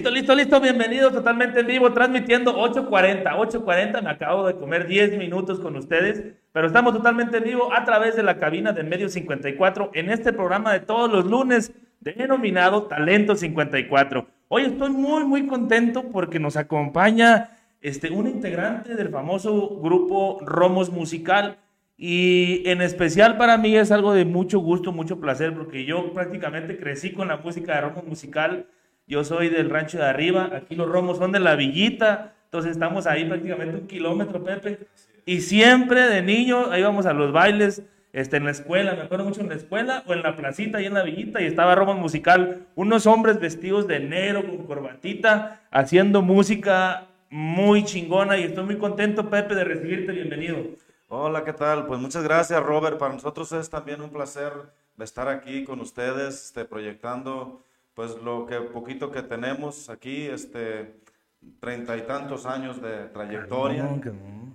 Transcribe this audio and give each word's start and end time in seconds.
Listo, 0.00 0.10
listo, 0.10 0.34
listo. 0.34 0.60
Bienvenidos 0.62 1.12
totalmente 1.12 1.60
en 1.60 1.66
vivo, 1.66 1.92
transmitiendo 1.92 2.56
8.40. 2.56 3.22
8.40, 3.22 4.02
me 4.02 4.08
acabo 4.08 4.46
de 4.46 4.54
comer 4.54 4.86
10 4.86 5.18
minutos 5.18 5.60
con 5.60 5.76
ustedes, 5.76 6.24
pero 6.52 6.68
estamos 6.68 6.94
totalmente 6.94 7.36
en 7.36 7.44
vivo 7.44 7.70
a 7.70 7.84
través 7.84 8.16
de 8.16 8.22
la 8.22 8.38
cabina 8.38 8.72
de 8.72 8.82
Medio 8.82 9.10
54 9.10 9.90
en 9.92 10.08
este 10.08 10.32
programa 10.32 10.72
de 10.72 10.80
todos 10.80 11.12
los 11.12 11.26
lunes 11.26 11.72
denominado 12.00 12.84
Talento 12.84 13.36
54. 13.36 14.26
Hoy 14.48 14.62
estoy 14.62 14.88
muy, 14.88 15.24
muy 15.24 15.46
contento 15.46 16.04
porque 16.04 16.38
nos 16.38 16.56
acompaña 16.56 17.58
este, 17.82 18.08
un 18.10 18.26
integrante 18.26 18.94
del 18.94 19.10
famoso 19.10 19.80
grupo 19.82 20.38
Romos 20.40 20.88
Musical. 20.88 21.58
Y 21.98 22.62
en 22.64 22.80
especial 22.80 23.36
para 23.36 23.58
mí 23.58 23.76
es 23.76 23.92
algo 23.92 24.14
de 24.14 24.24
mucho 24.24 24.60
gusto, 24.60 24.92
mucho 24.92 25.20
placer, 25.20 25.52
porque 25.52 25.84
yo 25.84 26.14
prácticamente 26.14 26.78
crecí 26.78 27.12
con 27.12 27.28
la 27.28 27.36
música 27.36 27.74
de 27.74 27.82
Romos 27.82 28.06
Musical 28.06 28.64
yo 29.10 29.24
soy 29.24 29.48
del 29.48 29.68
rancho 29.68 29.98
de 29.98 30.04
arriba, 30.04 30.50
aquí 30.54 30.76
los 30.76 30.88
romos 30.88 31.18
son 31.18 31.32
de 31.32 31.40
la 31.40 31.56
villita, 31.56 32.32
entonces 32.44 32.70
estamos 32.70 33.08
ahí 33.08 33.24
prácticamente 33.24 33.76
un 33.76 33.88
kilómetro, 33.88 34.42
Pepe. 34.44 34.78
Y 35.26 35.40
siempre 35.40 36.02
de 36.02 36.22
niño 36.22 36.74
íbamos 36.76 37.06
a 37.06 37.12
los 37.12 37.32
bailes, 37.32 37.82
este, 38.12 38.36
en 38.36 38.44
la 38.44 38.52
escuela, 38.52 38.94
me 38.94 39.02
acuerdo 39.02 39.24
mucho 39.24 39.40
en 39.40 39.48
la 39.48 39.56
escuela 39.56 40.04
o 40.06 40.12
en 40.12 40.22
la 40.22 40.36
placita 40.36 40.78
ahí 40.78 40.86
en 40.86 40.94
la 40.94 41.02
villita 41.02 41.42
y 41.42 41.46
estaba 41.46 41.74
Romos 41.74 41.98
Musical, 41.98 42.66
unos 42.76 43.06
hombres 43.06 43.40
vestidos 43.40 43.88
de 43.88 43.98
negro 43.98 44.46
con 44.46 44.64
corbatita, 44.66 45.60
haciendo 45.72 46.22
música 46.22 47.08
muy 47.30 47.84
chingona 47.84 48.38
y 48.38 48.44
estoy 48.44 48.64
muy 48.64 48.78
contento, 48.78 49.28
Pepe, 49.28 49.56
de 49.56 49.64
recibirte, 49.64 50.12
bienvenido. 50.12 50.56
Hola, 51.08 51.42
¿qué 51.42 51.52
tal? 51.52 51.86
Pues 51.86 51.98
muchas 52.00 52.22
gracias, 52.22 52.62
Robert. 52.62 52.96
Para 52.96 53.14
nosotros 53.14 53.50
es 53.50 53.68
también 53.68 54.00
un 54.00 54.10
placer 54.10 54.52
estar 55.00 55.28
aquí 55.28 55.64
con 55.64 55.80
ustedes, 55.80 56.46
este, 56.46 56.64
proyectando 56.64 57.64
pues 58.00 58.16
lo 58.24 58.46
que 58.46 58.56
poquito 58.62 59.10
que 59.10 59.20
tenemos 59.20 59.90
aquí, 59.90 60.22
este, 60.22 60.94
treinta 61.60 61.98
y 61.98 62.00
tantos 62.06 62.46
años 62.46 62.80
de 62.80 63.08
trayectoria, 63.12 64.00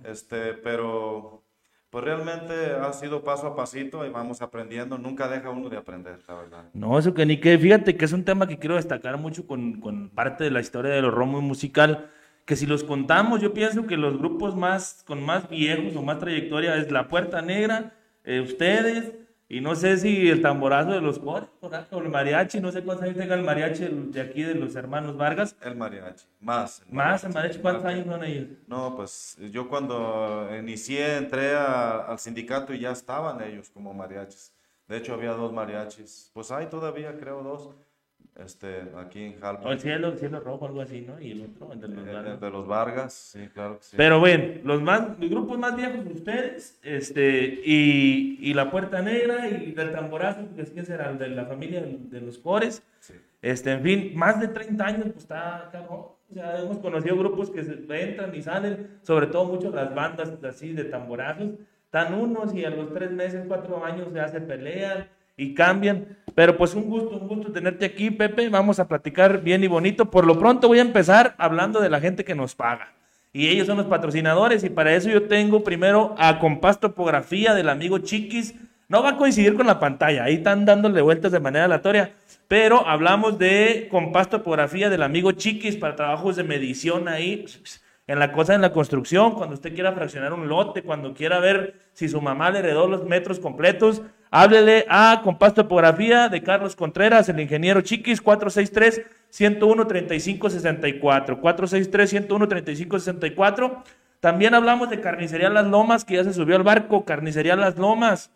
este, 0.02 0.54
pero 0.54 1.44
pues 1.88 2.04
realmente 2.04 2.72
ha 2.72 2.92
sido 2.92 3.22
paso 3.22 3.46
a 3.46 3.54
pasito 3.54 4.04
y 4.04 4.10
vamos 4.10 4.42
aprendiendo, 4.42 4.98
nunca 4.98 5.28
deja 5.28 5.50
uno 5.50 5.68
de 5.68 5.76
aprender, 5.76 6.18
la 6.26 6.34
verdad. 6.34 6.64
No, 6.74 6.98
eso 6.98 7.14
que 7.14 7.24
ni 7.24 7.38
que, 7.38 7.56
fíjate 7.56 7.96
que 7.96 8.04
es 8.04 8.12
un 8.12 8.24
tema 8.24 8.48
que 8.48 8.58
quiero 8.58 8.74
destacar 8.74 9.16
mucho 9.16 9.46
con, 9.46 9.80
con 9.80 10.08
parte 10.08 10.42
de 10.42 10.50
la 10.50 10.58
historia 10.58 10.90
de 10.90 11.02
los 11.02 11.14
romos 11.14 11.44
musical, 11.44 12.10
que 12.46 12.56
si 12.56 12.66
los 12.66 12.82
contamos, 12.82 13.40
yo 13.40 13.54
pienso 13.54 13.86
que 13.86 13.96
los 13.96 14.18
grupos 14.18 14.56
más, 14.56 15.04
con 15.06 15.22
más 15.22 15.48
viejos 15.48 15.94
o 15.94 16.02
más 16.02 16.18
trayectoria 16.18 16.74
es 16.74 16.90
La 16.90 17.06
Puerta 17.06 17.42
Negra, 17.42 17.94
eh, 18.24 18.40
ustedes, 18.40 19.12
y 19.48 19.60
no 19.60 19.74
sé 19.76 19.96
si 19.96 20.28
el 20.28 20.42
tamborazo 20.42 20.90
de 20.90 21.00
los 21.00 21.18
cores, 21.18 21.48
o 21.60 21.98
el 21.98 22.08
mariachi, 22.08 22.60
no 22.60 22.72
sé 22.72 22.82
cuántos 22.82 23.04
años 23.04 23.16
tenga 23.16 23.34
el 23.34 23.42
mariachi 23.42 23.86
de 24.10 24.20
aquí 24.20 24.42
de 24.42 24.54
los 24.54 24.74
hermanos 24.74 25.16
Vargas. 25.16 25.56
El 25.62 25.76
mariachi, 25.76 26.26
más. 26.40 26.82
más, 26.90 27.22
el 27.24 27.32
mariachi, 27.32 27.58
¿cuántos 27.60 27.84
años 27.84 28.06
son 28.06 28.24
ellos? 28.24 28.48
No, 28.66 28.96
pues 28.96 29.38
yo 29.52 29.68
cuando 29.68 30.48
inicié, 30.58 31.18
entré 31.18 31.54
al 31.54 32.18
sindicato 32.18 32.74
y 32.74 32.80
ya 32.80 32.90
estaban 32.90 33.40
ellos 33.42 33.70
como 33.70 33.94
mariachis. 33.94 34.52
De 34.88 34.96
hecho, 34.96 35.14
había 35.14 35.32
dos 35.32 35.52
mariachis. 35.52 36.30
Pues 36.32 36.50
hay 36.50 36.66
todavía, 36.66 37.16
creo, 37.18 37.42
dos 37.42 37.74
este, 38.44 38.82
aquí 38.96 39.24
en 39.24 39.40
Jalpa. 39.40 39.68
O 39.68 39.72
el 39.72 39.80
cielo, 39.80 40.08
el 40.08 40.18
cielo 40.18 40.40
rojo, 40.40 40.66
algo 40.66 40.82
así, 40.82 41.00
¿no? 41.00 41.20
Y 41.20 41.32
el 41.32 41.42
otro, 41.42 41.68
de 41.74 41.88
los 41.88 42.06
Vargas. 42.06 42.40
De 42.40 42.50
los 42.50 42.66
Vargas, 42.66 43.12
sí, 43.12 43.48
claro 43.52 43.78
que 43.78 43.84
sí. 43.84 43.96
Pero 43.96 44.20
bueno, 44.20 44.60
los, 44.64 44.82
más, 44.82 45.18
los 45.18 45.30
grupos 45.30 45.58
más 45.58 45.76
viejos, 45.76 46.00
ustedes, 46.14 46.78
este, 46.82 47.60
y, 47.64 48.38
y 48.40 48.54
La 48.54 48.70
Puerta 48.70 49.00
Negra 49.00 49.48
y 49.48 49.74
el 49.76 49.92
Tamborazo, 49.92 50.54
que 50.54 50.62
es 50.62 50.70
que 50.70 50.84
será 50.84 51.12
de 51.12 51.28
la 51.28 51.46
familia 51.46 51.82
de 51.82 52.20
los 52.20 52.38
Cores. 52.38 52.82
Sí. 53.00 53.14
Este, 53.42 53.72
en 53.72 53.82
fin, 53.82 54.12
más 54.14 54.40
de 54.40 54.48
30 54.48 54.84
años, 54.84 55.04
pues 55.04 55.18
está 55.18 55.68
cabrón. 55.72 56.16
O 56.28 56.34
sea, 56.34 56.58
hemos 56.60 56.78
conocido 56.78 57.16
grupos 57.16 57.50
que 57.50 57.60
entran 57.60 58.34
y 58.34 58.42
salen, 58.42 58.98
sobre 59.02 59.28
todo 59.28 59.44
mucho 59.44 59.70
las 59.70 59.94
bandas 59.94 60.32
así 60.42 60.72
de 60.72 60.84
tamborazos. 60.84 61.52
Están 61.84 62.14
unos 62.14 62.52
y 62.52 62.64
a 62.64 62.70
los 62.70 62.92
tres 62.92 63.12
meses, 63.12 63.44
cuatro 63.46 63.84
años 63.84 64.12
ya 64.12 64.26
se 64.28 64.40
pelean 64.40 65.08
y 65.36 65.54
cambian. 65.54 66.16
Pero 66.34 66.56
pues 66.56 66.74
un 66.74 66.84
gusto, 66.84 67.16
un 67.16 67.28
gusto 67.28 67.52
tenerte 67.52 67.86
aquí, 67.86 68.10
Pepe. 68.10 68.48
Vamos 68.48 68.78
a 68.78 68.88
platicar 68.88 69.42
bien 69.42 69.64
y 69.64 69.66
bonito. 69.66 70.10
Por 70.10 70.26
lo 70.26 70.38
pronto 70.38 70.68
voy 70.68 70.78
a 70.78 70.82
empezar 70.82 71.34
hablando 71.38 71.80
de 71.80 71.88
la 71.88 72.00
gente 72.00 72.24
que 72.24 72.34
nos 72.34 72.54
paga. 72.54 72.92
Y 73.32 73.48
ellos 73.48 73.66
son 73.66 73.76
los 73.76 73.86
patrocinadores 73.86 74.64
y 74.64 74.70
para 74.70 74.94
eso 74.94 75.10
yo 75.10 75.24
tengo 75.24 75.62
primero 75.62 76.14
a 76.18 76.38
Compás 76.38 76.80
Topografía 76.80 77.54
del 77.54 77.68
amigo 77.68 77.98
Chiquis. 77.98 78.54
No 78.88 79.02
va 79.02 79.10
a 79.10 79.16
coincidir 79.16 79.54
con 79.54 79.66
la 79.66 79.80
pantalla, 79.80 80.24
ahí 80.24 80.34
están 80.36 80.64
dándole 80.64 81.02
vueltas 81.02 81.32
de 81.32 81.40
manera 81.40 81.66
aleatoria. 81.66 82.14
Pero 82.48 82.86
hablamos 82.86 83.38
de 83.38 83.88
Compás 83.90 84.30
Topografía 84.30 84.88
del 84.88 85.02
amigo 85.02 85.32
Chiquis 85.32 85.76
para 85.76 85.96
trabajos 85.96 86.36
de 86.36 86.44
medición 86.44 87.08
ahí 87.08 87.44
en 88.06 88.18
la 88.20 88.32
cosa 88.32 88.54
en 88.54 88.60
la 88.60 88.72
construcción, 88.72 89.32
cuando 89.32 89.54
usted 89.54 89.74
quiera 89.74 89.92
fraccionar 89.92 90.32
un 90.32 90.48
lote, 90.48 90.82
cuando 90.82 91.12
quiera 91.12 91.40
ver 91.40 91.74
si 91.92 92.08
su 92.08 92.20
mamá 92.20 92.50
le 92.50 92.60
heredó 92.60 92.86
los 92.86 93.04
metros 93.04 93.40
completos, 93.40 94.02
háblele 94.30 94.86
a 94.88 95.20
Compás 95.22 95.54
Topografía 95.54 96.28
de 96.28 96.42
Carlos 96.42 96.76
Contreras, 96.76 97.28
el 97.28 97.40
ingeniero 97.40 97.80
Chiquis, 97.80 98.20
463 98.20 99.02
101 99.30 99.86
3564 99.86 101.40
463 101.40 102.10
101 102.10 102.48
3564 102.48 103.82
También 104.20 104.54
hablamos 104.54 104.90
de 104.90 105.00
Carnicería 105.00 105.50
Las 105.50 105.66
Lomas, 105.66 106.04
que 106.04 106.14
ya 106.14 106.24
se 106.24 106.32
subió 106.32 106.56
al 106.56 106.62
barco, 106.62 107.04
Carnicería 107.04 107.56
Las 107.56 107.76
Lomas. 107.76 108.30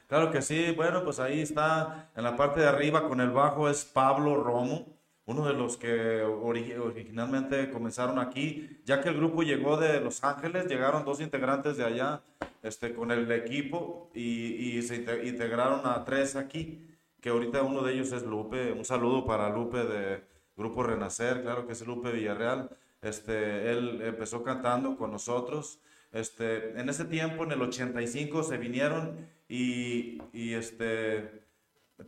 Claro 0.07 0.31
que 0.31 0.41
sí, 0.41 0.73
bueno, 0.75 1.05
pues 1.05 1.21
ahí 1.21 1.41
está 1.41 2.11
en 2.17 2.25
la 2.25 2.37
parte 2.37 2.61
de 2.61 2.67
arriba 2.67 3.09
con 3.09 3.21
el 3.21 3.31
bajo 3.31 3.69
es 3.69 3.85
Pablo 3.85 4.43
Romo, 4.43 4.87
uno 5.27 5.47
de 5.47 5.55
los 5.55 5.77
que 5.77 6.23
originalmente 6.23 7.71
comenzaron 7.71 8.19
aquí, 8.19 8.81
ya 8.85 9.01
que 9.01 9.09
el 9.09 9.17
grupo 9.17 9.43
llegó 9.43 9.79
de 9.79 10.01
Los 10.01 10.23
Ángeles, 10.23 10.67
llegaron 10.67 11.05
dos 11.05 11.21
integrantes 11.21 11.79
de 11.79 11.85
allá 11.85 12.21
este, 12.63 12.95
con 12.95 13.11
el 13.11 13.31
equipo 13.33 14.11
y, 14.15 14.83
se 14.83 14.97
integraron 15.25 15.87
a 15.87 16.05
tres 16.05 16.37
aquí, 16.37 16.87
que 17.21 17.31
ahorita 17.31 17.63
uno 17.63 17.83
de 17.83 17.95
ellos 17.95 18.13
es 18.13 18.23
Lupe, 18.23 18.73
un 18.73 18.85
saludo 18.85 19.25
para 19.25 19.49
Lupe 19.49 19.79
de 19.79 20.23
Grupo 20.57 20.83
Renacer, 20.83 21.43
claro 21.43 21.67
que 21.67 21.73
es 21.73 21.87
Lupe 21.87 22.13
Villarreal, 22.13 22.69
este, 23.01 23.71
él 23.71 24.03
empezó 24.03 24.43
cantando 24.43 24.97
con 24.97 25.11
nosotros, 25.11 25.81
este, 26.13 26.79
en 26.79 26.89
ese 26.89 27.07
tiempo, 27.07 27.45
en 27.45 27.53
el 27.53 27.63
85, 27.63 28.43
se 28.43 28.59
vinieron 28.59 29.27
y, 29.49 30.23
y 30.33 30.53
este 30.53 31.44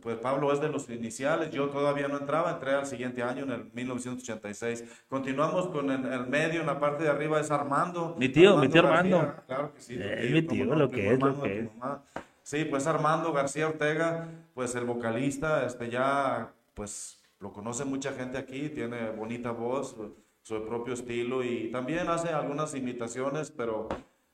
pues 0.01 0.17
Pablo 0.17 0.51
es 0.51 0.59
de 0.59 0.67
los 0.67 0.89
iniciales, 0.89 1.51
yo 1.51 1.69
todavía 1.69 2.07
no 2.07 2.17
entraba, 2.17 2.51
entré 2.51 2.73
al 2.73 2.85
siguiente 2.85 3.23
año, 3.23 3.45
en 3.45 3.51
el 3.51 3.71
1986. 3.73 4.83
Continuamos 5.07 5.67
con 5.67 5.89
el, 5.89 6.27
medio, 6.27 6.61
en 6.61 6.67
la 6.67 6.79
parte 6.79 7.03
de 7.03 7.09
arriba 7.09 7.39
es 7.39 7.51
Armando. 7.51 8.15
Mi 8.19 8.29
tío, 8.29 8.57
mi 8.57 8.67
tío 8.67 8.81
Armando. 8.81 9.33
Claro 9.47 9.73
que 9.73 9.81
sí. 9.81 9.97
Es 9.99 10.31
mi 10.31 10.41
tío, 10.41 10.65
lo 10.65 10.89
que 10.89 11.13
es, 11.13 11.19
lo 11.19 11.41
que 11.41 11.59
es. 11.59 11.69
Sí, 12.43 12.65
pues 12.65 12.87
Armando 12.87 13.33
García 13.33 13.67
Ortega, 13.67 14.27
pues 14.53 14.75
el 14.75 14.85
vocalista, 14.85 15.65
este 15.65 15.89
ya, 15.89 16.53
pues 16.73 17.21
lo 17.39 17.51
conoce 17.53 17.85
mucha 17.85 18.13
gente 18.13 18.37
aquí, 18.37 18.69
tiene 18.69 19.09
bonita 19.11 19.51
voz, 19.51 19.95
su 20.43 20.65
propio 20.65 20.93
estilo 20.93 21.43
y 21.43 21.71
también 21.71 22.07
hace 22.07 22.29
algunas 22.29 22.73
imitaciones, 22.73 23.51
pero 23.51 23.89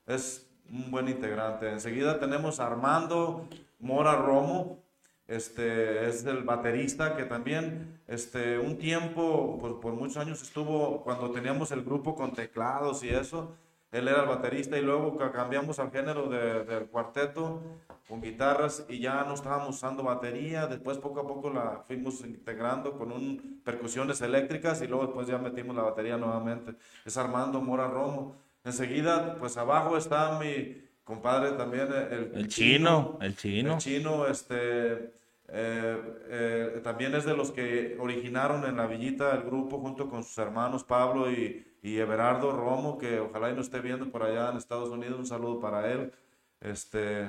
es 0.06 0.48
un 0.70 0.90
buen 0.90 1.08
integrante. 1.08 1.70
Enseguida 1.70 2.20
tenemos 2.20 2.60
a 2.60 2.66
Armando 2.68 3.48
Mora 3.80 4.14
Romo, 4.14 4.83
este, 5.26 6.08
es 6.08 6.24
el 6.26 6.44
baterista 6.44 7.16
que 7.16 7.24
también 7.24 8.00
este, 8.06 8.58
un 8.58 8.78
tiempo, 8.78 9.58
por, 9.58 9.80
por, 9.80 9.94
muchos 9.94 10.18
años 10.18 10.42
estuvo, 10.42 11.02
cuando 11.02 11.30
teníamos 11.30 11.70
el 11.72 11.82
grupo 11.82 12.14
con 12.14 12.32
teclados 12.32 13.02
y 13.02 13.08
eso, 13.08 13.56
él 13.94 14.08
era 14.08 14.22
el 14.22 14.28
baterista 14.28 14.76
y 14.76 14.82
luego 14.82 15.16
cambiamos 15.32 15.78
al 15.78 15.92
género 15.92 16.28
de, 16.28 16.64
del 16.64 16.86
cuarteto 16.86 17.62
con 18.08 18.20
guitarras 18.20 18.84
y 18.88 18.98
ya 18.98 19.22
no 19.24 19.34
estábamos 19.34 19.76
usando 19.76 20.02
batería, 20.02 20.66
después 20.66 20.98
poco 20.98 21.20
a 21.20 21.26
poco 21.26 21.48
la 21.48 21.84
fuimos 21.86 22.20
integrando 22.22 22.98
con 22.98 23.12
un, 23.12 23.62
percusiones 23.64 24.20
eléctricas 24.20 24.82
y 24.82 24.88
luego 24.88 25.06
después 25.06 25.28
ya 25.28 25.38
metimos 25.38 25.76
la 25.76 25.82
batería 25.82 26.16
nuevamente. 26.16 26.74
Es 27.04 27.16
Armando 27.16 27.60
Mora 27.60 27.86
Romo. 27.86 28.36
Enseguida, 28.64 29.36
pues 29.38 29.56
abajo 29.56 29.96
está 29.96 30.38
mi, 30.40 30.83
compadre 31.04 31.52
también, 31.52 31.88
el, 31.92 32.32
el, 32.34 32.48
chino, 32.48 33.18
el 33.20 33.36
chino. 33.36 33.74
El 33.74 33.78
chino, 33.78 34.26
este, 34.26 35.12
eh, 35.48 36.02
eh, 36.28 36.80
también 36.82 37.14
es 37.14 37.24
de 37.24 37.36
los 37.36 37.52
que 37.52 37.96
originaron 38.00 38.64
en 38.64 38.76
la 38.76 38.86
villita 38.86 39.34
el 39.34 39.42
grupo 39.42 39.78
junto 39.78 40.08
con 40.08 40.24
sus 40.24 40.36
hermanos 40.38 40.82
Pablo 40.82 41.30
y, 41.30 41.64
y 41.82 41.98
Everardo 41.98 42.52
Romo, 42.52 42.98
que 42.98 43.20
ojalá 43.20 43.50
y 43.50 43.54
nos 43.54 43.66
esté 43.66 43.80
viendo 43.80 44.10
por 44.10 44.22
allá 44.22 44.50
en 44.50 44.56
Estados 44.56 44.88
Unidos, 44.88 45.18
un 45.18 45.26
saludo 45.26 45.60
para 45.60 45.92
él. 45.92 46.12
Este, 46.60 47.28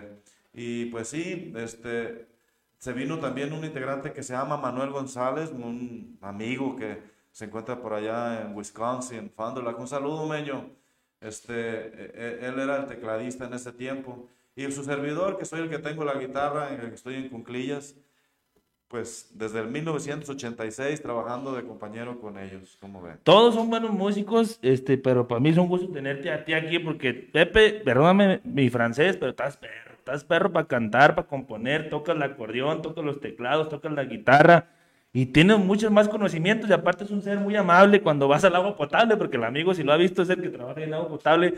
y 0.53 0.85
pues 0.85 1.09
sí, 1.09 1.53
este, 1.57 2.27
se 2.77 2.93
vino 2.93 3.19
también 3.19 3.51
un 3.51 3.65
integrante 3.65 4.13
que 4.13 4.23
se 4.23 4.33
llama 4.33 4.57
Manuel 4.57 4.91
González, 4.91 5.51
un 5.51 6.17
amigo 6.21 6.75
que 6.75 7.01
se 7.31 7.45
encuentra 7.45 7.81
por 7.81 7.93
allá 7.93 8.41
en 8.43 8.55
Wisconsin, 8.55 9.29
Fond 9.29 9.57
Un 9.57 9.87
saludo, 9.87 10.25
Meño. 10.25 10.69
Este, 11.25 11.53
e, 11.53 12.11
e, 12.13 12.47
él 12.47 12.59
era 12.59 12.77
el 12.77 12.85
tecladista 12.85 13.45
en 13.45 13.53
ese 13.53 13.71
tiempo. 13.71 14.29
Y 14.55 14.71
su 14.71 14.83
servidor, 14.83 15.37
que 15.37 15.45
soy 15.45 15.61
el 15.61 15.69
que 15.69 15.79
tengo 15.79 16.05
la 16.05 16.13
guitarra, 16.13 16.73
en 16.73 16.81
el 16.81 16.89
que 16.89 16.95
estoy 16.95 17.15
en 17.15 17.29
Cunclillas, 17.29 17.95
pues 18.87 19.31
desde 19.33 19.59
el 19.59 19.67
1986 19.67 21.01
trabajando 21.01 21.53
de 21.53 21.63
compañero 21.63 22.21
con 22.21 22.37
ellos, 22.37 22.77
como 22.79 23.01
ven. 23.01 23.19
Todos 23.23 23.55
son 23.55 23.69
buenos 23.69 23.91
músicos, 23.91 24.59
este, 24.61 24.97
pero 24.97 25.27
para 25.27 25.41
mí 25.41 25.49
es 25.49 25.57
un 25.57 25.67
gusto 25.67 25.89
tenerte 25.89 26.31
a 26.31 26.45
ti 26.45 26.53
aquí 26.53 26.79
porque 26.79 27.13
Pepe, 27.13 27.81
perdóname 27.83 28.41
mi 28.43 28.69
francés, 28.69 29.17
pero 29.17 29.31
estás 29.31 29.57
perro, 29.57 29.95
estás 29.97 30.23
perro 30.23 30.53
para 30.53 30.67
cantar, 30.67 31.15
para 31.15 31.27
componer, 31.27 31.89
tocas 31.89 32.15
el 32.15 32.23
acordeón, 32.23 32.81
tocas 32.83 33.03
los 33.03 33.19
teclados, 33.19 33.69
tocas 33.69 33.91
la 33.91 34.05
guitarra 34.05 34.74
y 35.15 35.27
tiene 35.27 35.55
muchos 35.55 35.89
más 35.93 36.09
conocimientos 36.09 36.69
y 36.69 36.73
aparte 36.73 37.05
es 37.05 37.09
un 37.09 37.21
ser 37.21 37.37
muy 37.37 37.55
amable 37.55 38.01
cuando 38.01 38.27
vas 38.27 38.43
al 38.43 38.53
agua 38.53 38.75
potable, 38.75 39.15
porque 39.15 39.37
el 39.37 39.45
amigo 39.45 39.73
si 39.73 39.81
lo 39.81 39.93
ha 39.93 39.97
visto 39.97 40.23
es 40.23 40.29
el 40.29 40.41
que 40.41 40.49
trabaja 40.49 40.81
en 40.81 40.93
agua 40.93 41.07
potable 41.07 41.53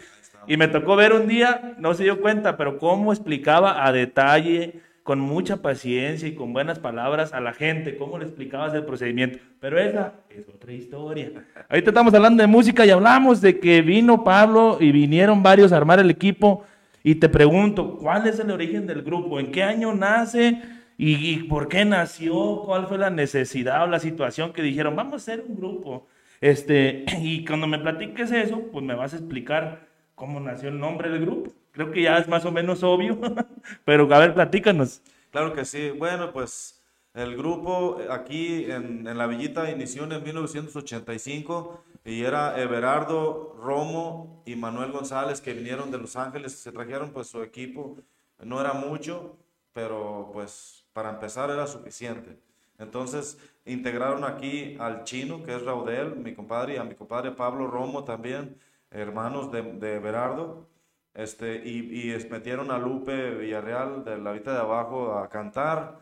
y 0.46 0.58
me 0.58 0.68
tocó 0.68 0.96
ver 0.96 1.12
un 1.12 1.28
día, 1.28 1.74
no 1.80 1.96
se 1.96 2.04
dio 2.04 2.22
cuenta, 2.22 2.56
pero 2.56 2.78
cómo 2.78 3.12
explicaba 3.12 3.84
a 3.84 3.92
detalle, 3.92 4.82
con 5.02 5.20
mucha 5.20 5.64
paciencia 5.64 6.28
y 6.28 6.36
con 6.36 6.54
buenas 6.54 6.78
palabras 6.78 7.34
a 7.34 7.40
la 7.42 7.52
gente, 7.52 7.98
cómo 7.98 8.20
le 8.20 8.26
explicabas 8.26 8.76
el 8.76 8.86
procedimiento. 8.86 9.40
Pero 9.60 9.80
esa 9.80 10.14
es 10.30 10.48
otra 10.50 10.72
historia. 10.74 11.32
Ahorita 11.68 11.90
estamos 11.90 12.14
hablando 12.14 12.44
de 12.44 12.48
música 12.48 12.86
y 12.86 12.92
hablamos 12.92 13.42
de 13.42 13.60
que 13.60 13.82
vino 13.82 14.24
Pablo 14.24 14.78
y 14.80 14.92
vinieron 14.92 15.42
varios 15.42 15.72
a 15.72 15.78
armar 15.78 16.00
el 16.00 16.12
equipo 16.12 16.64
y 17.02 17.16
te 17.16 17.28
pregunto, 17.28 17.98
¿cuál 17.98 18.28
es 18.28 18.38
el 18.40 18.52
origen 18.52 18.86
del 18.86 19.02
grupo? 19.02 19.40
¿En 19.40 19.52
qué 19.52 19.64
año 19.64 19.96
nace? 19.96 20.62
¿Y, 20.98 21.44
por 21.44 21.68
qué 21.68 21.86
nació? 21.86 22.64
¿Cuál 22.66 22.88
fue 22.88 22.98
la 22.98 23.12
necesidad 23.12 23.84
o 23.84 23.88
la 23.88 24.00
situación 24.00 24.52
que 24.52 24.64
dijeron, 24.64 24.96
vamos 24.96 25.14
a 25.14 25.16
hacer 25.18 25.46
un 25.48 25.56
grupo? 25.56 26.08
Este, 26.42 27.06
y 27.22 27.46
cuando 27.46 27.68
me 27.68 27.78
platiques 27.78 28.32
eso, 28.32 28.64
pues 28.72 28.84
me 28.84 28.96
vas 28.96 29.14
a 29.14 29.18
explicar 29.18 29.88
cómo 30.16 30.40
nació 30.40 30.70
el 30.70 30.80
nombre 30.80 31.10
del 31.10 31.22
grupo. 31.22 31.52
Creo 31.72 31.92
que 31.92 32.02
ya 32.02 32.18
es 32.18 32.28
más 32.28 32.44
o 32.46 32.52
menos 32.52 32.82
obvio, 32.82 33.20
pero 33.86 34.12
a 34.14 34.20
ver, 34.20 34.34
platícanos. 34.34 35.02
Claro 35.30 35.54
que 35.54 35.66
sí. 35.66 35.92
Bueno, 35.92 36.34
pues 36.34 36.82
el 37.14 37.38
grupo 37.38 38.00
aquí 38.10 38.66
en, 38.72 39.08
en 39.08 39.18
la 39.18 39.28
Villita 39.28 39.70
inició 39.70 40.12
en 40.12 40.24
1985 40.24 41.84
y 42.06 42.24
era 42.24 42.60
Everardo 42.60 43.56
Romo 43.62 44.42
y 44.46 44.56
Manuel 44.56 44.92
González 44.92 45.42
que 45.42 45.54
vinieron 45.54 45.92
de 45.92 46.00
Los 46.00 46.16
Ángeles, 46.16 46.54
se 46.54 46.72
trajeron 46.72 47.12
pues 47.12 47.28
su 47.28 47.44
equipo, 47.44 47.98
no 48.40 48.62
era 48.62 48.74
mucho, 48.74 49.38
pero 49.74 50.32
pues 50.34 50.87
para 50.98 51.12
empezar 51.12 51.52
era 51.52 51.68
suficiente. 51.68 52.40
Entonces 52.80 53.38
integraron 53.66 54.24
aquí 54.24 54.76
al 54.80 55.04
chino, 55.04 55.44
que 55.44 55.54
es 55.54 55.62
Raudel, 55.62 56.16
mi 56.16 56.34
compadre, 56.34 56.74
y 56.74 56.78
a 56.78 56.84
mi 56.84 56.96
compadre 56.96 57.30
Pablo 57.30 57.68
Romo 57.68 58.04
también, 58.04 58.58
hermanos 58.90 59.52
de, 59.52 59.62
de 59.62 60.00
Berardo. 60.00 60.68
Este, 61.14 61.62
y, 61.64 62.12
y, 62.12 62.30
metieron 62.32 62.72
a 62.72 62.80
Lupe 62.80 63.36
Villarreal 63.36 64.06
de 64.06 64.18
la 64.18 64.32
Vita 64.32 64.54
de 64.54 64.58
Abajo 64.58 65.14
a 65.20 65.30
cantar. 65.30 66.00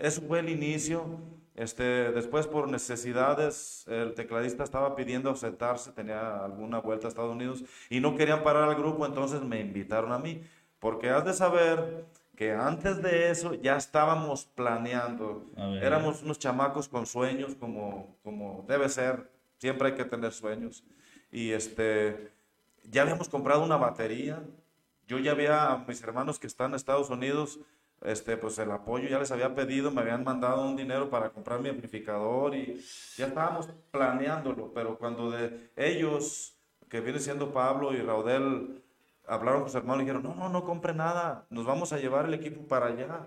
Eso 0.00 0.20
fue 0.22 0.40
el 0.40 0.48
inicio. 0.48 1.04
Este, 1.54 2.10
después, 2.10 2.48
por 2.48 2.68
necesidades, 2.68 3.86
el 3.86 4.14
tecladista 4.14 4.64
estaba 4.64 4.96
pidiendo 4.96 5.30
ausentarse, 5.30 5.92
tenía 5.92 6.44
alguna 6.44 6.80
vuelta 6.80 7.06
a 7.06 7.10
Estados 7.10 7.32
Unidos 7.32 7.62
y 7.88 8.00
no 8.00 8.16
querían 8.16 8.42
parar 8.42 8.68
al 8.68 8.74
grupo, 8.74 9.06
entonces 9.06 9.42
me 9.42 9.60
invitaron 9.60 10.10
a 10.10 10.18
mí. 10.18 10.42
Porque 10.80 11.10
has 11.10 11.24
de 11.24 11.34
saber 11.34 12.04
que 12.36 12.52
antes 12.52 13.02
de 13.02 13.30
eso 13.30 13.54
ya 13.54 13.76
estábamos 13.76 14.44
planeando. 14.44 15.50
Éramos 15.80 16.22
unos 16.22 16.38
chamacos 16.38 16.88
con 16.88 17.06
sueños, 17.06 17.54
como, 17.54 18.16
como 18.22 18.64
debe 18.68 18.88
ser. 18.88 19.30
Siempre 19.58 19.88
hay 19.88 19.94
que 19.94 20.04
tener 20.04 20.32
sueños. 20.32 20.84
Y 21.30 21.52
este, 21.52 22.32
ya 22.84 23.02
habíamos 23.02 23.28
comprado 23.28 23.64
una 23.64 23.76
batería. 23.76 24.42
Yo 25.06 25.18
ya 25.18 25.32
había 25.32 25.72
a 25.72 25.78
mis 25.78 26.02
hermanos 26.02 26.38
que 26.38 26.46
están 26.46 26.70
en 26.70 26.76
Estados 26.76 27.10
Unidos, 27.10 27.60
este, 28.02 28.36
pues 28.36 28.58
el 28.58 28.70
apoyo 28.70 29.08
ya 29.08 29.18
les 29.18 29.30
había 29.30 29.54
pedido, 29.54 29.90
me 29.90 30.00
habían 30.00 30.24
mandado 30.24 30.66
un 30.66 30.76
dinero 30.76 31.10
para 31.10 31.30
comprar 31.30 31.60
mi 31.60 31.68
amplificador 31.68 32.54
y 32.54 32.80
ya 33.16 33.26
estábamos 33.26 33.68
planeándolo. 33.90 34.72
Pero 34.72 34.98
cuando 34.98 35.30
de 35.30 35.70
ellos, 35.76 36.56
que 36.88 37.00
viene 37.00 37.18
siendo 37.20 37.52
Pablo 37.52 37.92
y 37.92 38.00
Raudel, 38.00 38.83
hablaron 39.26 39.62
con 39.62 39.70
su 39.70 39.78
hermano 39.78 40.02
y 40.02 40.04
dijeron, 40.04 40.22
no, 40.22 40.34
no, 40.34 40.48
no 40.48 40.64
compre 40.64 40.94
nada, 40.94 41.46
nos 41.50 41.64
vamos 41.64 41.92
a 41.92 41.98
llevar 41.98 42.26
el 42.26 42.34
equipo 42.34 42.66
para 42.66 42.86
allá. 42.86 43.26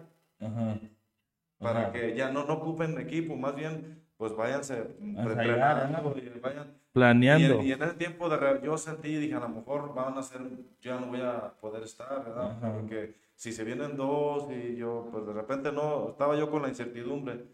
Para 1.60 1.92
que 1.92 2.16
ya 2.16 2.30
no, 2.32 2.46
no 2.46 2.54
ocupen 2.54 3.00
equipo, 3.00 3.36
más 3.36 3.56
bien, 3.56 4.04
pues 4.18 4.36
váyanse 4.36 4.76
preparando 5.24 6.16
y 6.18 6.40
vayan 6.40 6.74
planeando. 6.92 7.62
Y, 7.62 7.72
en 7.72 7.84
ese 7.84 7.94
tiempo 7.94 8.30
de 8.30 8.62
yo 8.64 8.78
sentí, 8.78 9.16
dije, 9.16 9.36
a 9.36 9.40
lo 9.40 9.50
mejor 9.50 9.94
van 9.94 10.18
a 10.18 10.24
ser, 10.24 10.42
yo 10.82 10.94
ya 10.94 11.00
no 11.00 11.08
voy 11.08 11.22
a 11.22 11.54
poder 11.60 11.84
estar, 11.84 12.24
¿verdad? 12.24 12.58
Porque 12.60 13.16
si 13.36 13.52
se 13.52 13.64
vienen 13.64 13.98
dos 13.98 14.48
y 14.52 14.76
yo, 14.76 15.08
pues 15.12 15.26
de 15.26 15.34
repente 15.34 15.72
no, 15.72 16.10
estaba 16.10 16.36
yo 16.36 16.50
con 16.50 16.64
la 16.64 16.70
incertidumbre. 16.70 17.46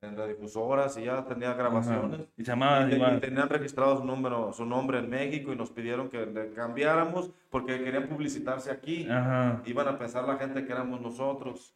en 0.02 0.16
radiodifusoras 0.16 0.96
y 0.98 1.04
ya 1.04 1.24
tenía 1.24 1.54
grabaciones. 1.54 2.20
Ajá. 2.20 2.30
Y 2.36 2.44
se 2.44 2.50
llamaba 2.50 2.90
Y, 2.90 2.94
igual. 2.94 3.16
y 3.16 3.20
tenían 3.20 3.48
registrado 3.48 3.96
su, 3.98 4.04
número, 4.04 4.52
su 4.52 4.66
nombre 4.66 4.98
en 4.98 5.08
México 5.08 5.52
y 5.52 5.56
nos 5.56 5.70
pidieron 5.70 6.10
que 6.10 6.26
le 6.26 6.52
cambiáramos 6.52 7.30
porque 7.50 7.82
querían 7.82 8.08
publicitarse 8.08 8.70
aquí. 8.70 9.08
Ajá. 9.08 9.62
Iban 9.64 9.88
a 9.88 9.98
pensar 9.98 10.26
la 10.26 10.36
gente 10.36 10.64
que 10.66 10.72
éramos 10.72 11.00
nosotros, 11.00 11.74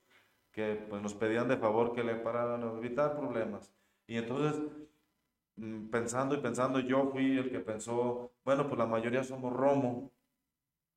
que 0.50 0.84
pues 0.88 1.00
nos 1.02 1.14
pedían 1.14 1.46
de 1.48 1.56
favor 1.56 1.92
que 1.92 2.02
le 2.02 2.16
pararan, 2.16 2.62
evitar 2.78 3.16
problemas. 3.16 3.72
Y 4.08 4.16
entonces, 4.16 4.60
mm, 5.56 5.86
pensando 5.88 6.34
y 6.34 6.38
pensando, 6.38 6.80
yo 6.80 7.06
fui 7.12 7.38
el 7.38 7.50
que 7.50 7.60
pensó, 7.60 8.32
bueno, 8.44 8.66
pues 8.66 8.78
la 8.78 8.86
mayoría 8.86 9.22
somos 9.22 9.52
Romo. 9.52 10.10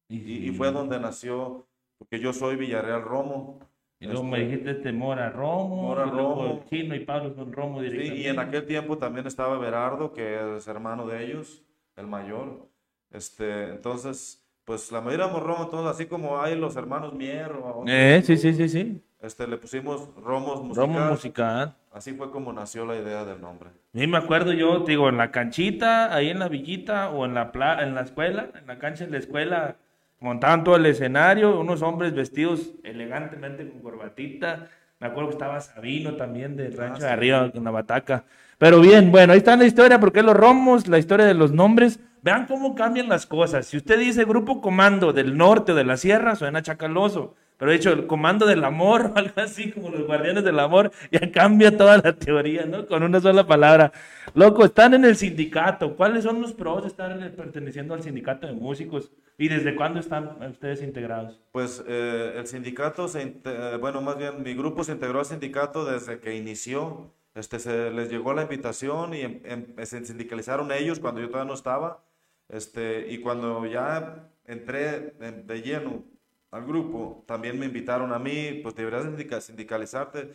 Y, 0.07 0.47
y 0.49 0.51
fue 0.53 0.71
donde 0.71 0.99
nació, 0.99 1.67
porque 1.99 2.19
yo 2.19 2.33
soy 2.33 2.55
Villarreal 2.55 3.03
Romo. 3.03 3.59
Y 3.99 4.05
luego 4.05 4.23
me 4.23 4.37
Este, 4.41 4.49
dijiste 4.49 4.71
este 4.71 4.91
Mora 4.93 5.29
Romo, 5.29 5.75
Mora 5.83 6.05
y 6.07 6.11
luego 6.11 6.35
Romo. 6.35 6.45
el 6.63 6.69
Chino 6.69 6.95
y 6.95 6.99
Pablo 7.01 7.33
son 7.35 7.51
Romo 7.51 7.79
Sí, 7.79 7.85
directamente. 7.89 8.21
y 8.21 8.27
en 8.27 8.39
aquel 8.39 8.65
tiempo 8.65 8.97
también 8.97 9.27
estaba 9.27 9.57
Berardo, 9.57 10.13
que 10.13 10.55
es 10.57 10.67
hermano 10.67 11.05
de 11.05 11.25
ellos, 11.25 11.61
el 11.97 12.07
mayor. 12.07 12.67
Este, 13.11 13.69
entonces, 13.71 14.45
pues 14.63 14.91
la 14.91 15.01
mayoría 15.01 15.25
éramos 15.25 15.43
Romo, 15.43 15.63
entonces 15.65 15.89
así 15.91 16.05
como 16.05 16.39
hay 16.41 16.55
los 16.57 16.75
hermanos 16.77 17.13
Mier, 17.13 17.51
o- 17.51 17.83
Eh, 17.87 18.21
sí, 18.23 18.37
sí, 18.37 18.53
sí, 18.53 18.69
sí. 18.69 19.01
este, 19.19 19.47
le 19.47 19.57
pusimos 19.57 20.07
Romos 20.15 20.63
Musical. 20.63 20.87
Romo 20.87 21.09
musical. 21.09 21.75
Así 21.91 22.13
fue 22.13 22.31
como 22.31 22.53
nació 22.53 22.85
la 22.85 22.95
idea 22.95 23.25
del 23.25 23.41
nombre. 23.41 23.71
Sí, 23.93 24.05
me 24.07 24.17
acuerdo 24.17 24.53
yo, 24.53 24.79
digo, 24.81 25.09
en 25.09 25.17
la 25.17 25.31
canchita, 25.31 26.13
ahí 26.15 26.29
en 26.29 26.39
la 26.39 26.47
villita, 26.47 27.09
o 27.09 27.25
en 27.25 27.33
la, 27.33 27.51
pla- 27.51 27.83
en 27.83 27.95
la 27.95 28.01
escuela, 28.01 28.49
en 28.57 28.65
la 28.67 28.77
cancha 28.79 29.05
de 29.05 29.11
la 29.11 29.17
escuela, 29.17 29.75
montaban 30.19 30.63
todo 30.63 30.75
el 30.75 30.85
escenario, 30.85 31.59
unos 31.59 31.81
hombres 31.81 32.13
vestidos 32.13 32.73
elegantemente 32.83 33.69
con 33.69 33.81
corbatita. 33.81 34.67
Me 34.99 35.07
acuerdo 35.07 35.29
que 35.29 35.35
estaba 35.35 35.61
Sabino 35.61 36.15
también 36.15 36.57
del 36.57 36.75
rancho 36.75 36.97
sí. 36.97 37.03
de 37.03 37.09
arriba 37.09 37.51
con 37.51 37.63
la 37.63 37.71
bataca. 37.71 38.25
Pero 38.57 38.81
bien, 38.81 39.11
bueno, 39.11 39.31
ahí 39.31 39.39
está 39.39 39.55
la 39.55 39.65
historia, 39.65 39.99
porque 39.99 40.21
los 40.21 40.35
romos, 40.35 40.87
la 40.87 40.97
historia 40.97 41.25
de 41.25 41.33
los 41.33 41.53
nombres. 41.53 41.99
Vean 42.21 42.45
cómo 42.47 42.75
cambian 42.75 43.07
las 43.07 43.25
cosas. 43.25 43.65
Si 43.67 43.77
usted 43.77 43.97
dice 43.97 44.25
grupo 44.25 44.59
comando 44.59 45.13
del 45.13 45.37
norte 45.37 45.71
o 45.71 45.75
de 45.75 45.85
la 45.85 45.95
sierra, 45.95 46.35
suena 46.35 46.61
chacaloso. 46.61 47.35
Pero 47.59 47.71
de 47.71 47.77
hecho, 47.77 47.91
el 47.91 48.07
comando 48.07 48.45
del 48.47 48.63
amor 48.63 49.11
o 49.15 49.17
algo 49.19 49.33
así 49.35 49.71
como 49.71 49.89
los 49.89 50.07
guardianes 50.07 50.43
del 50.45 50.57
amor, 50.59 50.91
ya 51.11 51.29
cambia 51.31 51.75
toda 51.77 51.97
la 51.97 52.13
teoría, 52.13 52.65
¿no? 52.65 52.87
Con 52.87 53.03
una 53.03 53.19
sola 53.19 53.45
palabra. 53.45 53.91
Loco, 54.33 54.63
están 54.63 54.93
en 54.93 55.03
el 55.05 55.15
sindicato. 55.17 55.95
¿Cuáles 55.97 56.23
son 56.23 56.41
los 56.41 56.53
pros 56.53 56.83
de 56.83 56.87
estar 56.87 57.31
perteneciendo 57.35 57.93
al 57.93 58.01
sindicato 58.01 58.47
de 58.47 58.53
músicos? 58.53 59.11
¿Y 59.37 59.49
desde 59.49 59.75
cuándo 59.75 59.99
están 59.99 60.37
ustedes 60.49 60.81
integrados? 60.81 61.39
Pues 61.51 61.83
eh, 61.87 62.33
el 62.37 62.47
sindicato, 62.47 63.07
se, 63.09 63.21
eh, 63.43 63.77
bueno, 63.79 64.01
más 64.01 64.17
bien 64.17 64.41
mi 64.41 64.53
grupo 64.53 64.83
se 64.83 64.93
integró 64.93 65.19
al 65.19 65.25
sindicato 65.25 65.83
desde 65.85 66.19
que 66.19 66.35
inició. 66.35 67.13
Este, 67.35 67.59
se 67.59 67.91
les 67.91 68.09
llegó 68.09 68.33
la 68.33 68.43
invitación 68.43 69.13
y 69.13 69.21
em- 69.21 69.41
em- 69.45 69.75
se 69.85 70.03
sindicalizaron 70.05 70.71
ellos 70.71 70.99
cuando 70.99 71.21
yo 71.21 71.27
todavía 71.27 71.47
no 71.47 71.53
estaba. 71.53 72.03
Este, 72.49 73.11
y 73.11 73.19
cuando 73.19 73.65
ya 73.65 74.29
entré 74.45 75.13
en- 75.21 75.45
de 75.45 75.61
lleno 75.61 76.03
al 76.51 76.65
grupo, 76.65 77.23
también 77.27 77.59
me 77.59 77.65
invitaron 77.67 78.11
a 78.13 78.19
mí, 78.19 78.59
pues 78.63 78.75
deberías 78.75 79.05
sindica- 79.05 79.41
sindicalizarte. 79.41 80.33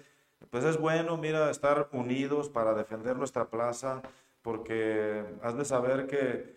Pues 0.51 0.65
es 0.65 0.79
bueno, 0.79 1.17
mira, 1.17 1.51
estar 1.51 1.89
unidos 1.93 2.49
para 2.49 2.75
defender 2.75 3.17
nuestra 3.17 3.49
plaza, 3.51 4.03
porque 4.43 5.25
has 5.43 5.57
de 5.57 5.65
saber 5.65 6.07
que 6.07 6.57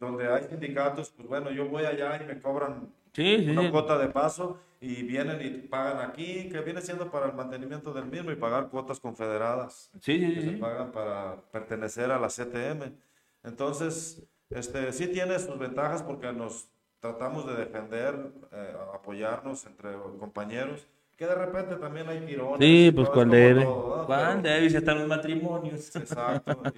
donde 0.00 0.28
hay 0.32 0.44
sindicatos, 0.44 1.10
pues 1.10 1.28
bueno, 1.28 1.50
yo 1.50 1.68
voy 1.68 1.84
allá 1.84 2.20
y 2.22 2.26
me 2.26 2.40
cobran 2.40 2.92
Sí, 3.12 3.38
sí, 3.44 3.50
una 3.50 3.62
sí. 3.62 3.70
cuota 3.70 3.98
de 3.98 4.08
paso 4.08 4.58
y 4.80 5.02
vienen 5.02 5.40
y 5.44 5.50
pagan 5.66 6.08
aquí, 6.08 6.48
que 6.48 6.60
viene 6.60 6.80
siendo 6.80 7.10
para 7.10 7.26
el 7.26 7.32
mantenimiento 7.34 7.92
del 7.92 8.04
mismo 8.06 8.30
y 8.30 8.36
pagar 8.36 8.68
cuotas 8.68 9.00
confederadas 9.00 9.90
Sí, 10.00 10.18
sí, 10.20 10.34
que 10.34 10.42
se 10.42 10.52
pagan 10.52 10.92
para 10.92 11.36
pertenecer 11.50 12.10
a 12.12 12.18
la 12.18 12.28
CTM. 12.28 12.92
Entonces, 13.42 14.22
este, 14.50 14.92
sí 14.92 15.08
tiene 15.08 15.38
sus 15.38 15.58
ventajas 15.58 16.02
porque 16.02 16.32
nos 16.32 16.68
tratamos 17.00 17.46
de 17.46 17.54
defender, 17.56 18.32
eh, 18.52 18.74
apoyarnos 18.94 19.64
entre 19.66 19.92
compañeros, 20.18 20.86
que 21.16 21.26
de 21.26 21.34
repente 21.34 21.76
también 21.76 22.08
hay 22.08 22.20
tirones. 22.20 22.58
Sí, 22.60 22.92
pues 22.94 23.08
cuál 23.10 23.30
debe. 23.30 23.64
todo, 23.64 23.96
¿no? 23.98 24.06
¿Cuál 24.06 24.40
Pero- 24.42 24.54
debe? 24.54 24.70
Si 24.70 24.76
están 24.76 24.98
los 24.98 25.08
matrimonios. 25.08 25.94
Exacto. 25.96 26.62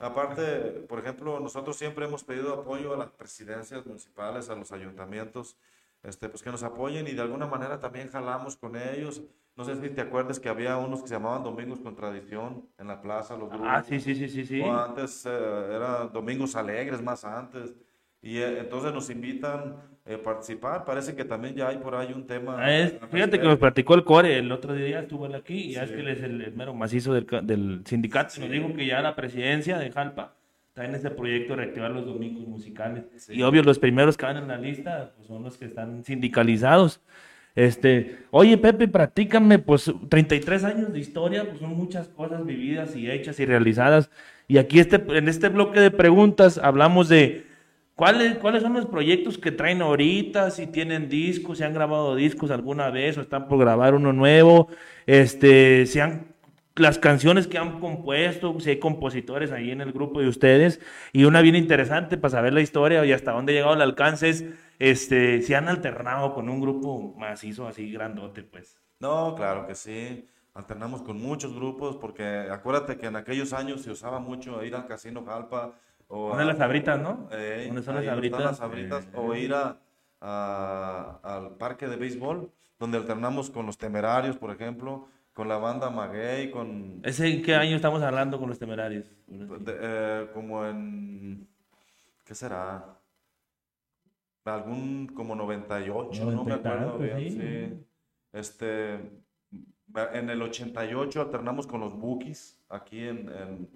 Y 0.00 0.04
aparte, 0.04 0.44
por 0.88 1.00
ejemplo, 1.00 1.40
nosotros 1.40 1.76
siempre 1.76 2.04
hemos 2.06 2.22
pedido 2.22 2.54
apoyo 2.54 2.94
a 2.94 2.96
las 2.96 3.10
presidencias 3.10 3.84
municipales, 3.84 4.48
a 4.48 4.54
los 4.54 4.70
ayuntamientos, 4.70 5.56
este, 6.04 6.28
pues 6.28 6.40
que 6.42 6.50
nos 6.52 6.62
apoyen 6.62 7.08
y 7.08 7.12
de 7.12 7.20
alguna 7.22 7.46
manera 7.48 7.80
también 7.80 8.08
jalamos 8.08 8.56
con 8.56 8.76
ellos. 8.76 9.22
No 9.56 9.64
sé 9.64 9.74
si 9.80 9.88
te 9.90 10.00
acuerdas 10.00 10.38
que 10.38 10.48
había 10.48 10.76
unos 10.76 11.02
que 11.02 11.08
se 11.08 11.14
llamaban 11.14 11.42
Domingos 11.42 11.80
con 11.80 11.96
Tradición 11.96 12.64
en 12.78 12.86
la 12.86 13.00
plaza, 13.00 13.36
los 13.36 13.48
grupos. 13.48 13.66
Ah, 13.68 13.82
sí, 13.82 13.98
sí, 13.98 14.14
sí, 14.14 14.28
sí, 14.28 14.44
sí. 14.46 14.60
O 14.60 14.72
antes 14.72 15.26
eh, 15.26 15.30
era 15.30 16.04
Domingos 16.06 16.54
Alegres, 16.54 17.02
más 17.02 17.24
antes. 17.24 17.74
Y 18.22 18.38
eh, 18.38 18.58
entonces 18.60 18.92
nos 18.92 19.08
invitan 19.10 19.76
eh, 20.06 20.14
a 20.14 20.22
participar. 20.22 20.84
Parece 20.84 21.14
que 21.14 21.24
también 21.24 21.54
ya 21.54 21.68
hay 21.68 21.76
por 21.78 21.94
ahí 21.94 22.12
un 22.12 22.26
tema. 22.26 22.56
Ah, 22.58 22.76
es- 22.76 22.94
fíjate 23.10 23.38
que 23.38 23.44
nos 23.46 23.58
platicó 23.58 23.94
el 23.94 24.04
core 24.04 24.38
el 24.38 24.50
otro 24.50 24.74
día, 24.74 25.00
estuvo 25.00 25.26
él 25.26 25.34
aquí, 25.34 25.54
y 25.54 25.72
ya 25.74 25.82
es 25.84 25.90
Sí. 25.90 25.94
que 25.94 26.00
él 26.00 26.08
es 26.08 26.22
el, 26.22 26.40
el 26.42 26.52
mero 26.54 26.74
macizo 26.74 27.12
del, 27.14 27.26
del 27.44 27.82
sindicato. 27.84 28.40
Nos 28.40 28.50
dijo 28.50 28.72
que 28.74 28.86
ya 28.86 29.00
la 29.02 29.14
presidencia 29.14 29.78
de 29.78 29.90
Jalpa 29.92 30.34
está 30.68 30.84
en 30.84 30.94
ese 30.94 31.10
proyecto 31.10 31.54
de 31.54 31.62
reactivar 31.64 31.90
los 31.90 32.06
domingos 32.06 32.46
musicales. 32.46 33.04
Sí. 33.16 33.34
Y 33.34 33.42
obvio, 33.42 33.62
los 33.62 33.78
primeros 33.78 34.16
que 34.16 34.26
van 34.26 34.36
en 34.36 34.48
la 34.48 34.58
lista 34.58 35.12
pues, 35.16 35.26
son 35.28 35.42
los 35.44 35.56
que 35.56 35.66
están 35.66 36.04
sindicalizados. 36.04 37.00
Este, 37.54 38.18
oye 38.30 38.56
Pepe, 38.56 38.86
practícame, 38.86 39.58
pues 39.58 39.92
33 40.08 40.62
años 40.64 40.92
de 40.92 41.00
historia, 41.00 41.44
pues 41.44 41.58
son 41.58 41.76
muchas 41.76 42.06
cosas 42.08 42.44
vividas 42.46 42.94
y 42.94 43.10
hechas 43.10 43.40
y 43.40 43.46
realizadas. 43.46 44.10
Y 44.46 44.58
aquí 44.58 44.78
este, 44.78 45.02
en 45.08 45.28
este 45.28 45.48
bloque 45.48 45.80
de 45.80 45.90
preguntas 45.90 46.58
hablamos 46.58 47.08
de 47.08 47.47
¿Cuáles, 47.98 48.38
¿Cuáles 48.38 48.62
son 48.62 48.74
los 48.74 48.86
proyectos 48.86 49.38
que 49.38 49.50
traen 49.50 49.82
ahorita? 49.82 50.52
Si 50.52 50.68
tienen 50.68 51.08
discos, 51.08 51.58
si 51.58 51.64
han 51.64 51.74
grabado 51.74 52.14
discos 52.14 52.52
alguna 52.52 52.90
vez 52.90 53.18
o 53.18 53.22
están 53.22 53.48
por 53.48 53.58
grabar 53.58 53.92
uno 53.96 54.12
nuevo, 54.12 54.68
este, 55.04 55.84
si 55.84 55.98
han, 55.98 56.28
las 56.76 57.00
canciones 57.00 57.48
que 57.48 57.58
han 57.58 57.80
compuesto, 57.80 58.60
si 58.60 58.70
hay 58.70 58.78
compositores 58.78 59.50
ahí 59.50 59.72
en 59.72 59.80
el 59.80 59.90
grupo 59.90 60.20
de 60.20 60.28
ustedes. 60.28 60.80
Y 61.12 61.24
una 61.24 61.40
bien 61.40 61.56
interesante 61.56 62.16
para 62.16 62.30
saber 62.30 62.52
la 62.52 62.60
historia 62.60 63.04
y 63.04 63.10
hasta 63.10 63.32
dónde 63.32 63.50
ha 63.50 63.56
llegado 63.56 63.74
el 63.74 63.82
alcance 63.82 64.28
es, 64.28 64.44
este, 64.78 65.42
si 65.42 65.54
han 65.54 65.66
alternado 65.68 66.34
con 66.34 66.48
un 66.48 66.60
grupo 66.60 67.16
macizo 67.18 67.66
así 67.66 67.90
grandote, 67.90 68.44
pues. 68.44 68.80
No, 69.00 69.34
claro 69.34 69.66
que 69.66 69.74
sí. 69.74 70.24
Alternamos 70.54 71.02
con 71.02 71.20
muchos 71.20 71.52
grupos 71.52 71.96
porque 71.96 72.46
acuérdate 72.48 72.96
que 72.96 73.06
en 73.06 73.16
aquellos 73.16 73.52
años 73.52 73.82
se 73.82 73.90
usaba 73.90 74.20
mucho 74.20 74.64
ir 74.64 74.76
al 74.76 74.86
Casino 74.86 75.24
Jalpa 75.24 75.74
o 76.08 76.30
Una 76.32 76.40
de 76.40 76.44
las 76.46 76.58
sabritas, 76.58 77.00
¿no? 77.00 77.28
eh, 77.32 77.64
¿Dónde 77.66 77.82
son 77.82 77.94
las 77.96 78.04
sabritas? 78.04 78.40
las 78.40 78.56
sabritas, 78.58 79.04
Eh, 79.06 79.10
o 79.14 79.34
ir 79.34 79.54
a, 79.54 79.78
a- 80.20 81.20
al 81.22 81.56
parque 81.56 81.86
de 81.86 81.96
béisbol, 81.96 82.50
donde 82.78 82.98
alternamos 82.98 83.50
con 83.50 83.66
los 83.66 83.76
temerarios, 83.78 84.36
por 84.36 84.50
ejemplo, 84.50 85.06
con 85.34 85.48
la 85.48 85.58
banda 85.58 85.90
Maguey, 85.90 86.50
con 86.50 87.00
¿Ese 87.04 87.28
en 87.28 87.42
qué 87.42 87.54
año 87.54 87.76
estamos 87.76 88.02
hablando 88.02 88.38
con 88.38 88.48
los 88.48 88.58
temerarios? 88.58 89.06
de- 89.26 89.76
eh, 89.80 90.26
como 90.34 90.64
en, 90.66 91.46
¿qué 92.24 92.34
será? 92.34 92.94
Algún 94.44 95.08
como 95.08 95.34
98, 95.34 96.24
no 96.24 96.30
me 96.30 96.36
90 96.36 96.54
acuerdo 96.72 96.98
bien, 96.98 97.18
sí. 97.18 97.30
sí. 97.38 97.84
Este, 98.32 98.94
en 100.14 100.30
el 100.30 100.40
88 100.40 101.20
alternamos 101.20 101.66
con 101.66 101.80
los 101.80 101.94
Bookies 101.98 102.58
aquí 102.70 103.06
en, 103.06 103.28
en- 103.28 103.68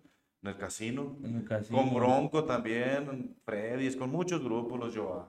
en 0.43 0.49
el 0.49 0.57
casino. 0.57 1.17
En 1.23 1.37
el 1.37 1.45
casino. 1.45 1.79
Con 1.79 1.95
Bronco 1.95 2.45
también, 2.45 3.37
Freddy's, 3.45 3.97
con 3.97 4.11
muchos 4.11 4.43
grupos, 4.43 4.79
los 4.79 4.97
Joa. 4.97 5.29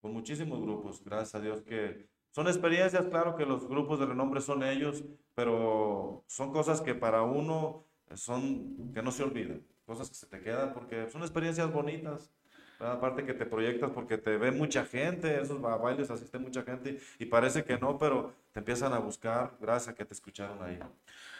Con 0.00 0.12
muchísimos 0.12 0.60
grupos, 0.60 1.02
gracias 1.04 1.34
a 1.34 1.40
Dios 1.40 1.62
que 1.62 2.08
son 2.30 2.46
experiencias, 2.48 3.06
claro 3.06 3.34
que 3.34 3.46
los 3.46 3.66
grupos 3.66 3.98
de 3.98 4.06
renombre 4.06 4.40
son 4.40 4.62
ellos, 4.62 5.04
pero 5.34 6.22
son 6.26 6.52
cosas 6.52 6.80
que 6.80 6.94
para 6.94 7.22
uno 7.22 7.84
son, 8.14 8.92
que 8.92 9.02
no 9.02 9.10
se 9.10 9.24
olvidan, 9.24 9.62
cosas 9.84 10.08
que 10.08 10.14
se 10.14 10.26
te 10.26 10.40
quedan 10.40 10.74
porque 10.74 11.08
son 11.10 11.22
experiencias 11.22 11.72
bonitas. 11.72 12.30
Aparte 12.78 13.24
que 13.24 13.32
te 13.32 13.46
proyectas 13.46 13.90
porque 13.90 14.18
te 14.18 14.36
ve 14.36 14.52
mucha 14.52 14.84
gente, 14.84 15.40
esos 15.40 15.62
ba- 15.62 15.78
bailes 15.78 16.10
asiste 16.10 16.38
mucha 16.38 16.62
gente 16.62 17.00
y 17.18 17.24
parece 17.24 17.64
que 17.64 17.78
no, 17.78 17.96
pero 17.96 18.34
te 18.52 18.58
empiezan 18.60 18.92
a 18.92 18.98
buscar 18.98 19.56
gracias 19.58 19.94
a 19.94 19.96
que 19.96 20.04
te 20.04 20.12
escucharon 20.12 20.62
ahí. 20.62 20.78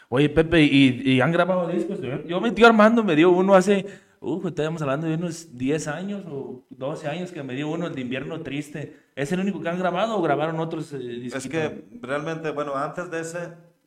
Oye, 0.08 0.28
Pepe, 0.28 0.62
¿y, 0.62 1.02
y 1.04 1.20
han 1.20 1.32
grabado 1.32 1.68
discos? 1.68 2.00
Yo, 2.00 2.22
yo 2.24 2.40
mi 2.40 2.52
tío 2.52 2.66
Armando 2.66 3.02
me 3.02 3.16
dio 3.16 3.30
uno 3.30 3.54
hace, 3.54 3.86
uf, 4.20 4.46
estábamos 4.46 4.80
hablando 4.82 5.06
de 5.06 5.14
unos 5.14 5.56
10 5.56 5.88
años 5.88 6.22
o 6.30 6.64
12 6.70 7.08
años 7.08 7.32
que 7.32 7.42
me 7.42 7.54
dio 7.54 7.68
uno, 7.68 7.86
el 7.86 7.94
de 7.94 8.00
Invierno 8.02 8.40
Triste. 8.42 8.96
¿Es 9.16 9.32
el 9.32 9.40
único 9.40 9.60
que 9.60 9.68
han 9.68 9.78
grabado 9.78 10.16
o 10.16 10.22
grabaron 10.22 10.60
otros 10.60 10.92
eh, 10.92 10.98
discos? 10.98 11.44
Es 11.44 11.50
que 11.50 11.84
realmente, 12.00 12.50
bueno, 12.50 12.76
antes 12.76 13.10
de 13.10 13.20
ese 13.20 13.38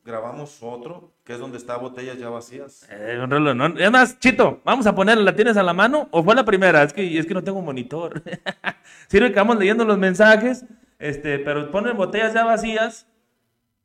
grabamos 0.04 0.58
otro, 0.62 1.12
que 1.24 1.34
es 1.34 1.38
donde 1.38 1.58
está 1.58 1.76
Botellas 1.76 2.18
Ya 2.18 2.28
Vacías. 2.28 2.86
Eh, 2.90 3.18
un 3.22 3.30
reloj, 3.30 3.54
¿no? 3.54 3.66
Es 3.78 3.90
más, 3.90 4.18
Chito, 4.18 4.60
vamos 4.64 4.86
a 4.86 4.94
ponerla, 4.94 5.22
¿la 5.22 5.36
tienes 5.36 5.56
a 5.56 5.62
la 5.62 5.72
mano? 5.72 6.08
¿O 6.10 6.22
fue 6.22 6.34
la 6.34 6.44
primera? 6.44 6.82
Es 6.82 6.92
que, 6.92 7.18
es 7.18 7.26
que 7.26 7.34
no 7.34 7.44
tengo 7.44 7.62
monitor. 7.62 8.22
Sirve 9.08 9.30
que 9.30 9.36
vamos 9.36 9.58
leyendo 9.58 9.84
los 9.84 9.98
mensajes, 9.98 10.64
este, 10.98 11.38
pero 11.38 11.70
ponen 11.70 11.96
botellas 11.96 12.34
ya 12.34 12.44
vacías. 12.44 13.06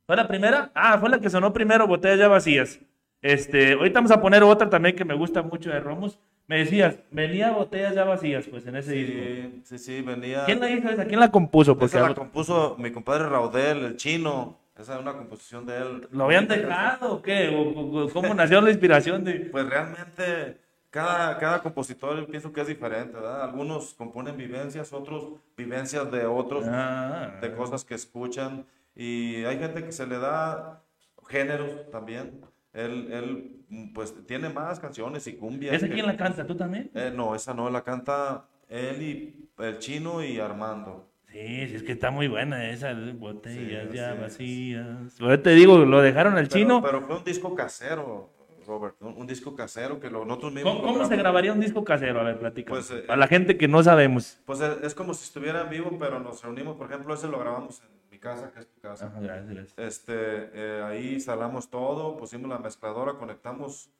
¿Fue 0.06 0.16
la 0.16 0.28
primera? 0.28 0.70
Ah, 0.74 0.98
fue 0.98 1.08
la 1.10 1.18
que 1.18 1.28
sonó 1.28 1.52
primero, 1.52 1.86
botellas 1.86 2.18
ya 2.18 2.28
vacías. 2.28 2.78
Este, 3.22 3.72
ahorita 3.72 3.98
vamos 3.98 4.12
a 4.12 4.20
poner 4.20 4.42
otra 4.44 4.70
también 4.70 4.94
que 4.94 5.04
me 5.04 5.14
gusta 5.14 5.42
mucho 5.42 5.70
de 5.70 5.80
Romos. 5.80 6.18
Me 6.46 6.58
decías, 6.58 6.96
venía 7.10 7.50
botellas 7.50 7.92
ya 7.94 8.04
vacías, 8.04 8.46
pues 8.46 8.64
en 8.66 8.76
ese 8.76 8.92
disco. 8.92 9.18
Sí, 9.18 9.62
sí, 9.64 9.78
sí, 9.78 10.02
venía. 10.02 10.44
¿Quién 10.44 10.60
la 10.60 10.70
hizo 10.70 10.88
esa? 10.88 11.04
¿Quién 11.06 11.18
la 11.18 11.32
compuso? 11.32 11.76
Porque 11.76 11.96
Esa 11.96 12.08
la 12.08 12.14
compuso 12.14 12.76
mi 12.78 12.92
compadre 12.92 13.28
Raudel, 13.28 13.78
el 13.84 13.96
chino. 13.96 14.56
Esa 14.78 14.94
es 14.94 15.00
una 15.00 15.14
composición 15.14 15.66
de 15.66 15.76
él. 15.78 16.08
¿Lo 16.12 16.24
habían 16.24 16.46
dejado 16.46 17.14
o 17.14 17.22
qué? 17.22 17.48
¿O- 17.48 17.80
o- 17.80 18.04
o 18.04 18.08
¿Cómo 18.10 18.32
nació 18.34 18.60
la 18.60 18.70
inspiración 18.70 19.24
de...? 19.24 19.32
Pues 19.50 19.66
realmente 19.68 20.58
cada, 20.90 21.36
cada 21.38 21.62
compositor 21.62 22.16
yo 22.18 22.26
pienso 22.26 22.52
que 22.52 22.60
es 22.60 22.68
diferente, 22.68 23.14
¿verdad? 23.14 23.42
Algunos 23.42 23.94
componen 23.94 24.36
vivencias, 24.36 24.92
otros 24.92 25.40
vivencias 25.56 26.08
de 26.12 26.26
otros, 26.26 26.64
Ah, 26.68 27.38
de 27.40 27.52
cosas 27.54 27.84
que 27.84 27.94
escuchan. 27.94 28.66
Y 28.96 29.44
hay 29.44 29.58
gente 29.58 29.84
que 29.84 29.92
se 29.92 30.06
le 30.06 30.18
da 30.18 30.82
géneros 31.28 31.90
también. 31.90 32.40
Él, 32.72 33.08
él 33.12 33.90
pues 33.94 34.14
tiene 34.26 34.48
más 34.48 34.80
canciones 34.80 35.26
y 35.26 35.34
cumbias. 35.36 35.74
¿Esa 35.74 35.88
quién 35.88 36.06
la 36.06 36.16
canta? 36.16 36.46
¿Tú 36.46 36.56
también? 36.56 36.90
Eh, 36.94 37.12
no, 37.14 37.34
esa 37.34 37.52
no, 37.54 37.68
la 37.70 37.82
canta 37.84 38.46
él 38.68 39.02
y 39.02 39.48
el 39.58 39.78
chino 39.78 40.22
y 40.24 40.38
Armando. 40.38 41.10
Sí, 41.30 41.66
sí, 41.68 41.74
es 41.76 41.82
que 41.82 41.92
está 41.92 42.10
muy 42.10 42.28
buena 42.28 42.70
esa, 42.70 42.94
botellas 43.14 43.88
Sí, 43.90 43.96
ya 43.96 44.14
es. 44.14 44.20
vacías. 44.20 45.14
Pero 45.18 45.40
te 45.42 45.50
digo, 45.50 45.78
lo 45.78 46.00
dejaron 46.00 46.34
al 46.38 46.48
Pero, 46.48 46.56
chino. 46.58 46.82
pero 46.82 47.02
fue 47.02 47.16
un 47.18 47.24
disco 47.24 47.54
casero, 47.54 48.30
Robert, 48.66 48.96
un, 49.00 49.14
un 49.18 49.26
disco 49.26 49.54
casero 49.54 50.00
que 50.00 50.08
lo, 50.10 50.24
nosotros 50.24 50.52
mismos 50.54 50.76
¿Cómo, 50.76 50.92
cómo 50.94 51.04
se 51.04 51.16
grabaría 51.16 51.52
un 51.52 51.60
disco 51.60 51.84
casero? 51.84 52.20
A 52.20 52.24
ver, 52.24 52.38
platica. 52.38 52.70
Pues, 52.70 52.90
eh, 52.90 53.04
A 53.08 53.16
la 53.16 53.26
gente 53.26 53.58
que 53.58 53.68
no 53.68 53.82
sabemos. 53.82 54.40
Pues 54.46 54.60
es, 54.60 54.82
es 54.82 54.94
como 54.94 55.12
si 55.12 55.24
estuviera 55.24 55.62
en 55.62 55.70
vivo, 55.70 55.96
pero 55.98 56.20
nos 56.20 56.42
reunimos, 56.42 56.76
por 56.76 56.90
ejemplo, 56.90 57.12
ese 57.14 57.28
lo 57.28 57.38
grabamos 57.38 57.82
en 57.82 57.88
mi 58.16 58.20
casa, 58.20 58.50
que 58.50 58.60
es 58.60 58.66
tu 58.72 58.80
casa. 58.80 59.06
Ajá, 59.08 59.20
gracias. 59.20 59.74
Este, 59.76 60.14
eh, 60.54 60.82
ahí 60.82 61.14
instalamos 61.14 61.68
todo, 61.70 62.16
pusimos 62.16 62.48
la 62.48 62.58
mezcladora, 62.58 63.18
conectamos, 63.18 63.90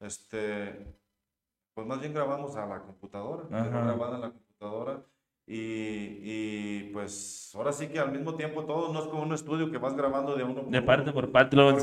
este, 0.00 0.94
pues 1.74 1.86
más 1.86 2.00
bien 2.00 2.14
grabamos 2.14 2.54
a 2.56 2.64
la 2.66 2.80
computadora, 2.80 3.44
Ajá. 3.50 3.68
grabada 3.68 4.14
en 4.16 4.20
la 4.22 4.30
computadora. 4.30 5.02
Y, 5.48 6.18
y, 6.24 6.90
pues 6.92 7.52
ahora 7.54 7.72
sí 7.72 7.86
que 7.86 8.00
al 8.00 8.10
mismo 8.10 8.34
tiempo 8.34 8.64
todo 8.64 8.92
no 8.92 8.98
es 9.00 9.06
como 9.06 9.22
un 9.22 9.32
estudio 9.32 9.70
que 9.70 9.78
vas 9.78 9.96
grabando 9.96 10.34
de 10.34 10.42
uno 10.42 10.54
por 10.62 10.70
De 10.70 10.78
uno. 10.78 10.86
parte 10.86 11.12
por 11.12 11.30
parte 11.30 11.54
lo 11.54 11.70
el, 11.70 11.76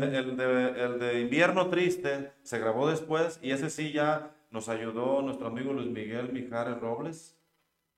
de, 0.00 0.18
el 0.18 0.36
de- 0.36 0.84
el 0.84 0.98
de 0.98 1.20
Invierno 1.22 1.68
Triste 1.70 2.32
se 2.42 2.58
grabó 2.58 2.88
después 2.90 3.38
y 3.42 3.52
ese 3.52 3.70
sí 3.70 3.90
ya 3.92 4.34
nos 4.50 4.68
ayudó 4.68 5.22
nuestro 5.22 5.46
amigo 5.46 5.72
Luis 5.72 5.88
Miguel 5.88 6.30
Mijares 6.30 6.78
Robles, 6.78 7.38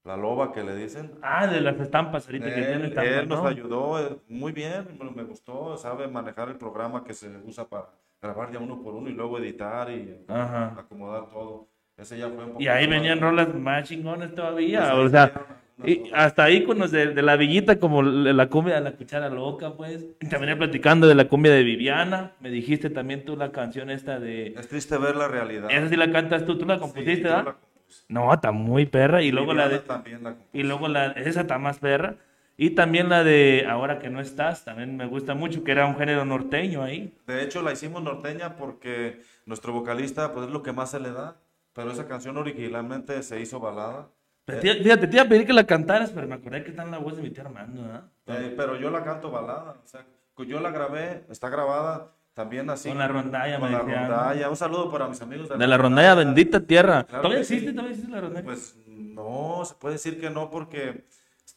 la 0.08 0.16
loba 0.16 0.52
que 0.52 0.64
le 0.64 0.74
dicen. 0.74 1.12
Ah, 1.22 1.46
de 1.46 1.60
las 1.60 1.78
estampas 1.78 2.26
ahorita 2.26 2.46
que 2.46 2.52
tiene 2.62 2.74
Él, 2.76 2.84
estampas, 2.86 3.12
él 3.12 3.28
nos 3.28 3.42
¿no? 3.42 3.46
ayudó 3.48 4.00
eh, 4.00 4.16
muy 4.28 4.52
bien, 4.52 4.88
me, 5.14 5.22
gustó, 5.22 5.76
sabe 5.76 6.08
manejar 6.08 6.48
el 6.48 6.56
programa 6.56 7.04
que 7.04 7.12
se 7.12 7.28
usa 7.44 7.68
para 7.68 7.90
grabar 8.22 8.50
de 8.50 8.56
uno 8.56 8.80
por 8.82 8.94
uno 8.94 9.10
y 9.10 9.12
luego 9.12 9.38
editar 9.38 9.90
y 9.90 10.24
Ajá. 10.26 10.74
acomodar 10.78 11.28
todo. 11.30 11.68
Ese 11.98 12.16
ya 12.18 12.28
fue 12.30 12.42
un 12.44 12.60
Y 12.60 12.68
ahí 12.68 12.86
más- 12.88 12.96
venían 12.96 13.20
rolas 13.20 13.54
más 13.54 13.86
chingones 13.86 14.34
todavía. 14.34 14.94
O 14.94 15.08
sea, 15.10 15.30
y 15.84 16.10
hasta 16.14 16.44
ahí 16.44 16.64
con 16.64 16.78
los 16.78 16.90
de, 16.90 17.08
de 17.14 17.22
la 17.22 17.36
villita, 17.36 17.78
como 17.78 18.02
la 18.02 18.48
cumbia 18.48 18.76
de 18.76 18.80
la 18.80 18.92
cuchara 18.92 19.28
loca, 19.28 19.74
pues. 19.76 20.06
También 20.30 20.56
platicando 20.58 21.06
de 21.06 21.14
la 21.14 21.26
cumbia 21.26 21.52
de 21.52 21.62
Viviana. 21.64 22.32
Me 22.40 22.50
dijiste 22.50 22.88
también 22.90 23.24
tú 23.24 23.36
la 23.36 23.52
canción 23.52 23.90
esta 23.90 24.18
de. 24.18 24.54
Es 24.56 24.68
triste 24.68 24.96
ver 24.96 25.14
la 25.16 25.28
realidad. 25.28 25.70
Esa 25.70 25.88
sí 25.88 25.96
la 25.96 26.10
cantas 26.10 26.46
tú, 26.46 26.56
tú 26.58 26.64
la 26.66 26.76
Sí, 26.76 26.80
compusiste, 26.80 27.22
yo 27.28 27.36
¿verdad? 27.36 27.56
La. 27.88 28.20
No, 28.20 28.32
está 28.32 28.52
muy 28.52 28.86
perra. 28.86 29.22
Y 29.22 29.30
luego 29.30 29.54
la 29.54 29.64
Viviana 29.64 29.82
de. 29.82 29.88
también 29.88 30.22
la. 30.24 30.36
Y 30.52 30.62
luego 30.62 30.88
la. 30.88 31.06
Esa 31.12 31.42
está 31.42 31.58
más 31.58 31.78
perra. 31.78 32.16
Y 32.60 32.70
también 32.70 33.08
la 33.08 33.22
de 33.22 33.66
Ahora 33.68 34.00
que 34.00 34.10
no 34.10 34.20
estás, 34.20 34.64
también 34.64 34.96
me 34.96 35.06
gusta 35.06 35.34
mucho, 35.34 35.62
que 35.62 35.70
era 35.72 35.86
un 35.86 35.96
género 35.96 36.24
norteño 36.24 36.82
ahí. 36.82 37.14
De 37.26 37.42
hecho, 37.42 37.62
la 37.62 37.72
hicimos 37.72 38.02
norteña 38.02 38.56
porque 38.56 39.20
nuestro 39.46 39.72
vocalista, 39.72 40.32
pues 40.32 40.46
es 40.46 40.52
lo 40.52 40.62
que 40.62 40.72
más 40.72 40.90
se 40.90 40.98
le 41.00 41.12
da. 41.12 41.36
Pero 41.72 41.92
esa 41.92 42.08
canción 42.08 42.36
originalmente 42.36 43.22
se 43.22 43.40
hizo 43.40 43.60
balada. 43.60 44.08
Tía- 44.60 44.74
Fíjate, 44.82 45.06
te 45.06 45.16
iba 45.16 45.24
a 45.24 45.28
pedir 45.28 45.46
que 45.46 45.52
la 45.52 45.64
cantaras, 45.64 46.10
pero 46.10 46.26
me 46.26 46.34
acordé 46.34 46.64
que 46.64 46.70
está 46.70 46.82
en 46.82 46.90
la 46.90 46.98
voz 46.98 47.16
de 47.16 47.22
mi 47.22 47.30
tío 47.30 47.44
Armando, 47.44 47.82
¿verdad? 47.82 48.04
Eh, 48.26 48.54
pero 48.56 48.76
yo 48.76 48.90
la 48.90 49.04
canto 49.04 49.30
balada. 49.30 49.76
O 49.84 49.86
sea, 49.86 50.04
yo 50.46 50.58
la 50.60 50.70
grabé, 50.70 51.24
está 51.28 51.48
grabada 51.50 52.12
también 52.38 52.70
así. 52.70 52.88
Con 52.88 52.98
la 52.98 53.08
rondalla, 53.08 53.58
Con 53.58 53.72
la 53.72 53.80
rondalla. 53.80 54.48
Un 54.48 54.56
saludo 54.56 54.92
para 54.92 55.08
mis 55.08 55.20
amigos 55.20 55.48
De 55.48 55.66
la 55.66 55.76
rondalla 55.76 56.14
bendita 56.14 56.60
tierra. 56.60 57.02
Claro 57.02 57.22
¿Todavía 57.22 57.40
que 57.40 57.44
sí. 57.44 57.54
existe? 57.54 57.72
¿Todavía 57.72 57.90
existe 57.90 58.12
la 58.12 58.20
rondalla? 58.20 58.44
Pues 58.44 58.76
no, 58.86 59.64
se 59.64 59.74
puede 59.74 59.94
decir 59.94 60.20
que 60.20 60.30
no 60.30 60.48
porque 60.48 61.04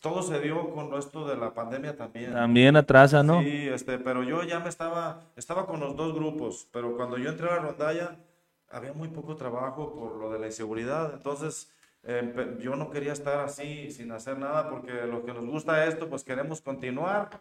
todo 0.01 0.23
se 0.23 0.39
dio 0.39 0.71
con 0.71 0.91
esto 0.95 1.27
de 1.27 1.37
la 1.37 1.53
pandemia 1.53 1.95
también. 1.95 2.33
También 2.33 2.75
atrasa, 2.75 3.21
¿no? 3.21 3.43
Sí, 3.43 3.67
este, 3.69 3.99
pero 3.99 4.23
yo 4.23 4.41
ya 4.41 4.59
me 4.59 4.69
estaba, 4.69 5.21
estaba 5.35 5.67
con 5.67 5.79
los 5.79 5.95
dos 5.95 6.15
grupos, 6.15 6.67
pero 6.73 6.97
cuando 6.97 7.19
yo 7.19 7.29
entré 7.29 7.47
a 7.47 7.57
la 7.57 7.59
rondalla 7.59 8.17
había 8.71 8.93
muy 8.93 9.09
poco 9.09 9.35
trabajo 9.35 9.93
por 9.93 10.15
lo 10.15 10.31
de 10.31 10.39
la 10.39 10.47
inseguridad, 10.47 11.13
entonces 11.13 11.71
eh, 12.01 12.57
yo 12.59 12.75
no 12.75 12.89
quería 12.89 13.13
estar 13.13 13.41
así 13.41 13.91
sin 13.91 14.11
hacer 14.11 14.39
nada 14.39 14.67
porque 14.67 15.05
lo 15.05 15.23
que 15.23 15.31
nos 15.31 15.45
gusta 15.45 15.85
esto, 15.85 16.09
pues 16.09 16.23
queremos 16.23 16.59
continuar. 16.59 17.39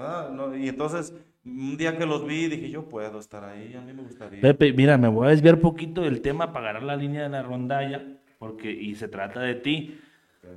¿Verdad? 0.00 0.30
No, 0.30 0.56
y 0.56 0.68
entonces 0.68 1.14
un 1.44 1.76
día 1.76 1.96
que 1.96 2.06
los 2.06 2.26
vi 2.26 2.48
dije 2.48 2.70
yo 2.70 2.88
puedo 2.88 3.18
estar 3.18 3.44
ahí, 3.44 3.74
a 3.74 3.80
mí 3.80 3.92
me 3.92 4.02
gustaría. 4.02 4.40
Pepe, 4.40 4.72
mira, 4.72 4.98
me 4.98 5.08
voy 5.08 5.26
a 5.26 5.30
desviar 5.30 5.58
poquito 5.58 6.02
del 6.02 6.20
tema 6.20 6.52
para 6.52 6.70
agarrar 6.70 6.82
la 6.84 6.96
línea 6.96 7.22
de 7.22 7.28
la 7.28 7.42
rondalla, 7.42 8.02
porque, 8.38 8.70
y 8.70 8.94
se 8.94 9.08
trata 9.08 9.40
de 9.40 9.54
ti. 9.54 10.00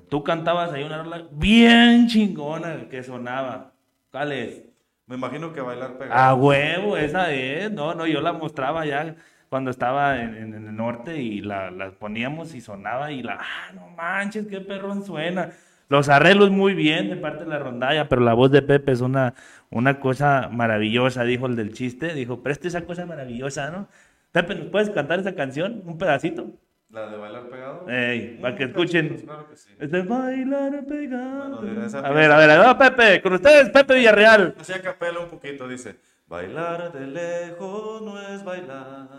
Tú 0.10 0.23
cantabas 0.23 0.71
ahí 0.71 0.84
una 0.84 1.03
rola 1.03 1.27
bien 1.32 2.08
chingona 2.08 2.88
que 2.89 3.03
sonaba. 3.03 3.73
¿Cuál 4.12 4.32
es? 4.32 4.63
Me 5.08 5.15
imagino 5.15 5.51
que 5.53 5.60
bailar 5.62 5.97
pegado. 5.97 6.19
A 6.21 6.34
huevo, 6.34 6.95
esa 6.97 7.32
es. 7.34 7.69
No, 7.71 7.93
no, 7.93 8.08
yo 8.08 8.21
la 8.21 8.32
mostraba 8.34 8.86
ya 8.86 9.15
cuando 9.49 9.69
estaba 9.71 10.21
en, 10.21 10.36
en- 10.36 10.53
en 10.56 10.67
el 10.67 10.75
norte 10.75 11.21
y 11.21 11.41
la, 11.41 11.69
la 11.71 11.91
poníamos 11.91 12.56
y 12.56 12.62
sonaba 12.62 13.12
y 13.12 13.21
la, 13.21 13.39
ah, 13.41 13.71
no 13.75 13.88
manches, 13.89 14.47
qué 14.47 14.62
perrón 14.62 15.03
suena. 15.06 15.51
Los 15.93 16.10
arreglos 16.10 16.49
muy 16.49 16.73
bien 16.73 17.12
de 17.12 17.17
parte 17.17 17.43
de 17.43 17.51
la 17.51 17.60
rondalla, 17.60 18.10
pero 18.10 18.23
la 18.23 18.34
voz 18.34 18.49
de 18.49 18.63
Pepe 18.63 18.93
es 18.93 19.01
una, 19.01 19.36
una 19.69 19.99
cosa 19.99 20.49
maravillosa, 20.51 21.23
dijo 21.23 21.45
el 21.45 21.56
del 21.56 21.71
chiste. 21.71 22.15
Dijo, 22.15 22.41
preste 22.41 22.67
esa 22.67 22.84
cosa 22.84 23.06
maravillosa, 23.06 23.69
¿no? 23.69 23.88
Pepe, 24.32 24.56
¿nos 24.56 24.69
puedes 24.69 24.89
cantar 24.89 25.19
esa 25.19 25.36
canción? 25.36 25.84
Un 25.86 25.99
pedacito. 25.99 26.47
La 26.89 27.12
de 27.12 27.17
bailar 27.17 27.47
pegado. 27.47 27.88
Ey, 27.88 28.39
para 28.41 28.56
que 28.56 28.63
escuchen. 28.63 29.19
Claro 29.23 29.47
que 29.47 29.56
sí. 29.56 29.69
Es 29.79 29.91
de 29.91 30.01
bailar 30.01 30.84
pegado. 30.88 31.62
Bueno, 31.62 31.82
de 31.82 31.86
esa 31.86 31.99
A 31.99 32.12
ver, 32.12 32.32
a 32.32 32.38
ver, 32.39 32.49
a 32.49 32.73
ver, 32.73 32.77
Pepe, 32.95 33.21
con 33.21 33.34
ustedes, 33.34 33.69
Pepe 33.69 33.93
Villarreal. 33.93 34.56
Así 34.60 34.73
a 34.73 34.82
capela 34.82 35.19
un 35.19 35.29
poquito, 35.29 35.67
dice, 35.67 35.97
bailar 36.25 36.91
de 36.91 37.06
lejos 37.06 38.01
no 38.01 38.19
es 38.19 38.43
bailar, 38.43 39.10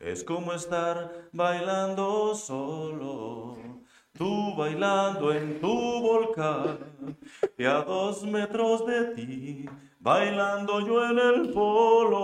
es 0.00 0.24
como 0.24 0.54
estar 0.54 1.12
bailando 1.30 2.34
solo. 2.34 3.83
Tú 4.16 4.54
bailando 4.56 5.32
en 5.32 5.60
tu 5.60 6.00
volcán, 6.00 6.78
y 7.58 7.64
a 7.64 7.82
dos 7.82 8.22
metros 8.24 8.86
de 8.86 9.06
ti, 9.14 9.68
bailando 9.98 10.80
yo 10.86 11.04
en 11.10 11.18
el 11.18 11.50
polo. 11.50 12.22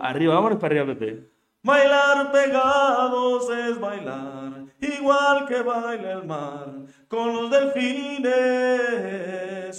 Arriba, 0.00 0.34
vámonos 0.34 0.58
para 0.58 0.80
arriba, 0.80 0.94
Pepe. 0.94 1.28
Bailar 1.62 2.32
pegados 2.32 3.50
es 3.50 3.78
bailar, 3.78 4.64
igual 4.80 5.46
que 5.46 5.60
baila 5.62 6.12
el 6.12 6.24
mar, 6.24 6.72
con 7.08 7.34
los 7.34 7.50
delfines, 7.50 8.24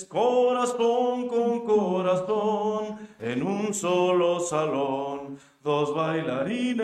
corazón 0.06 1.28
con 1.28 1.66
corazón, 1.66 3.00
en 3.20 3.42
un 3.42 3.74
solo 3.74 4.40
salón, 4.42 5.40
dos 5.64 5.94
bailarines, 5.94 6.82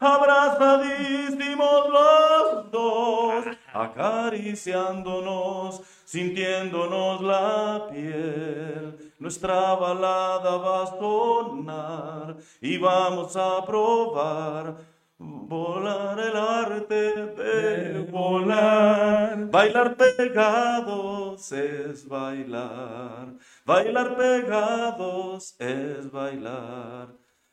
abrazadísimos 0.00 1.88
los 1.88 2.70
dos, 2.70 3.44
acariciándonos, 3.72 5.80
sintiéndonos 6.04 7.22
la 7.22 7.86
piel. 7.90 9.14
Nuestra 9.18 9.74
balada 9.74 10.56
va 10.56 10.82
a 10.82 10.86
sonar 10.86 12.36
y 12.60 12.76
vamos 12.76 13.34
a 13.36 13.64
probar 13.64 14.76
volar 15.22 16.18
el 16.18 16.36
arte 16.36 17.12
de 17.36 18.00
volar. 18.10 19.50
Bailar 19.50 19.96
pegados 19.96 21.52
es 21.52 22.08
bailar. 22.08 23.34
Bailar 23.64 24.16
pegados 24.16 25.56
es 25.58 26.10
bailar. 26.10 27.08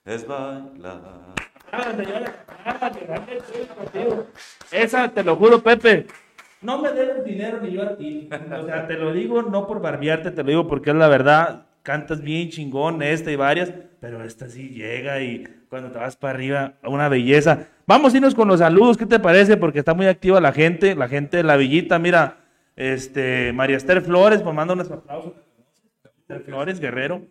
Es 0.05 0.25
bailar. 0.27 1.36
Esa, 4.71 5.10
te 5.10 5.23
lo 5.23 5.36
juro, 5.36 5.62
Pepe. 5.62 6.08
No 6.62 6.82
me 6.82 6.91
debes 6.91 7.23
dinero 7.23 7.60
ni 7.62 7.71
yo 7.71 7.84
a 7.84 7.95
ti. 7.95 8.29
O 8.32 8.65
sea, 8.65 8.88
te 8.88 8.95
lo 8.95 9.13
digo 9.13 9.41
no 9.43 9.67
por 9.67 9.82
barbearte, 9.82 10.32
te 10.32 10.43
lo 10.43 10.49
digo 10.49 10.67
porque 10.67 10.89
es 10.89 10.95
la 10.95 11.08
verdad. 11.08 11.67
Cantas 11.84 12.21
bien 12.21 12.49
chingón, 12.49 13.01
esta 13.01 13.32
y 13.32 13.36
varias, 13.36 13.71
pero 14.01 14.23
esta 14.23 14.49
sí 14.49 14.69
llega 14.69 15.21
y 15.21 15.45
cuando 15.69 15.91
te 15.91 15.99
vas 15.99 16.15
para 16.15 16.34
arriba, 16.34 16.73
una 16.84 17.10
belleza. 17.10 17.67
Vamos 17.86 18.13
a 18.13 18.17
irnos 18.17 18.36
con 18.36 18.47
los 18.47 18.60
saludos, 18.60 18.97
¿qué 18.97 19.05
te 19.05 19.19
parece? 19.19 19.55
Porque 19.55 19.79
está 19.79 19.93
muy 19.93 20.08
activa 20.08 20.41
la 20.41 20.51
gente, 20.51 20.95
la 20.95 21.08
gente 21.08 21.38
de 21.38 21.43
la 21.43 21.55
villita. 21.58 21.99
Mira, 21.99 22.38
este, 22.75 23.53
María 23.53 23.77
Esther 23.77 24.01
Flores, 24.01 24.41
pues 24.41 24.55
manda 24.55 24.73
unos 24.73 24.89
aplausos. 24.89 25.34
Esther 26.21 26.41
Flores, 26.41 26.79
Guerrero. 26.79 27.21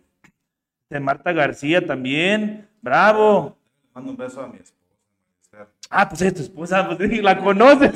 De 0.89 0.99
Marta 0.99 1.33
García 1.33 1.85
también. 1.85 2.67
Bravo. 2.81 3.57
Mando 3.93 4.11
un 4.11 4.17
beso 4.17 4.41
a 4.41 4.47
mi 4.47 4.57
esposa. 4.57 4.79
Ah, 5.89 6.07
pues 6.07 6.21
es 6.21 6.33
tu 6.33 6.41
esposa, 6.41 6.87
pues 6.87 6.99
la 7.23 7.37
conoces. 7.37 7.91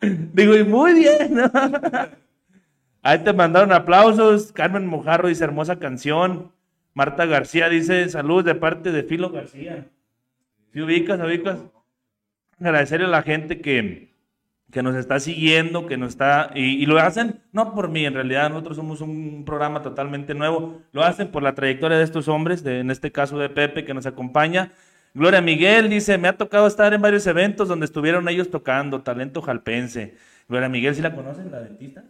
Digo, 0.32 0.56
y 0.56 0.64
muy 0.64 0.94
bien. 0.94 1.40
Ahí 3.02 3.18
te 3.18 3.32
mandaron 3.32 3.72
aplausos. 3.72 4.52
Carmen 4.52 4.86
Mojarro 4.86 5.28
dice 5.28 5.44
hermosa 5.44 5.78
canción. 5.78 6.50
Marta 6.94 7.26
García 7.26 7.68
dice 7.68 8.08
saludos 8.08 8.44
de 8.44 8.54
parte 8.54 8.92
de 8.92 9.02
Filo 9.02 9.30
García. 9.30 9.86
¿Sí 10.72 10.80
ubicas, 10.80 11.20
ubicas? 11.20 11.58
Agradecerle 12.58 13.06
a 13.06 13.10
la 13.10 13.22
gente 13.22 13.60
que, 13.60 14.14
que 14.70 14.82
nos 14.82 14.94
está 14.94 15.18
siguiendo, 15.18 15.86
que 15.86 15.96
nos 15.96 16.10
está, 16.10 16.50
y, 16.54 16.82
y, 16.82 16.86
lo 16.86 16.98
hacen 16.98 17.40
no 17.52 17.74
por 17.74 17.88
mí, 17.88 18.06
en 18.06 18.14
realidad 18.14 18.48
nosotros 18.48 18.76
somos 18.76 19.00
un 19.00 19.44
programa 19.44 19.82
totalmente 19.82 20.34
nuevo, 20.34 20.82
lo 20.92 21.02
hacen 21.02 21.28
por 21.28 21.42
la 21.42 21.54
trayectoria 21.54 21.98
de 21.98 22.04
estos 22.04 22.28
hombres, 22.28 22.62
de, 22.62 22.80
en 22.80 22.90
este 22.90 23.10
caso 23.12 23.38
de 23.38 23.48
Pepe 23.48 23.84
que 23.84 23.94
nos 23.94 24.06
acompaña. 24.06 24.72
Gloria 25.14 25.40
Miguel 25.40 25.88
dice, 25.90 26.18
me 26.18 26.28
ha 26.28 26.36
tocado 26.36 26.66
estar 26.66 26.92
en 26.92 27.02
varios 27.02 27.26
eventos 27.26 27.68
donde 27.68 27.86
estuvieron 27.86 28.28
ellos 28.28 28.50
tocando, 28.50 29.02
talento 29.02 29.42
jalpense. 29.42 30.16
Gloria 30.48 30.68
Miguel, 30.68 30.94
¿sí 30.94 31.02
la 31.02 31.14
conocen, 31.14 31.50
la 31.50 31.60
dentista? 31.60 32.04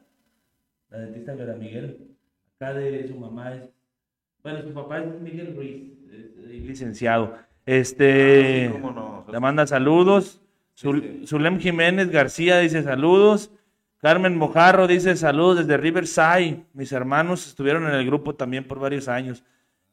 La 0.91 0.99
dentista 0.99 1.35
Gloria 1.35 1.55
Miguel. 1.55 2.17
Acá 2.57 2.73
de 2.73 3.07
su 3.09 3.17
mamá 3.17 3.55
es, 3.55 3.63
bueno, 4.45 4.63
su 4.63 4.73
papá 4.75 4.99
es 5.01 5.21
Miguel 5.21 5.55
Ruiz, 5.57 5.83
licenciado. 6.49 7.35
Este, 7.67 8.67
Ah, 8.67 8.69
sí, 8.69 8.73
cómo 8.81 8.93
no. 8.93 9.25
le 9.33 9.41
manda 9.41 9.67
saludos. 9.67 10.41
Zul- 10.79 11.21
sí. 11.21 11.27
Zulem 11.27 11.59
Jiménez 11.59 12.11
García 12.11 12.59
dice 12.59 12.83
saludos. 12.83 13.51
Carmen 13.99 14.37
Mojarro 14.37 14.87
dice 14.87 15.17
saludos 15.17 15.59
desde 15.59 15.79
Riverside. 15.79 16.63
Mis 16.75 16.93
hermanos 16.93 17.47
estuvieron 17.47 17.85
en 17.87 17.95
el 17.95 18.05
grupo 18.05 18.35
también 18.35 18.65
por 18.65 18.79
varios 18.79 19.09
años. 19.09 19.43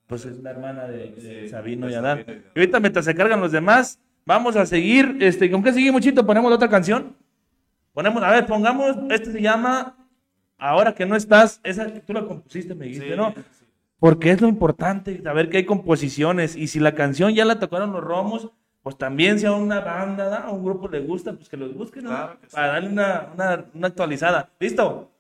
Pues 0.08 0.26
es 0.26 0.38
la 0.40 0.52
hermana 0.52 0.84
de, 0.86 1.12
de 1.12 1.44
Sí, 1.44 1.48
Sabino 1.48 1.90
y 1.90 1.94
Adán. 1.94 2.26
Sabino 2.26 2.42
y 2.54 2.60
ahorita 2.60 2.80
mientras 2.82 3.06
se 3.06 3.16
cargan 3.16 3.40
los 3.40 3.54
demás, 3.54 4.02
vamos 4.26 4.58
a 4.58 4.66
seguir. 4.66 5.16
Este, 5.22 5.50
¿Con 5.50 5.64
qué 5.64 5.72
seguimos, 5.72 6.02
Chito? 6.02 6.26
¿Ponemos 6.26 6.50
la 6.52 6.56
otra 6.58 6.68
canción? 6.68 7.16
Ponemos, 7.94 8.22
a 8.22 8.32
ver, 8.32 8.46
pongamos, 8.46 8.98
este 9.12 9.32
se 9.32 9.42
llama 9.42 9.96
Ahora 10.58 10.94
que 10.94 11.06
no 11.06 11.16
estás. 11.16 11.62
Esa 11.64 11.88
tú 12.06 12.12
la 12.14 12.26
compusiste, 12.26 12.76
me 12.76 12.86
dijiste, 12.88 13.12
Sí, 13.12 13.16
¿no? 13.16 13.34
Porque 14.02 14.32
es 14.32 14.42
lo 14.42 14.48
importante, 14.48 15.22
saber 15.22 15.52
que 15.52 15.58
hay 15.58 15.66
composiciones. 15.66 16.56
Y 16.56 16.66
si 16.66 16.80
la 16.80 16.96
canción 16.96 17.36
ya 17.36 17.46
la 17.46 17.60
tocaron 17.60 17.92
los 17.92 18.04
romos, 18.04 18.50
pues 18.82 18.98
también 18.98 19.38
si 19.38 19.46
a 19.46 19.52
una 19.52 19.80
banda, 19.82 20.28
¿da? 20.28 20.38
a 20.40 20.52
un 20.52 20.66
grupo 20.66 20.88
le 20.88 21.02
gusta, 21.02 21.34
pues 21.34 21.48
que 21.48 21.56
los 21.56 21.76
busquen, 21.76 22.06
¿no? 22.06 22.10
Claro 22.10 22.40
que 22.42 22.50
sí. 22.50 22.56
Para 22.56 22.68
darle 22.68 22.90
una, 22.90 23.30
una, 23.36 23.66
una 23.76 23.88
actualizada. 23.90 24.50
¿Listo? 24.60 25.11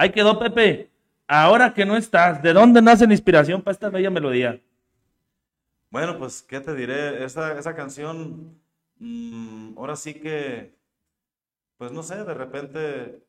Ahí 0.00 0.08
quedó, 0.12 0.38
Pepe. 0.38 0.88
Ahora 1.28 1.74
que 1.74 1.84
no 1.84 1.94
estás, 1.94 2.42
¿de 2.42 2.54
dónde 2.54 2.80
nace 2.80 3.06
la 3.06 3.12
inspiración 3.12 3.60
para 3.60 3.72
esta 3.74 3.90
bella 3.90 4.08
melodía? 4.08 4.58
Bueno, 5.90 6.16
pues, 6.16 6.40
¿qué 6.42 6.58
te 6.60 6.74
diré? 6.74 7.22
Esa, 7.22 7.58
esa 7.58 7.74
canción, 7.76 8.58
mm, 8.98 9.76
ahora 9.76 9.96
sí 9.96 10.14
que, 10.14 10.72
pues 11.76 11.92
no 11.92 12.02
sé, 12.02 12.24
de 12.24 12.32
repente, 12.32 13.22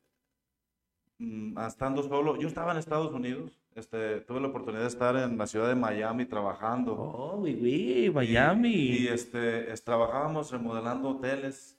mm, 1.17 1.59
estando 1.59 2.03
solo, 2.03 2.37
yo 2.39 2.47
estaba 2.47 2.71
en 2.71 2.77
Estados 2.77 3.11
Unidos, 3.11 3.51
este, 3.75 4.21
tuve 4.21 4.39
la 4.39 4.47
oportunidad 4.47 4.83
de 4.83 4.87
estar 4.87 5.13
en 5.17 5.37
la 5.37 5.47
ciudad 5.47 5.67
de 5.67 5.75
Miami 5.75 6.25
trabajando. 6.25 6.93
Oh, 6.93 7.35
uy, 7.41 8.05
Y, 8.05 8.09
Miami. 8.11 8.69
y, 8.73 9.07
este, 9.09 9.73
es- 9.73 9.83
trabajábamos 9.83 10.49
remodelando 10.51 11.09
hoteles. 11.09 11.77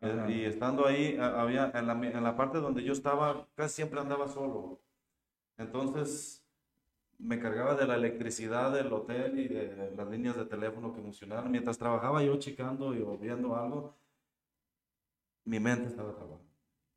Eh, 0.00 0.12
Ajá. 0.12 0.30
y 0.30 0.44
estando 0.44 0.86
ahí, 0.86 1.16
había, 1.18 1.70
en 1.74 1.86
la, 1.86 1.92
en 1.94 2.22
la 2.24 2.36
parte 2.36 2.58
donde 2.58 2.82
yo 2.84 2.92
estaba, 2.92 3.46
casi 3.54 3.76
siempre 3.76 4.00
andaba 4.00 4.28
solo. 4.28 4.80
Entonces, 5.56 6.44
me 7.18 7.40
cargaba 7.40 7.74
de 7.74 7.86
la 7.86 7.96
electricidad 7.96 8.72
del 8.72 8.92
hotel 8.92 9.38
y 9.40 9.48
de 9.48 9.92
las 9.96 10.08
líneas 10.08 10.36
de 10.36 10.46
teléfono 10.46 10.92
que 10.92 11.00
funcionaban. 11.00 11.50
Mientras 11.50 11.78
trabajaba 11.78 12.22
yo 12.22 12.36
checando 12.38 12.94
y 12.94 13.02
viendo 13.18 13.56
algo, 13.56 13.96
mi 15.44 15.58
mente 15.58 15.88
estaba 15.88 16.14
trabajando. 16.14 16.46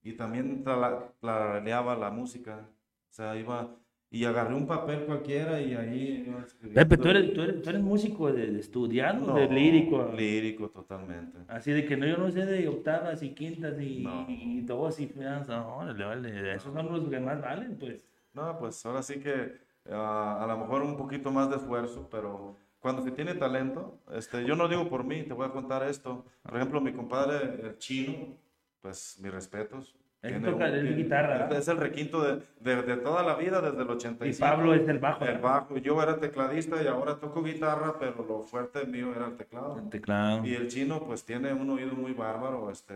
Y 0.04 0.14
también 0.14 0.64
trala- 0.64 1.12
tarareaba 1.20 1.96
la 1.96 2.12
música. 2.12 2.70
O 3.10 3.14
sea, 3.14 3.36
iba 3.36 3.76
y 4.14 4.26
agarré 4.26 4.54
un 4.56 4.68
papel 4.68 5.06
cualquiera 5.06 5.62
y 5.62 5.74
ahí. 5.74 6.36
Pepe, 6.74 6.98
¿tú 6.98 7.08
eres, 7.08 7.34
tú 7.34 7.42
eres, 7.42 7.62
tú 7.62 7.70
eres 7.70 7.82
músico 7.82 8.32
de, 8.32 8.48
de 8.52 8.60
estudiado, 8.60 9.34
de 9.34 9.48
No, 9.48 9.54
lírico. 9.54 10.12
Lírico, 10.14 10.70
totalmente. 10.70 11.38
Así 11.48 11.72
de 11.72 11.86
que 11.86 11.96
no, 11.96 12.06
yo 12.06 12.18
no 12.18 12.30
sé 12.30 12.46
de 12.46 12.68
octavas 12.68 13.24
y 13.24 13.30
quintas 13.34 13.80
y, 13.82 14.04
No. 14.04 14.26
y 14.28 14.62
dos 14.62 15.00
y 15.00 15.08
finas, 15.08 15.48
no, 15.48 15.78
órale, 15.78 16.04
vale, 16.04 16.54
esos 16.56 16.74
son 16.74 16.92
los 16.92 17.10
que 17.10 17.20
más 17.22 17.42
valen, 17.42 17.78
pues. 17.80 18.06
No, 18.34 18.58
pues 18.60 18.86
ahora 18.86 19.02
sí 19.02 19.20
que 19.20 19.54
ah, 19.90 20.44
a 20.44 20.48
lo 20.48 20.58
mejor 20.58 20.82
un 20.82 20.98
poquito 20.98 21.32
más 21.32 21.50
de 21.50 21.56
esfuerzo, 21.56 22.10
pero 22.12 22.58
cuando 22.80 23.02
se 23.04 23.12
tiene 23.12 23.36
talento, 23.36 23.98
este, 24.12 24.44
yo 24.46 24.58
no 24.58 24.68
digo 24.68 24.90
por 24.90 25.06
mí, 25.06 25.24
te 25.24 25.34
voy 25.34 25.46
a 25.48 25.52
contar 25.52 25.84
esto. 25.84 26.26
Por 26.44 26.58
ejemplo, 26.58 26.82
mi 26.82 26.92
compadre, 26.92 27.62
el 27.66 27.78
chino, 27.78 28.36
pues 28.82 29.18
mis 29.22 29.32
respetos. 29.32 29.96
Él 30.22 30.34
Tiene 30.34 30.52
toca- 30.52 30.72
tiene- 30.72 30.92
guitarra. 30.96 31.50
Es 31.58 31.68
el 31.68 31.78
requinto 31.78 32.22
de, 32.22 32.44
de, 32.60 32.82
de 32.84 32.98
toda 32.98 33.24
la 33.24 33.36
vida, 33.36 33.60
desde 33.60 33.82
el 33.82 33.88
Y 33.88 33.92
85. 33.92 34.40
Pablo 34.40 34.74
es 34.76 34.88
el 34.88 35.00
bajo. 35.00 35.26
El 35.26 35.40
bajo. 35.40 35.78
Yo 35.78 36.02
era 36.02 36.20
tecladista 36.20 36.82
y 36.84 36.88
ahora 36.88 37.20
toco 37.20 37.42
guitarra, 37.42 37.96
pero 38.00 38.24
lo 38.28 38.44
fuerte 38.44 38.86
mío 38.86 39.14
era 39.16 39.26
el 39.28 39.36
teclado. 39.38 39.80
El 39.80 39.90
teclado. 39.90 40.46
Y 40.46 40.54
el 40.54 40.68
chino 40.68 41.04
pues 41.04 41.24
tiene 41.26 41.52
un 41.54 41.68
oído 41.72 41.94
muy 41.96 42.14
bárbaro, 42.14 42.70
este, 42.70 42.94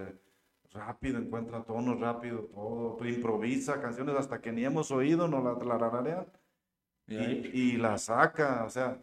rápido, 0.72 1.18
encuentra 1.18 1.64
tonos 1.64 2.00
rápido, 2.00 2.42
todo, 2.54 2.98
improvisa 3.08 3.82
canciones 3.82 4.16
hasta 4.16 4.40
que 4.40 4.52
ni 4.52 4.64
hemos 4.66 4.92
oído, 4.92 5.28
no 5.28 5.42
la 5.42 5.78
tararea 5.80 6.26
Y 7.08 7.16
y, 7.16 7.52
y 7.54 7.78
la 7.78 7.98
saca, 7.98 8.64
o 8.66 8.70
sea, 8.70 8.98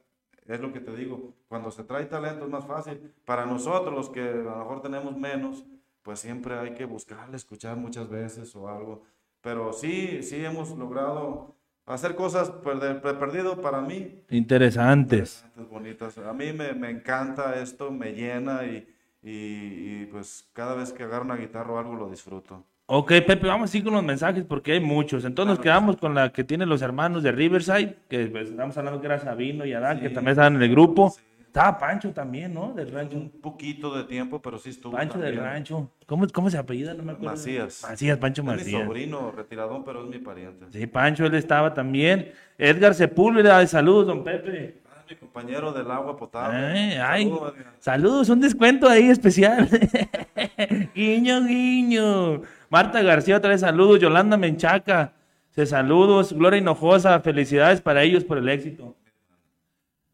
es 0.47 0.61
lo 0.61 0.73
que 0.73 0.81
te 0.81 0.95
digo, 0.95 1.35
cuando 1.49 1.71
se 1.73 1.83
trae 1.85 2.05
talento 2.07 2.45
es 2.45 2.51
más 2.51 2.67
fácil. 2.67 3.13
Para 3.25 3.47
nosotros, 3.47 3.93
los 3.95 4.11
que 4.11 4.21
a 4.21 4.33
lo 4.35 4.59
mejor 4.59 4.83
tenemos 4.83 5.17
menos, 5.17 5.65
pues 6.03 6.21
siempre 6.21 6.59
hay 6.59 6.75
que 6.75 6.85
buscarle, 6.85 7.37
escuchar 7.37 7.77
muchas 7.77 8.09
veces 8.09 8.55
o 8.57 8.69
algo. 8.69 9.03
Pero 9.41 9.73
sí, 9.73 10.23
sí 10.23 10.45
hemos 10.45 10.71
logrado 10.77 11.55
hacer 11.87 12.15
cosas 12.15 12.51
perdido 12.51 13.61
para 13.61 13.81
mí, 13.81 14.23
Interesantes. 14.31 15.45
Interesantes, 15.45 15.69
bonitas. 15.71 16.19
A 16.19 16.33
mí 16.33 16.53
me, 16.53 16.73
me 16.75 16.91
encanta 16.91 17.61
esto, 17.61 17.91
me 17.91 18.13
llena 18.13 18.65
y, 18.65 18.87
y- 19.23 20.03
y, 20.03 20.09
pues 20.11 20.49
cada 20.53 20.75
vez 20.75 20.93
que 20.93 21.03
agarro 21.05 21.25
una 21.25 21.37
guitarra 21.37 21.73
o 21.73 21.79
algo 21.79 21.95
lo 21.95 22.09
disfruto. 22.11 22.65
Ok, 22.87 23.09
Pepe, 23.27 23.47
vamos 23.47 23.71
así 23.71 23.83
con 23.83 23.95
los 23.95 24.03
mensajes 24.05 24.45
porque 24.45 24.73
hay 24.73 24.81
muchos. 24.81 25.25
Entonces 25.25 25.57
nos 25.57 25.63
quedamos 25.63 25.97
con 25.97 26.15
la 26.15 26.33
que 26.33 26.45
tienen 26.45 26.69
los 26.69 26.83
hermanos 26.83 27.23
de 27.23 27.33
Riverside, 27.33 27.97
que 28.09 28.27
pues, 28.27 28.51
estamos 28.51 28.77
hablando 28.77 29.01
que 29.01 29.07
era 29.07 29.19
Sabino 29.19 29.65
y 29.65 29.73
Adán, 29.73 30.01
que 30.01 30.09
Sí. 30.09 30.15
también 30.15 30.33
estaban 30.33 30.57
en 30.57 30.63
el 30.63 30.71
grupo. 30.71 31.15
Estaba 31.53 31.77
Pancho 31.77 32.13
también, 32.13 32.55
¿no? 32.55 32.73
Del 32.73 32.91
rancho. 32.91 33.19
Un 33.19 33.29
poquito 33.29 33.95
de 33.95 34.05
tiempo, 34.05 34.41
pero 34.41 34.57
sí 34.57 34.71
estuvo 34.71 34.95
Pancho 34.97 35.19
del 35.19 35.37
rancho. 35.37 35.91
¿Cómo, 36.07 36.27
cómo 36.33 36.49
se 36.49 36.57
apellida? 36.57 36.95
No 36.95 37.03
me 37.03 37.13
acuerdo. 37.13 37.33
Macías. 37.33 37.85
Macías, 37.87 38.17
Pancho 38.17 38.41
Es 38.41 38.47
mi 38.49 38.55
Macías. 38.55 38.83
sobrino 38.87 39.31
retiradón, 39.33 39.85
pero 39.85 40.03
es 40.03 40.09
mi 40.09 40.19
pariente. 40.19 40.65
Sí, 40.73 40.87
Pancho, 40.87 41.27
él 41.27 41.35
estaba 41.35 41.75
también. 41.75 42.33
Edgar 42.57 42.95
Sepúlveda, 42.95 43.67
saludos, 43.67 44.07
don 44.07 44.25
Pepe. 44.25 44.81
Ah, 44.91 45.05
mi 45.07 45.15
compañero 45.15 45.75
del 45.75 45.91
agua 45.91 46.17
potable. 46.17 46.57
Ay, 46.57 46.97
ay, 46.99 47.33
saludos, 47.81 48.31
un 48.31 48.41
descuento 48.41 48.89
ahí 48.89 49.11
especial. 49.11 49.69
guiño, 50.95 51.43
guiño. 51.45 52.41
Marta 52.71 53.03
García, 53.03 53.37
otra 53.37 53.51
vez 53.51 53.61
saludos. 53.61 54.01
Yolanda 54.01 54.39
Menchaca, 54.39 55.13
se 55.51 55.67
saludos. 55.67 56.33
Gloria 56.33 56.61
Hinojosa, 56.61 57.21
felicidades 57.21 57.83
para 57.83 58.03
ellos 58.03 58.25
por 58.25 58.39
el 58.39 58.49
éxito. 58.49 58.97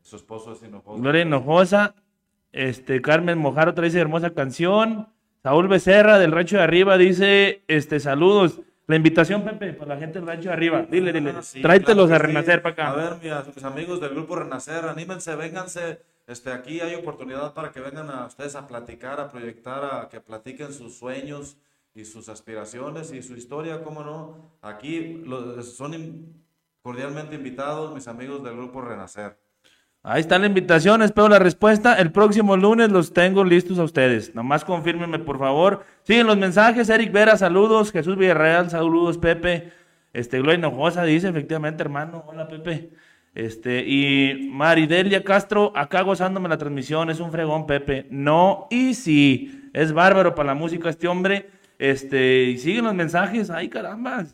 Su 0.08 0.16
esposo 0.16 0.52
es 0.52 0.62
enojoso. 0.62 1.02
Gloria 1.02 1.20
Hinojosa, 1.22 1.94
este, 2.52 3.02
Carmen 3.02 3.36
Mojar, 3.38 3.68
otra 3.68 3.82
vez 3.82 3.94
hermosa 3.94 4.30
canción. 4.30 5.08
Saúl 5.42 5.68
Becerra 5.68 6.18
del 6.18 6.32
Rancho 6.32 6.56
de 6.56 6.62
Arriba 6.62 6.96
dice, 6.96 7.62
este, 7.68 8.00
saludos. 8.00 8.60
La 8.86 8.96
invitación, 8.96 9.42
Pepe, 9.44 9.74
para 9.74 9.94
la 9.96 10.00
gente 10.00 10.18
del 10.18 10.26
Rancho 10.26 10.48
de 10.48 10.54
Arriba. 10.54 10.86
Dile, 10.90 11.12
dile. 11.12 11.34
Ah, 11.36 11.42
sí, 11.42 11.60
Tráetelos 11.60 12.06
claro 12.08 12.14
a 12.14 12.18
que 12.18 12.26
sí. 12.30 12.34
renacer 12.34 12.62
para 12.62 12.72
acá. 12.72 12.90
A 12.90 12.94
ver, 12.96 13.12
mis, 13.22 13.54
mis 13.56 13.64
amigos 13.64 14.00
del 14.00 14.10
grupo 14.10 14.34
Renacer, 14.36 14.86
anímense, 14.86 15.36
vénganse. 15.36 16.00
Este, 16.26 16.50
aquí 16.52 16.80
hay 16.80 16.94
oportunidad 16.94 17.52
para 17.52 17.70
que 17.70 17.80
vengan 17.80 18.08
a 18.08 18.24
ustedes 18.24 18.54
a 18.56 18.66
platicar, 18.66 19.20
a 19.20 19.28
proyectar, 19.30 19.84
a 19.84 20.08
que 20.08 20.20
platiquen 20.22 20.72
sus 20.72 20.96
sueños 20.98 21.58
y 21.94 22.06
sus 22.06 22.30
aspiraciones 22.30 23.12
y 23.12 23.22
su 23.22 23.34
historia, 23.34 23.82
cómo 23.82 24.02
no. 24.04 24.52
Aquí 24.62 25.22
lo- 25.26 25.62
son 25.62 26.32
cordialmente 26.80 27.34
invitados 27.34 27.94
mis 27.94 28.08
amigos 28.08 28.42
del 28.42 28.56
grupo 28.56 28.80
Renacer. 28.80 29.36
Ahí 30.04 30.20
está 30.20 30.38
la 30.38 30.46
invitación, 30.46 31.02
espero 31.02 31.28
la 31.28 31.38
respuesta. 31.40 31.94
El 31.94 32.12
próximo 32.12 32.56
lunes 32.56 32.90
los 32.90 33.12
tengo 33.12 33.44
listos 33.44 33.78
a 33.78 33.82
ustedes. 33.82 34.34
Nomás 34.34 34.64
confírmenme, 34.64 35.18
por 35.18 35.38
favor. 35.38 35.84
Siguen 36.04 36.28
los 36.28 36.38
mensajes. 36.38 36.88
Eric 36.88 37.12
Vera, 37.12 37.36
saludos. 37.36 37.90
Jesús 37.90 38.16
Villarreal, 38.16 38.70
saludos. 38.70 39.18
Pepe. 39.18 39.72
Este, 40.12 40.38
Gloria 40.38 40.58
Hinojosa 40.58 41.02
dice, 41.02 41.28
efectivamente, 41.28 41.82
hermano. 41.82 42.24
Hola, 42.28 42.46
Pepe. 42.46 42.90
Este, 43.34 43.84
y 43.86 44.48
Maridelia 44.50 45.22
Castro, 45.24 45.72
acá 45.74 46.02
gozándome 46.02 46.48
la 46.48 46.58
transmisión. 46.58 47.10
Es 47.10 47.18
un 47.20 47.32
fregón, 47.32 47.66
Pepe. 47.66 48.06
No, 48.10 48.68
y 48.70 48.94
sí. 48.94 49.68
Es 49.74 49.92
bárbaro 49.92 50.34
para 50.34 50.48
la 50.48 50.54
música 50.54 50.88
este 50.88 51.08
hombre. 51.08 51.50
Este, 51.78 52.44
y 52.44 52.58
siguen 52.58 52.84
los 52.84 52.94
mensajes. 52.94 53.50
Ay, 53.50 53.68
caramba. 53.68 54.24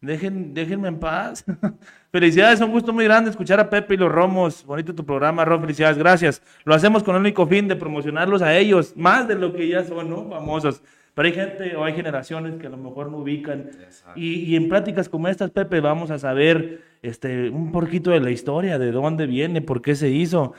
Dejen, 0.00 0.52
déjenme 0.54 0.88
en 0.88 0.98
paz. 0.98 1.44
felicidades, 2.14 2.60
un 2.60 2.70
gusto 2.70 2.92
muy 2.92 3.06
grande 3.06 3.30
escuchar 3.30 3.58
a 3.58 3.68
Pepe 3.68 3.94
y 3.94 3.96
los 3.96 4.12
Romos. 4.12 4.64
Bonito 4.64 4.94
tu 4.94 5.04
programa, 5.04 5.44
Ron. 5.44 5.60
Felicidades, 5.60 5.98
gracias. 5.98 6.40
Lo 6.64 6.72
hacemos 6.72 7.02
con 7.02 7.16
el 7.16 7.20
único 7.20 7.44
fin 7.44 7.66
de 7.66 7.74
promocionarlos 7.74 8.40
a 8.40 8.56
ellos, 8.56 8.92
más 8.94 9.26
de 9.26 9.34
lo 9.34 9.52
que 9.52 9.66
ya 9.66 9.82
son, 9.82 10.10
¿no? 10.10 10.28
Famosos. 10.30 10.80
Pero 11.12 11.26
hay 11.26 11.34
gente 11.34 11.74
o 11.74 11.82
hay 11.82 11.92
generaciones 11.92 12.54
que 12.54 12.68
a 12.68 12.70
lo 12.70 12.76
mejor 12.76 13.10
no 13.10 13.16
ubican. 13.16 13.68
Y, 14.14 14.44
y 14.44 14.54
en 14.54 14.68
pláticas 14.68 15.08
como 15.08 15.26
estas, 15.26 15.50
Pepe, 15.50 15.80
vamos 15.80 16.12
a 16.12 16.20
saber 16.20 16.82
este, 17.02 17.50
un 17.50 17.72
poquito 17.72 18.12
de 18.12 18.20
la 18.20 18.30
historia, 18.30 18.78
de 18.78 18.92
dónde 18.92 19.26
viene, 19.26 19.60
por 19.60 19.82
qué 19.82 19.96
se 19.96 20.08
hizo. 20.08 20.52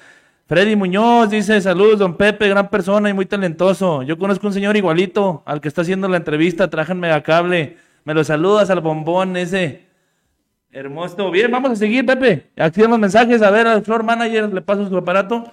Freddy 0.47 0.75
Muñoz 0.75 1.29
dice, 1.29 1.61
saludos, 1.61 1.99
don 1.99 2.17
Pepe, 2.17 2.49
gran 2.49 2.69
persona 2.69 3.09
y 3.09 3.13
muy 3.13 3.27
talentoso. 3.27 4.03
Yo 4.03 4.17
conozco 4.17 4.45
un 4.47 4.53
señor 4.53 4.75
igualito 4.75 5.41
al 5.45 5.61
que 5.61 5.69
está 5.69 5.83
haciendo 5.83 6.09
la 6.09 6.17
entrevista, 6.17 6.69
traje 6.69 6.91
en 6.91 6.99
Megacable. 6.99 7.77
Me 8.03 8.13
lo 8.13 8.25
saludas 8.25 8.69
al 8.69 8.81
bombón 8.81 9.37
ese. 9.37 9.84
Hermoso. 10.75 11.31
Bien, 11.31 11.49
vamos 11.49 11.71
a 11.71 11.75
seguir, 11.77 12.05
Pepe. 12.05 12.51
Activan 12.57 12.91
los 12.91 12.99
mensajes. 12.99 13.41
A 13.41 13.49
ver, 13.49 13.65
al 13.65 13.81
Floor 13.85 14.03
Manager 14.03 14.53
le 14.53 14.61
paso 14.61 14.89
su 14.89 14.97
aparato. 14.97 15.49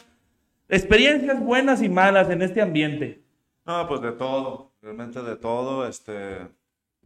Experiencias 0.68 1.38
buenas 1.38 1.80
y 1.80 1.88
malas 1.88 2.28
en 2.28 2.42
este 2.42 2.61
ambiente. 2.61 3.22
No, 3.64 3.87
pues 3.87 4.00
de 4.00 4.11
todo, 4.11 4.72
realmente 4.82 5.22
de 5.22 5.37
todo. 5.37 5.87
Este, 5.87 6.48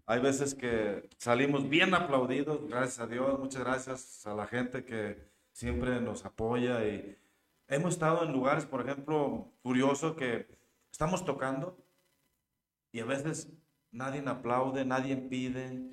hay 0.06 0.20
veces 0.20 0.54
que 0.54 1.06
salimos 1.18 1.68
bien 1.68 1.92
aplaudidos, 1.92 2.66
gracias 2.66 3.00
a 3.00 3.06
Dios, 3.06 3.38
muchas 3.38 3.62
gracias 3.62 4.26
a 4.26 4.34
la 4.34 4.46
gente 4.46 4.86
que 4.86 5.18
siempre 5.52 6.00
nos 6.00 6.24
apoya 6.24 6.86
y 6.86 7.18
hemos 7.68 7.92
estado 7.92 8.24
en 8.24 8.32
lugares, 8.32 8.64
por 8.64 8.80
ejemplo, 8.80 9.52
curioso 9.62 10.16
que 10.16 10.46
estamos 10.90 11.22
tocando 11.26 11.76
y 12.92 13.00
a 13.00 13.04
veces 13.04 13.52
nadie 13.96 14.22
aplaude, 14.26 14.84
nadie 14.84 15.16
pide. 15.16 15.88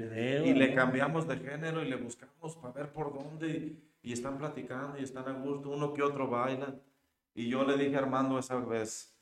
Y 0.46 0.54
le 0.54 0.76
cambiamos 0.76 1.28
de 1.28 1.38
género 1.38 1.82
y 1.82 1.90
le 1.90 1.96
buscamos 1.96 2.56
para 2.58 2.74
ver 2.74 2.92
por 2.92 3.14
dónde. 3.14 3.48
Y, 3.48 3.84
y 4.04 4.14
están 4.14 4.38
platicando 4.38 5.00
y 5.00 5.04
están 5.04 5.28
a 5.28 5.32
gusto, 5.32 5.70
uno 5.70 5.94
que 5.94 6.04
otro 6.04 6.30
baila. 6.30 6.76
Y 7.34 7.50
yo 7.50 7.64
le 7.64 7.78
dije 7.78 7.96
a 7.96 8.00
Armando 8.00 8.38
esa 8.38 8.58
vez, 8.58 9.16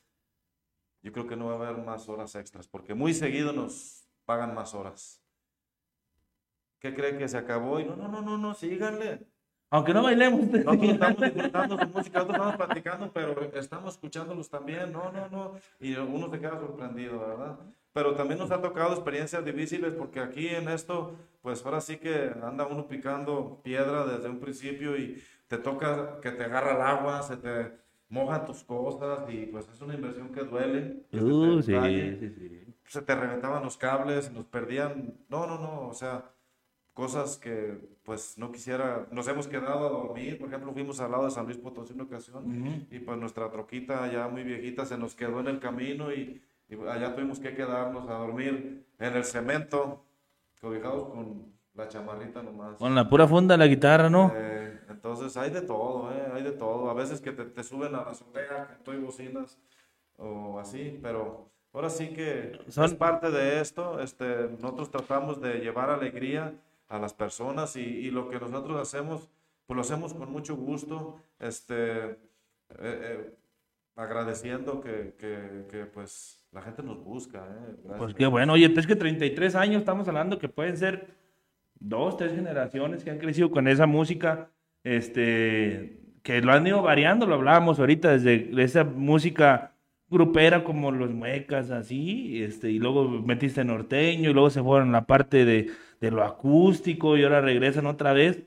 yo 1.02 1.12
creo 1.12 1.26
que 1.26 1.36
no 1.36 1.46
va 1.46 1.52
a 1.52 1.70
haber 1.70 1.84
más 1.84 2.08
horas 2.08 2.34
extras, 2.34 2.66
porque 2.66 2.94
muy 2.94 3.14
seguido 3.14 3.52
nos 3.52 4.06
pagan 4.24 4.54
más 4.54 4.74
horas. 4.74 5.22
¿Qué 6.78 6.94
cree 6.94 7.16
que 7.16 7.28
se 7.28 7.38
acabó? 7.38 7.78
Y 7.78 7.84
no, 7.84 7.96
no, 7.96 8.08
no, 8.08 8.20
no, 8.20 8.36
no, 8.36 8.54
síganle. 8.54 9.24
Aunque 9.70 9.94
no 9.94 10.02
bailemos. 10.02 10.40
Nosotros 10.48 10.90
estamos 10.90 11.20
disfrutando 11.22 11.78
su 11.78 11.86
música, 11.86 12.18
nosotros 12.18 12.36
estamos 12.36 12.56
platicando, 12.56 13.12
pero 13.12 13.54
estamos 13.54 13.94
escuchándolos 13.94 14.50
también. 14.50 14.92
No, 14.92 15.10
no, 15.12 15.28
no. 15.28 15.54
Y 15.80 15.94
uno 15.94 16.28
se 16.28 16.40
queda 16.40 16.58
sorprendido, 16.58 17.20
¿verdad? 17.20 17.58
Pero 17.92 18.14
también 18.14 18.38
nos 18.38 18.50
ha 18.50 18.62
tocado 18.62 18.92
experiencias 18.94 19.44
difíciles 19.44 19.92
porque 19.94 20.20
aquí 20.20 20.48
en 20.48 20.68
esto, 20.68 21.14
pues 21.42 21.64
ahora 21.64 21.80
sí 21.80 21.98
que 21.98 22.32
anda 22.42 22.66
uno 22.66 22.88
picando 22.88 23.60
piedra 23.62 24.06
desde 24.06 24.30
un 24.30 24.40
principio 24.40 24.96
y 24.96 25.22
te 25.46 25.58
toca 25.58 26.18
que 26.20 26.30
te 26.30 26.44
agarra 26.44 26.74
el 26.74 26.80
agua, 26.82 27.22
se 27.22 27.36
te 27.36 27.72
mojan 28.08 28.46
tus 28.46 28.62
cosas 28.64 29.28
y 29.30 29.46
pues 29.46 29.68
es 29.68 29.80
una 29.82 29.94
inversión 29.94 30.30
que 30.32 30.42
duele. 30.44 31.04
que 31.10 31.18
se 31.18 31.24
te 31.24 31.30
Uh, 31.32 31.62
sí, 31.62 31.72
sí, 32.18 32.30
sí. 32.30 32.74
se 32.86 33.02
te 33.02 33.14
reventaban 33.14 33.62
los 33.62 33.76
cables, 33.76 34.32
nos 34.32 34.46
perdían. 34.46 35.14
No, 35.28 35.46
no, 35.46 35.58
no, 35.58 35.88
o 35.88 35.94
sea, 35.94 36.30
cosas 36.94 37.36
que 37.38 37.78
pues 38.04 38.38
no 38.38 38.52
quisiera. 38.52 39.06
Nos 39.12 39.28
hemos 39.28 39.48
quedado 39.48 39.86
a 39.86 39.90
dormir, 39.90 40.38
por 40.38 40.48
ejemplo, 40.48 40.72
fuimos 40.72 41.00
al 41.00 41.10
lado 41.10 41.24
de 41.26 41.30
San 41.30 41.44
Luis 41.46 41.58
Potosí 41.58 41.92
una 41.94 42.04
ocasión 42.04 42.44
Ujú. 42.46 42.86
y 42.90 42.98
pues 43.00 43.18
nuestra 43.18 43.50
troquita 43.50 44.10
ya 44.10 44.28
muy 44.28 44.44
viejita 44.44 44.84
se 44.86 44.96
nos 44.98 45.14
quedó 45.14 45.40
en 45.40 45.48
el 45.48 45.60
camino 45.60 46.12
y, 46.12 46.42
y 46.72 46.88
allá 46.88 47.14
tuvimos 47.14 47.38
que 47.38 47.54
quedarnos 47.54 48.08
a 48.08 48.14
dormir 48.14 48.86
en 48.98 49.14
el 49.16 49.24
cemento, 49.24 50.04
cobijados 50.60 51.08
con 51.10 51.52
la 51.74 51.88
chamarrita 51.88 52.42
nomás. 52.42 52.76
Con 52.78 52.94
la 52.94 53.08
pura 53.08 53.26
funda 53.26 53.54
de 53.54 53.58
la 53.58 53.66
guitarra, 53.66 54.08
¿no? 54.08 54.32
Eh, 54.34 54.80
entonces 54.88 55.36
hay 55.36 55.50
de 55.50 55.62
todo, 55.62 56.12
eh, 56.12 56.30
hay 56.32 56.42
de 56.42 56.52
todo. 56.52 56.90
A 56.90 56.94
veces 56.94 57.20
que 57.20 57.32
te, 57.32 57.44
te 57.44 57.62
suben 57.62 57.94
a 57.94 58.02
la 58.02 58.10
azotea, 58.10 58.68
que 58.68 58.74
estoy 58.74 58.98
bocinas 58.98 59.58
o 60.16 60.58
así, 60.58 60.98
pero 61.02 61.50
ahora 61.72 61.90
sí 61.90 62.08
que 62.12 62.58
Son- 62.68 62.84
es 62.84 62.94
parte 62.94 63.30
de 63.30 63.60
esto. 63.60 64.00
Este, 64.00 64.48
nosotros 64.48 64.90
tratamos 64.90 65.40
de 65.40 65.54
llevar 65.60 65.90
alegría 65.90 66.54
a 66.88 66.98
las 66.98 67.14
personas 67.14 67.76
y, 67.76 67.80
y 67.80 68.10
lo 68.10 68.28
que 68.28 68.38
nosotros 68.38 68.80
hacemos, 68.80 69.28
pues 69.66 69.74
lo 69.76 69.80
hacemos 69.82 70.12
con 70.14 70.30
mucho 70.30 70.56
gusto, 70.56 71.18
este, 71.38 72.10
eh, 72.10 72.16
eh, 72.78 73.34
agradeciendo 73.96 74.80
que, 74.80 75.14
que, 75.18 75.86
pues 75.92 76.44
la 76.52 76.62
gente 76.62 76.82
nos 76.82 77.02
busca. 77.02 77.38
eh. 77.38 77.94
Pues 77.98 78.14
qué 78.14 78.26
bueno. 78.26 78.54
Oye, 78.54 78.72
es 78.74 78.86
que 78.86 78.96
33 78.96 79.54
años 79.54 79.80
estamos 79.80 80.08
hablando 80.08 80.38
que 80.38 80.48
pueden 80.48 80.76
ser 80.76 81.08
dos, 81.74 82.16
tres 82.16 82.32
generaciones 82.32 83.04
que 83.04 83.10
han 83.10 83.18
crecido 83.18 83.50
con 83.50 83.68
esa 83.68 83.86
música, 83.86 84.50
este, 84.84 86.00
que 86.22 86.40
lo 86.40 86.52
han 86.52 86.66
ido 86.66 86.82
variando, 86.82 87.26
lo 87.26 87.34
hablábamos 87.34 87.78
ahorita, 87.78 88.12
desde 88.16 88.50
esa 88.62 88.84
música 88.84 89.74
grupera 90.08 90.62
como 90.62 90.90
los 90.92 91.10
muecas, 91.10 91.70
así, 91.70 92.42
este, 92.42 92.70
y 92.70 92.78
luego 92.78 93.08
metiste 93.08 93.64
norteño, 93.64 94.30
y 94.30 94.32
luego 94.32 94.50
se 94.50 94.62
fueron 94.62 94.90
a 94.90 94.92
la 94.92 95.06
parte 95.06 95.44
de, 95.44 95.70
de 96.00 96.10
lo 96.10 96.22
acústico, 96.22 97.16
y 97.16 97.24
ahora 97.24 97.40
regresan 97.40 97.86
otra 97.86 98.12
vez. 98.12 98.42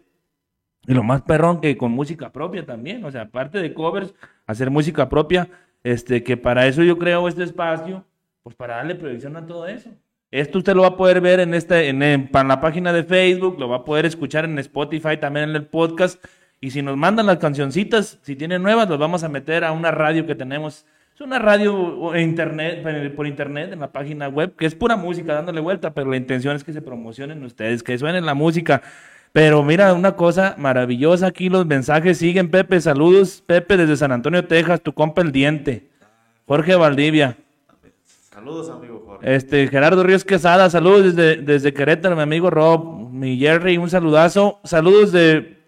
Y 0.87 0.93
lo 0.93 1.03
más 1.03 1.21
perrón 1.23 1.61
que 1.61 1.77
con 1.77 1.91
música 1.91 2.31
propia 2.31 2.65
también, 2.65 3.03
o 3.05 3.11
sea, 3.11 3.21
aparte 3.23 3.59
de 3.59 3.73
covers, 3.73 4.13
hacer 4.45 4.69
música 4.69 5.09
propia, 5.09 5.47
este, 5.83 6.23
que 6.23 6.37
para 6.37 6.67
eso 6.67 6.83
yo 6.83 6.97
creo 6.97 7.27
este 7.27 7.43
espacio, 7.43 8.03
pues 8.43 8.55
para 8.55 8.77
darle 8.77 8.95
proyección 8.95 9.35
a 9.37 9.45
todo 9.45 9.67
eso. 9.67 9.89
Esto 10.31 10.57
usted 10.57 10.75
lo 10.75 10.81
va 10.81 10.89
a 10.89 10.97
poder 10.97 11.21
ver 11.21 11.39
en, 11.39 11.53
este, 11.53 11.87
en, 11.89 12.01
en- 12.03 12.29
en 12.33 12.47
la 12.47 12.59
página 12.59 12.91
de 12.91 13.03
Facebook, 13.03 13.57
lo 13.59 13.69
va 13.69 13.77
a 13.77 13.83
poder 13.85 14.05
escuchar 14.05 14.45
en 14.45 14.57
Spotify, 14.59 15.17
también 15.17 15.49
en 15.49 15.55
el 15.55 15.65
podcast. 15.65 16.23
Y 16.59 16.71
si 16.71 16.81
nos 16.81 16.97
mandan 16.97 17.25
las 17.27 17.37
cancioncitas, 17.37 18.19
si 18.21 18.35
tienen 18.35 18.61
nuevas, 18.63 18.89
los 18.89 18.97
vamos 18.97 19.23
a 19.23 19.29
meter 19.29 19.63
a 19.63 19.71
una 19.71 19.91
radio 19.91 20.25
que 20.25 20.35
tenemos. 20.35 20.85
Es 21.13 21.21
una 21.21 21.39
radio 21.39 22.17
internet, 22.19 23.15
por- 23.15 23.27
internet, 23.27 23.71
en 23.71 23.79
la 23.79 23.91
página 23.91 24.27
web, 24.27 24.55
que 24.57 24.65
es 24.65 24.75
pura 24.75 24.95
música 24.97 25.33
dándole 25.33 25.61
vuelta, 25.61 25.93
pero 25.93 26.09
la 26.09 26.17
intención 26.17 26.55
es 26.55 26.63
que 26.63 26.73
se 26.73 26.81
promocionen 26.81 27.43
ustedes, 27.43 27.83
que 27.83 27.97
suene 27.97 28.19
la 28.21 28.33
música. 28.33 28.81
Pero 29.35 29.63
mira, 29.63 29.93
una 29.93 30.15
cosa 30.15 30.55
maravillosa 30.57 31.27
aquí, 31.27 31.49
los 31.49 31.65
mensajes 31.65 32.19
siguen, 32.19 32.49
Pepe. 32.49 32.79
Saludos, 32.79 33.43
Pepe, 33.45 33.75
desde 33.75 33.97
San 33.97 34.13
Antonio, 34.13 34.47
Texas, 34.47 34.79
tu 34.79 34.93
compa 34.93 35.21
el 35.21 35.33
diente. 35.33 35.89
Jorge 36.47 36.73
Valdivia. 36.75 37.35
Saludos, 38.31 38.69
amigo 38.69 39.03
Jorge. 39.05 39.35
Este, 39.35 39.67
Gerardo 39.67 40.03
Ríos 40.03 40.23
Quesada, 40.23 40.69
saludos 40.69 41.13
desde, 41.13 41.41
desde 41.41 41.73
Querétaro, 41.73 42.15
mi 42.15 42.21
amigo 42.21 42.49
Rob, 42.49 43.11
mi 43.11 43.37
Jerry, 43.37 43.75
un 43.75 43.89
saludazo. 43.89 44.61
Saludos 44.63 45.11
de 45.11 45.61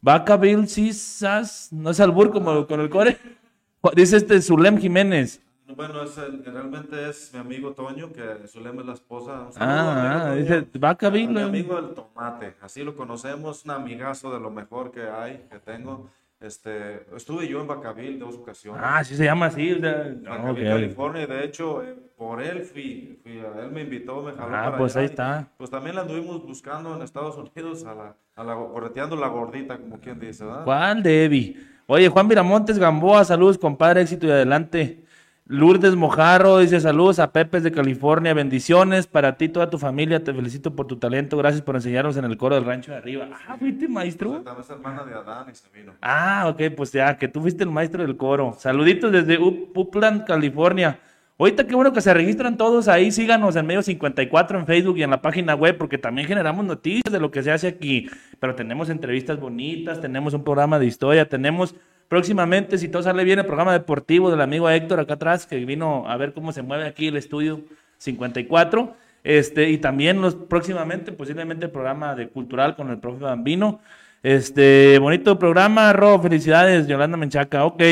Vacaville, 0.00 0.68
Cisas, 0.68 1.70
no 1.72 1.90
es 1.90 1.98
albur 1.98 2.30
como 2.30 2.64
con 2.68 2.78
el 2.78 2.90
core. 2.90 3.18
Dice 3.96 4.18
este 4.18 4.40
Zulem 4.40 4.78
Jiménez. 4.78 5.40
Bueno, 5.76 6.02
es 6.02 6.16
el- 6.18 6.44
realmente 6.44 7.08
es 7.08 7.30
mi 7.32 7.40
amigo 7.40 7.72
Toño, 7.72 8.12
que 8.12 8.46
su 8.46 8.60
lema 8.60 8.80
es 8.82 8.86
la 8.86 8.92
esposa. 8.94 9.48
Ah, 9.58 10.30
amigo 10.30 10.36
dice 10.42 10.62
Toño. 10.62 10.80
Vacaville. 10.80 11.32
Mi 11.32 11.40
amigo 11.40 11.78
el 11.78 11.94
tomate, 11.94 12.54
así 12.60 12.82
lo 12.84 12.94
conocemos, 12.96 13.64
un 13.64 13.70
amigazo 13.72 14.32
de 14.32 14.40
lo 14.40 14.50
mejor 14.50 14.90
que 14.90 15.02
hay, 15.02 15.46
que 15.50 15.58
tengo. 15.58 16.08
Este, 16.40 17.06
estuve 17.16 17.48
yo 17.48 17.60
en 17.60 17.66
Bacaville 17.66 18.18
dos 18.18 18.34
ocasiones. 18.36 18.82
Ah, 18.84 19.02
sí 19.02 19.16
se 19.16 19.24
llama 19.24 19.46
así. 19.46 19.80
sea, 19.80 20.14
Bacaville. 20.28 20.68
California, 20.68 21.26
de 21.26 21.44
hecho, 21.44 21.82
eh, 21.82 21.94
por 22.18 22.42
él 22.42 22.62
fui, 22.64 23.18
fui 23.22 23.38
a- 23.40 23.62
él 23.64 23.70
me 23.72 23.80
invitó, 23.82 24.22
me 24.22 24.32
jaló 24.32 24.54
Ah, 24.54 24.64
para 24.64 24.76
pues 24.76 24.94
allá, 24.94 25.00
ahí 25.02 25.06
y, 25.06 25.10
está. 25.10 25.48
Pues 25.56 25.70
también 25.70 25.96
la 25.96 26.02
anduvimos 26.02 26.44
buscando 26.44 26.94
en 26.94 27.02
Estados 27.02 27.36
Unidos, 27.38 27.84
a 27.86 27.94
la, 27.94 28.16
a 28.36 28.44
la, 28.44 28.54
correteando 28.56 29.16
la 29.16 29.28
gordita, 29.28 29.78
como 29.78 29.98
quien 30.00 30.20
dice, 30.20 30.44
¿verdad? 30.44 30.64
¿Cuál, 30.64 31.02
Debbie? 31.02 31.56
Oye, 31.86 32.08
Juan 32.08 32.26
Miramontes 32.26 32.78
Gamboa, 32.78 33.24
saludos, 33.24 33.56
compadre, 33.56 34.02
éxito 34.02 34.26
y 34.26 34.30
adelante. 34.30 35.03
Lourdes 35.46 35.94
Mojarro 35.94 36.56
dice 36.58 36.80
saludos 36.80 37.18
a 37.18 37.30
Pepes 37.30 37.62
de 37.62 37.70
California, 37.70 38.32
bendiciones 38.32 39.06
para 39.06 39.36
ti 39.36 39.44
y 39.44 39.48
toda 39.50 39.68
tu 39.68 39.76
familia, 39.76 40.24
te 40.24 40.32
felicito 40.32 40.74
por 40.74 40.86
tu 40.86 40.96
talento, 40.96 41.36
gracias 41.36 41.60
por 41.60 41.74
enseñarnos 41.74 42.16
en 42.16 42.24
el 42.24 42.38
coro 42.38 42.54
del 42.54 42.64
rancho 42.64 42.92
de 42.92 42.96
arriba. 42.96 43.28
Ah, 43.46 43.56
fuiste 43.58 43.86
maestro. 43.86 44.40
También 44.40 44.56
es 44.60 44.70
hermana 44.70 45.04
de 45.04 45.12
Adán 45.12 45.46
y. 45.50 45.80
Ah, 46.00 46.46
ok, 46.48 46.62
pues 46.74 46.92
ya, 46.92 47.18
que 47.18 47.28
tú 47.28 47.42
fuiste 47.42 47.62
el 47.62 47.68
maestro 47.70 48.02
del 48.02 48.16
coro. 48.16 48.56
Saluditos 48.58 49.12
desde 49.12 49.38
Up- 49.38 49.70
Upland, 49.76 50.24
California. 50.24 50.98
Ahorita 51.38 51.66
qué 51.66 51.74
bueno 51.74 51.92
que 51.92 52.00
se 52.00 52.14
registran 52.14 52.56
todos 52.56 52.88
ahí, 52.88 53.10
síganos 53.10 53.54
en 53.56 53.66
medio 53.66 53.82
54 53.82 54.58
en 54.60 54.66
Facebook 54.66 54.96
y 54.96 55.02
en 55.02 55.10
la 55.10 55.20
página 55.20 55.54
web, 55.54 55.76
porque 55.76 55.98
también 55.98 56.26
generamos 56.26 56.64
noticias 56.64 57.12
de 57.12 57.20
lo 57.20 57.30
que 57.30 57.42
se 57.42 57.50
hace 57.52 57.66
aquí. 57.68 58.08
Pero 58.40 58.54
tenemos 58.54 58.88
entrevistas 58.88 59.38
bonitas, 59.38 60.00
tenemos 60.00 60.32
un 60.32 60.42
programa 60.42 60.78
de 60.78 60.86
historia, 60.86 61.28
tenemos 61.28 61.74
próximamente, 62.08 62.78
si 62.78 62.88
todo 62.88 63.02
sale 63.02 63.24
bien, 63.24 63.38
el 63.38 63.46
programa 63.46 63.72
deportivo 63.72 64.30
del 64.30 64.40
amigo 64.40 64.68
Héctor 64.70 65.00
acá 65.00 65.14
atrás, 65.14 65.46
que 65.46 65.56
vino 65.64 66.08
a 66.08 66.16
ver 66.16 66.32
cómo 66.32 66.52
se 66.52 66.62
mueve 66.62 66.86
aquí 66.86 67.08
el 67.08 67.16
estudio 67.16 67.60
54. 67.98 68.96
Este, 69.24 69.70
y 69.70 69.78
también 69.78 70.20
los 70.20 70.34
próximamente, 70.34 71.10
posiblemente 71.12 71.66
el 71.66 71.70
programa 71.70 72.14
de 72.14 72.28
cultural 72.28 72.76
con 72.76 72.90
el 72.90 72.98
profe 72.98 73.24
Bambino. 73.24 73.80
Este, 74.22 74.98
bonito 74.98 75.38
programa, 75.38 75.92
Ro, 75.92 76.20
felicidades, 76.20 76.86
Yolanda 76.86 77.16
Menchaca, 77.16 77.64
ok. 77.64 77.82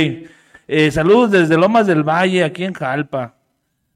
Eh, 0.69 0.91
saludos 0.91 1.31
desde 1.31 1.57
Lomas 1.57 1.87
del 1.87 2.03
Valle, 2.03 2.45
aquí 2.45 2.65
en 2.65 2.73
Jalpa. 2.73 3.35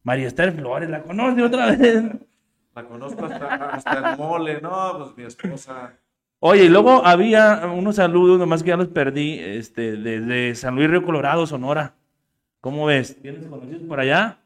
María 0.03 0.29
Esther 0.29 0.53
Flores, 0.53 0.89
¿la 0.89 1.03
conoce 1.03 1.43
otra 1.43 1.75
vez? 1.75 2.05
La 2.75 2.85
conozco 2.85 3.25
hasta, 3.25 3.47
hasta 3.71 4.11
el 4.13 4.19
mole, 4.19 4.61
no, 4.61 4.99
pues 4.99 5.17
mi 5.17 5.25
esposa. 5.25 5.95
Oye, 6.39 6.65
y 6.65 6.69
luego 6.69 7.05
había 7.05 7.63
unos 7.67 7.97
saludos, 7.97 8.39
nomás 8.39 8.63
que 8.63 8.69
ya 8.69 8.77
los 8.77 8.89
perdí, 8.89 9.39
este, 9.39 9.97
desde 9.97 10.55
San 10.55 10.75
Luis 10.75 10.91
Río 10.91 11.03
Colorado, 11.03 11.47
Sonora. 11.47 11.95
¿Cómo 12.61 12.87
ves? 12.87 13.17
¿Tienes 13.23 13.47
conocidos 13.47 13.83
por 13.85 14.01
allá? 14.01 14.39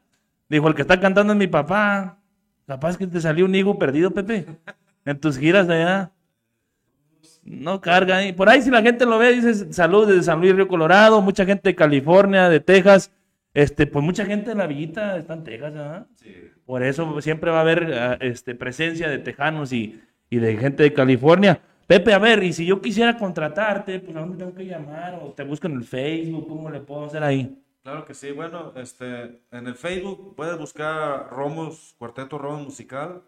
Dijo, 0.47 0.67
el 0.67 0.75
que 0.75 0.83
está 0.83 0.99
cantando 0.99 1.33
es 1.33 1.39
mi 1.39 1.47
papá. 1.47 2.17
Capaz 2.65 2.97
que 2.97 3.07
te 3.07 3.19
salió 3.19 3.45
un 3.45 3.55
higo 3.55 3.77
perdido, 3.77 4.11
Pepe, 4.11 4.45
en 5.05 5.19
tus 5.19 5.37
giras 5.37 5.67
de 5.67 5.75
allá. 5.75 6.11
No 7.43 7.81
carga 7.81 8.17
ahí. 8.17 8.31
Por 8.31 8.47
ahí 8.47 8.61
si 8.61 8.69
la 8.69 8.81
gente 8.81 9.05
lo 9.05 9.17
ve, 9.17 9.33
dices 9.33 9.67
saludos 9.71 10.09
desde 10.09 10.23
San 10.23 10.39
Luis 10.39 10.55
Río 10.55 10.67
Colorado, 10.67 11.21
mucha 11.21 11.45
gente 11.45 11.69
de 11.69 11.75
California, 11.75 12.47
de 12.47 12.59
Texas. 12.59 13.11
Este, 13.53 13.87
pues 13.87 14.05
mucha 14.05 14.25
gente 14.25 14.51
de 14.51 14.55
la 14.55 14.67
villita 14.67 15.17
está 15.17 15.33
en 15.33 15.43
Texas, 15.43 15.73
¿ah? 15.75 16.05
Sí. 16.15 16.33
Por 16.65 16.83
eso 16.83 17.19
siempre 17.19 17.51
va 17.51 17.57
a 17.57 17.61
haber 17.61 17.93
ah, 17.93 18.17
este, 18.21 18.55
presencia 18.55 19.09
de 19.09 19.17
tejanos 19.17 19.73
y, 19.73 19.99
y 20.29 20.37
de 20.37 20.55
gente 20.55 20.83
de 20.83 20.93
California. 20.93 21.59
Pepe, 21.91 22.13
a 22.13 22.19
ver, 22.19 22.41
y 22.41 22.53
si 22.53 22.65
yo 22.65 22.79
quisiera 22.79 23.17
contratarte, 23.17 23.99
pues 23.99 24.15
¿a 24.15 24.21
dónde 24.21 24.37
tengo 24.37 24.55
que 24.55 24.65
llamar? 24.65 25.19
¿O 25.21 25.33
te 25.33 25.43
busco 25.43 25.67
en 25.67 25.73
el 25.73 25.83
Facebook? 25.83 26.47
¿Cómo 26.47 26.69
le 26.69 26.79
puedo 26.79 27.03
hacer 27.03 27.21
ahí? 27.21 27.61
Claro 27.83 28.05
que 28.05 28.13
sí, 28.13 28.31
bueno, 28.31 28.71
este, 28.77 29.41
en 29.51 29.67
el 29.67 29.75
Facebook 29.75 30.33
puedes 30.37 30.57
buscar 30.57 31.29
Romos, 31.29 31.93
Cuarteto 31.97 32.37
Romos 32.37 32.63
Musical, 32.63 33.23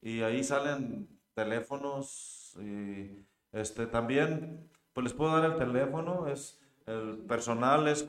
y 0.00 0.22
ahí 0.22 0.42
salen 0.42 1.10
teléfonos, 1.34 2.56
y 2.58 3.22
este, 3.52 3.86
también, 3.86 4.66
pues 4.94 5.04
les 5.04 5.12
puedo 5.12 5.38
dar 5.38 5.50
el 5.50 5.58
teléfono, 5.58 6.26
es, 6.26 6.58
el 6.86 7.18
personal 7.28 7.86
es 7.86 8.02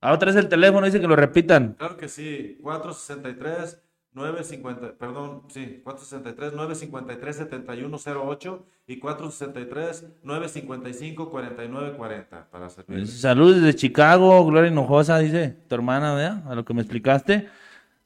Ah, 0.00 0.12
otra 0.14 0.26
vez 0.26 0.36
el 0.36 0.48
teléfono, 0.48 0.86
dice 0.86 1.00
que 1.00 1.08
lo 1.08 1.16
repitan. 1.16 1.74
Claro 1.74 1.96
que 1.96 2.08
sí, 2.08 2.56
463 2.62 3.82
950, 4.12 4.98
perdón, 4.98 5.42
sí, 5.48 5.80
463 5.84 6.52
953 6.54 7.36
7108 7.36 8.66
y 8.88 8.98
463 8.98 10.04
955 10.24 11.30
4940 11.30 12.48
para 12.50 12.68
servirles. 12.68 13.20
Saludos 13.20 13.62
desde 13.62 13.74
Chicago, 13.78 14.44
Gloria 14.46 14.70
Hinojosa, 14.70 15.18
dice 15.18 15.56
tu 15.68 15.74
hermana, 15.76 16.14
¿verdad? 16.14 16.50
A 16.50 16.54
lo 16.56 16.64
que 16.64 16.74
me 16.74 16.80
explicaste. 16.80 17.48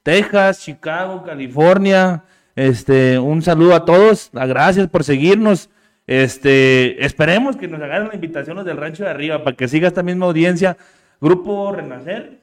Texas, 0.02 0.60
Chicago, 0.60 1.22
California. 1.24 2.24
Este, 2.54 3.18
un 3.18 3.40
saludo 3.40 3.74
a 3.74 3.84
todos. 3.86 4.30
ah, 4.34 4.46
Gracias 4.46 4.88
por 4.88 5.02
seguirnos. 5.02 5.70
Este, 6.06 7.02
esperemos 7.04 7.56
que 7.56 7.66
nos 7.66 7.80
hagan 7.80 8.08
la 8.08 8.14
invitación 8.14 8.56
los 8.56 8.66
del 8.66 8.76
Rancho 8.76 9.04
de 9.04 9.10
Arriba 9.10 9.42
para 9.42 9.56
que 9.56 9.66
siga 9.66 9.88
esta 9.88 10.02
misma 10.02 10.26
audiencia. 10.26 10.76
Grupo 11.24 11.72
Renacer. 11.72 12.38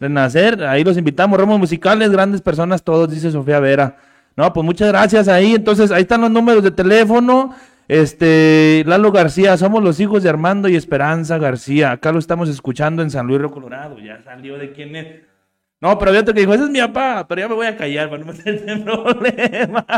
Renacer, 0.00 0.64
ahí 0.64 0.82
los 0.82 0.96
invitamos, 0.96 1.38
Ramos 1.38 1.58
Musicales, 1.58 2.10
grandes 2.10 2.40
personas 2.40 2.82
todos, 2.82 3.10
dice 3.10 3.30
Sofía 3.30 3.60
Vera. 3.60 3.98
No, 4.34 4.50
pues 4.50 4.64
muchas 4.64 4.88
gracias 4.88 5.28
ahí. 5.28 5.54
Entonces, 5.54 5.90
ahí 5.90 6.02
están 6.02 6.22
los 6.22 6.30
números 6.30 6.62
de 6.62 6.70
teléfono. 6.70 7.54
Este, 7.86 8.82
Lalo 8.86 9.12
García, 9.12 9.58
somos 9.58 9.82
los 9.82 10.00
hijos 10.00 10.22
de 10.22 10.30
Armando 10.30 10.70
y 10.70 10.76
Esperanza 10.76 11.36
García. 11.36 11.90
Acá 11.90 12.10
lo 12.10 12.18
estamos 12.18 12.48
escuchando 12.48 13.02
en 13.02 13.10
San 13.10 13.26
Luis 13.26 13.40
Río 13.40 13.50
Colorado. 13.50 13.98
Ya 13.98 14.22
salió 14.22 14.56
de 14.56 14.72
quién 14.72 14.96
es. 14.96 15.22
No, 15.78 15.98
pero 15.98 16.10
había 16.10 16.22
otro 16.22 16.32
que 16.32 16.40
dijo, 16.40 16.54
ese 16.54 16.64
es 16.64 16.70
mi 16.70 16.80
papá, 16.80 17.26
pero 17.28 17.42
ya 17.42 17.48
me 17.48 17.54
voy 17.56 17.66
a 17.66 17.76
callar 17.76 18.08
para 18.08 18.24
no 18.24 18.26
meterte 18.32 18.72
en 18.72 18.84
problema. 18.84 19.86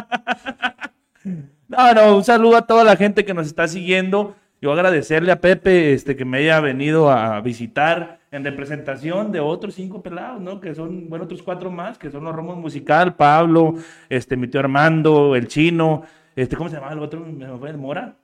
No, 1.68 1.94
no, 1.94 2.16
un 2.16 2.24
saludo 2.24 2.56
a 2.56 2.66
toda 2.66 2.82
la 2.82 2.96
gente 2.96 3.24
que 3.24 3.32
nos 3.32 3.46
está 3.46 3.68
siguiendo. 3.68 4.34
Yo 4.60 4.72
agradecerle 4.72 5.32
a 5.32 5.40
Pepe 5.40 5.94
este, 5.94 6.16
que 6.16 6.24
me 6.26 6.38
haya 6.38 6.60
venido 6.60 7.10
a 7.10 7.40
visitar 7.40 8.20
en 8.30 8.44
representación 8.44 9.32
de 9.32 9.40
otros 9.40 9.74
cinco 9.74 10.02
pelados, 10.02 10.40
¿no? 10.40 10.60
Que 10.60 10.74
son, 10.74 11.08
bueno, 11.08 11.24
otros 11.24 11.42
cuatro 11.42 11.70
más, 11.70 11.98
que 11.98 12.10
son 12.10 12.24
los 12.24 12.34
Romos 12.34 12.58
Musical, 12.58 13.16
Pablo, 13.16 13.74
este, 14.08 14.36
mi 14.36 14.48
tío 14.48 14.60
Armando, 14.60 15.34
el 15.34 15.48
Chino, 15.48 16.02
este, 16.36 16.56
¿cómo 16.56 16.68
se 16.68 16.76
llama 16.76 16.92
el 16.92 16.98
otro? 16.98 17.20
¿Me 17.20 17.46
fue 17.56 17.70
el 17.70 17.78
Mora? 17.78 18.16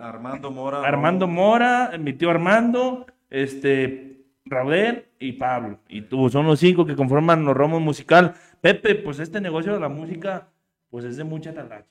Armando 0.00 0.50
Mora. 0.50 0.82
Armando 0.82 1.28
Mora, 1.28 1.92
mi 1.98 2.12
tío 2.12 2.30
Armando, 2.30 3.06
este, 3.30 4.24
Raúl 4.44 5.04
y 5.18 5.32
Pablo. 5.32 5.78
Y 5.88 6.02
tú, 6.02 6.28
son 6.28 6.46
los 6.46 6.58
cinco 6.58 6.84
que 6.84 6.96
conforman 6.96 7.44
los 7.44 7.56
Romos 7.56 7.80
Musical. 7.80 8.34
Pepe, 8.60 8.96
pues 8.96 9.20
este 9.20 9.40
negocio 9.40 9.72
de 9.72 9.80
la 9.80 9.88
música, 9.88 10.48
pues 10.90 11.04
es 11.04 11.16
de 11.16 11.24
mucha 11.24 11.54
talacha. 11.54 11.86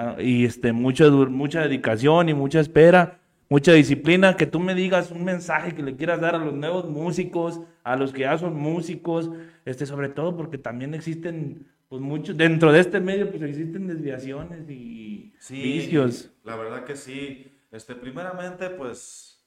Ah, 0.00 0.14
y 0.20 0.44
este, 0.44 0.72
mucha, 0.72 1.10
mucha 1.10 1.62
dedicación 1.62 2.28
y 2.28 2.34
mucha 2.34 2.60
espera, 2.60 3.18
mucha 3.48 3.72
disciplina. 3.72 4.36
Que 4.36 4.46
tú 4.46 4.60
me 4.60 4.76
digas 4.76 5.10
un 5.10 5.24
mensaje 5.24 5.74
que 5.74 5.82
le 5.82 5.96
quieras 5.96 6.20
dar 6.20 6.36
a 6.36 6.38
los 6.38 6.54
nuevos 6.54 6.88
músicos, 6.88 7.60
a 7.82 7.96
los 7.96 8.12
que 8.12 8.20
ya 8.20 8.38
son 8.38 8.54
músicos, 8.56 9.28
este, 9.64 9.86
sobre 9.86 10.08
todo 10.08 10.36
porque 10.36 10.56
también 10.56 10.94
existen, 10.94 11.66
pues 11.88 12.00
muchos, 12.00 12.36
dentro 12.36 12.70
de 12.70 12.78
este 12.78 13.00
medio, 13.00 13.28
pues 13.28 13.42
existen 13.42 13.88
desviaciones 13.88 14.70
y 14.70 15.34
Sí, 15.40 15.60
vicios. 15.60 16.30
la 16.44 16.54
verdad 16.54 16.84
que 16.84 16.94
sí. 16.94 17.52
Este, 17.72 17.96
primeramente, 17.96 18.70
pues, 18.70 19.44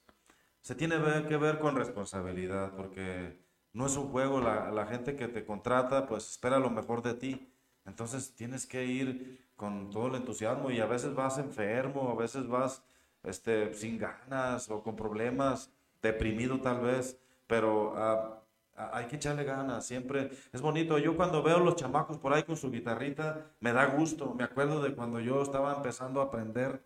se 0.60 0.74
tiene 0.74 0.96
que 1.28 1.36
ver 1.38 1.58
con 1.60 1.76
responsabilidad, 1.76 2.72
porque 2.76 3.38
no 3.72 3.86
es 3.86 3.96
un 3.96 4.08
juego, 4.10 4.38
la, 4.42 4.70
la 4.70 4.84
gente 4.86 5.16
que 5.16 5.28
te 5.28 5.46
contrata, 5.46 6.06
pues, 6.06 6.30
espera 6.30 6.58
lo 6.58 6.68
mejor 6.68 7.02
de 7.02 7.14
ti. 7.14 7.48
Entonces, 7.86 8.34
tienes 8.36 8.66
que 8.66 8.84
ir 8.84 9.40
con 9.62 9.90
todo 9.90 10.08
el 10.08 10.16
entusiasmo 10.16 10.72
y 10.72 10.80
a 10.80 10.86
veces 10.86 11.14
vas 11.14 11.38
enfermo, 11.38 12.10
a 12.10 12.20
veces 12.20 12.48
vas, 12.48 12.82
este, 13.22 13.72
sin 13.74 13.96
ganas 13.96 14.68
o 14.68 14.82
con 14.82 14.96
problemas, 14.96 15.70
deprimido 16.02 16.60
tal 16.60 16.80
vez, 16.80 17.16
pero 17.46 17.94
ah, 17.96 18.42
hay 18.74 19.06
que 19.06 19.14
echarle 19.14 19.44
ganas, 19.44 19.86
siempre 19.86 20.32
es 20.52 20.60
bonito. 20.60 20.98
Yo 20.98 21.16
cuando 21.16 21.44
veo 21.44 21.60
los 21.60 21.76
chamacos 21.76 22.18
por 22.18 22.32
ahí 22.32 22.42
con 22.42 22.56
su 22.56 22.72
guitarrita, 22.72 23.52
me 23.60 23.72
da 23.72 23.86
gusto. 23.86 24.34
Me 24.34 24.42
acuerdo 24.42 24.82
de 24.82 24.96
cuando 24.96 25.20
yo 25.20 25.40
estaba 25.40 25.76
empezando 25.76 26.20
a 26.20 26.24
aprender, 26.24 26.82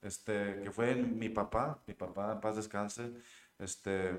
este, 0.00 0.60
que 0.62 0.70
fue 0.70 0.94
mi 0.94 1.30
papá, 1.30 1.82
mi 1.88 1.94
papá, 1.94 2.34
en 2.34 2.40
paz 2.40 2.54
descanse, 2.54 3.10
este, 3.58 4.10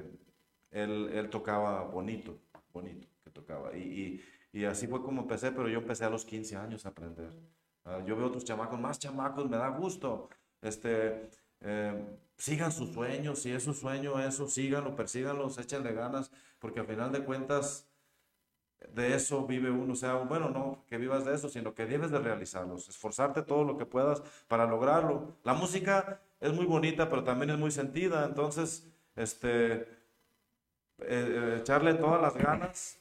él, 0.71 1.09
él 1.13 1.29
tocaba 1.29 1.83
bonito, 1.83 2.37
bonito 2.73 3.07
que 3.23 3.29
tocaba. 3.29 3.73
Y, 3.73 4.21
y, 4.51 4.59
y 4.59 4.65
así 4.65 4.85
fue 4.85 5.01
como 5.01 5.21
empecé, 5.21 5.53
pero 5.53 5.69
yo 5.69 5.79
empecé 5.79 6.03
a 6.03 6.09
los 6.09 6.25
15 6.25 6.57
años 6.57 6.85
a 6.85 6.89
aprender. 6.89 7.31
Ah, 7.85 7.99
yo 8.05 8.15
veo 8.15 8.27
otros 8.27 8.45
chamacos, 8.45 8.79
más 8.79 8.99
chamacos, 8.99 9.49
me 9.49 9.57
da 9.57 9.69
gusto. 9.69 10.29
Este, 10.61 11.29
eh, 11.61 12.17
sigan 12.37 12.71
sus 12.71 12.91
sueños, 12.93 13.39
si 13.39 13.51
es 13.51 13.63
su 13.63 13.73
sueño 13.73 14.19
eso, 14.19 14.47
síganlo, 14.47 14.95
persíganlos, 14.95 15.57
échenle 15.57 15.93
ganas, 15.93 16.31
porque 16.59 16.79
al 16.81 16.87
final 16.87 17.11
de 17.11 17.23
cuentas 17.23 17.87
de 18.93 19.15
eso 19.15 19.45
vive 19.45 19.69
uno, 19.71 19.93
o 19.93 19.95
sea, 19.95 20.15
bueno, 20.15 20.49
no 20.49 20.83
que 20.87 20.97
vivas 20.97 21.25
de 21.25 21.35
eso, 21.35 21.49
sino 21.49 21.73
que 21.75 21.85
debes 21.85 22.11
de 22.11 22.19
realizarlos, 22.19 22.89
esforzarte 22.89 23.43
todo 23.43 23.63
lo 23.63 23.77
que 23.77 23.85
puedas 23.85 24.21
para 24.47 24.65
lograrlo. 24.65 25.37
La 25.43 25.53
música 25.53 26.19
es 26.39 26.51
muy 26.53 26.65
bonita, 26.65 27.09
pero 27.09 27.23
también 27.23 27.51
es 27.51 27.57
muy 27.59 27.71
sentida, 27.71 28.25
entonces, 28.25 28.87
este, 29.15 29.73
eh, 29.73 29.85
eh, 30.99 31.57
echarle 31.61 31.93
todas 31.95 32.21
las 32.21 32.35
ganas 32.35 32.99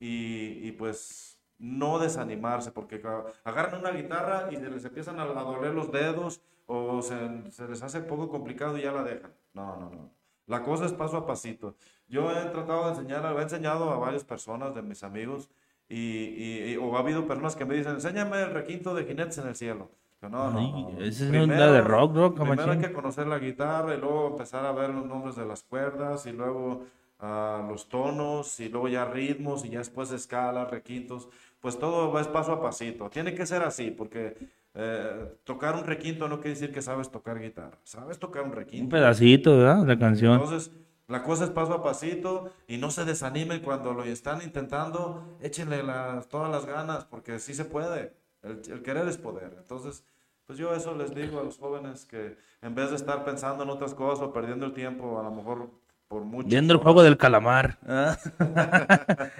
y, 0.00 0.72
pues 0.72 1.31
no 1.62 2.00
desanimarse, 2.00 2.72
porque 2.72 3.00
agarran 3.44 3.80
una 3.80 3.92
guitarra 3.92 4.48
y 4.50 4.56
se 4.56 4.68
les 4.68 4.84
empiezan 4.84 5.20
a, 5.20 5.26
doler 5.26 5.72
los 5.72 5.92
dedos 5.92 6.40
o 6.66 7.00
se, 7.02 7.50
se 7.52 7.68
les 7.68 7.80
hace 7.84 8.00
poco 8.00 8.28
complicado 8.28 8.76
y 8.76 8.82
ya 8.82 8.90
la 8.90 9.04
dejan. 9.04 9.30
No, 9.54 9.76
no, 9.76 9.90
no. 9.90 10.10
La 10.48 10.64
cosa 10.64 10.86
es 10.86 10.92
paso 10.92 11.16
a 11.16 11.24
pasito. 11.24 11.76
Yo 12.08 12.32
he 12.32 12.44
tratado 12.46 12.86
de 12.86 12.90
enseñar, 12.90 13.24
he 13.38 13.42
enseñado 13.42 13.90
a 13.90 13.96
varias 13.96 14.24
personas 14.24 14.74
de 14.74 14.82
mis 14.82 15.04
amigos 15.04 15.48
y, 15.88 15.96
y- 15.96 16.72
y- 16.72 16.76
o 16.78 16.96
ha 16.96 17.00
habido 17.00 17.28
personas 17.28 17.54
que 17.54 17.64
me 17.64 17.76
dicen, 17.76 17.92
enséñame 17.92 18.42
el 18.42 18.52
requinto 18.52 18.92
de 18.92 19.04
Jinetes 19.04 19.38
en 19.38 19.46
el 19.46 19.54
cielo. 19.54 19.88
Yo, 20.20 20.28
no, 20.28 20.50
no, 20.50 20.60
no, 20.60 20.88
esa 21.00 21.24
es 21.24 21.30
una 21.30 21.72
de 21.72 21.80
rock, 21.80 22.16
rock, 22.16 22.40
Primero 22.40 22.72
hay 22.72 22.78
que 22.78 22.92
conocer 22.92 23.26
la 23.28 23.38
guitarra 23.38 23.94
y 23.94 23.98
luego 24.00 24.28
empezar 24.28 24.64
a 24.66 24.72
ver 24.72 24.90
los 24.90 25.06
nombres 25.06 25.36
de 25.36 25.44
las 25.46 25.62
cuerdas 25.62 26.26
y 26.26 26.32
luego 26.32 26.86
ah, 27.22 27.64
los 27.68 27.88
tonos 27.88 28.60
y 28.60 28.68
luego 28.68 28.88
ya 28.88 29.06
ritmos 29.06 29.64
y 29.64 29.70
ya 29.70 29.78
después 29.78 30.10
escalas, 30.12 30.70
requintos. 30.70 31.28
Pues 31.60 31.78
todo 31.78 32.12
va 32.12 32.20
es 32.20 32.28
paso 32.28 32.52
a 32.52 32.60
pasito. 32.62 33.08
Tiene 33.10 33.34
que 33.34 33.46
ser 33.46 33.62
así 33.62 33.90
porque 33.90 34.36
eh, 34.74 35.34
tocar 35.44 35.74
un 35.76 35.84
requinto 35.84 36.28
no 36.28 36.36
quiere 36.40 36.50
decir 36.50 36.72
que 36.72 36.82
sabes 36.82 37.10
tocar 37.10 37.40
guitarra. 37.40 37.78
Sabes 37.84 38.18
tocar 38.18 38.42
un 38.44 38.50
Un 38.50 38.56
requinto. 38.56 38.90
pedacito, 38.90 39.56
¿verdad? 39.58 39.86
La 39.86 39.98
canción. 39.98 40.42
Entonces, 40.42 40.72
la 41.08 41.22
cosa 41.22 41.44
es 41.44 41.50
paso 41.50 41.74
a 41.74 41.82
pasito 41.82 42.50
y 42.66 42.78
no 42.78 42.90
se 42.90 43.04
desanimen 43.04 43.60
cuando 43.60 43.92
lo 43.94 44.04
están 44.04 44.42
intentando. 44.42 45.36
Échenle 45.40 45.82
las- 45.82 46.28
todas 46.28 46.50
las 46.50 46.66
ganas 46.66 47.04
porque 47.04 47.38
sí 47.38 47.54
se 47.54 47.64
puede. 47.64 48.14
El, 48.42 48.62
el 48.70 48.82
querer 48.82 49.06
es 49.08 49.18
poder. 49.18 49.54
Entonces, 49.58 50.04
pues 50.46 50.58
yo 50.58 50.74
eso 50.74 50.94
les 50.96 51.14
digo 51.14 51.38
a 51.40 51.44
los 51.44 51.58
jóvenes 51.58 52.04
que 52.06 52.36
en 52.62 52.74
vez 52.74 52.90
de 52.90 52.96
estar 52.96 53.24
pensando 53.24 53.62
en 53.64 53.70
otras 53.70 53.94
cosas 53.94 54.24
o 54.26 54.32
perdiendo 54.32 54.66
el 54.66 54.72
tiempo, 54.72 55.20
a 55.20 55.22
lo 55.22 55.30
mejor 55.30 55.70
por 56.12 56.24
mucho. 56.26 56.48
Viendo 56.48 56.74
el 56.74 56.78
juego 56.78 57.02
del 57.02 57.16
calamar. 57.16 57.78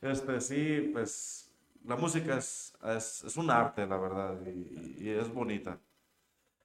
Este, 0.00 0.40
sí, 0.40 0.90
pues 0.92 1.50
la 1.84 1.96
música 1.96 2.36
es, 2.36 2.74
es, 2.96 3.24
es 3.26 3.36
un 3.36 3.50
arte, 3.50 3.84
la 3.86 3.96
verdad, 3.96 4.34
y, 4.46 5.02
y 5.02 5.08
es 5.08 5.32
bonita. 5.32 5.78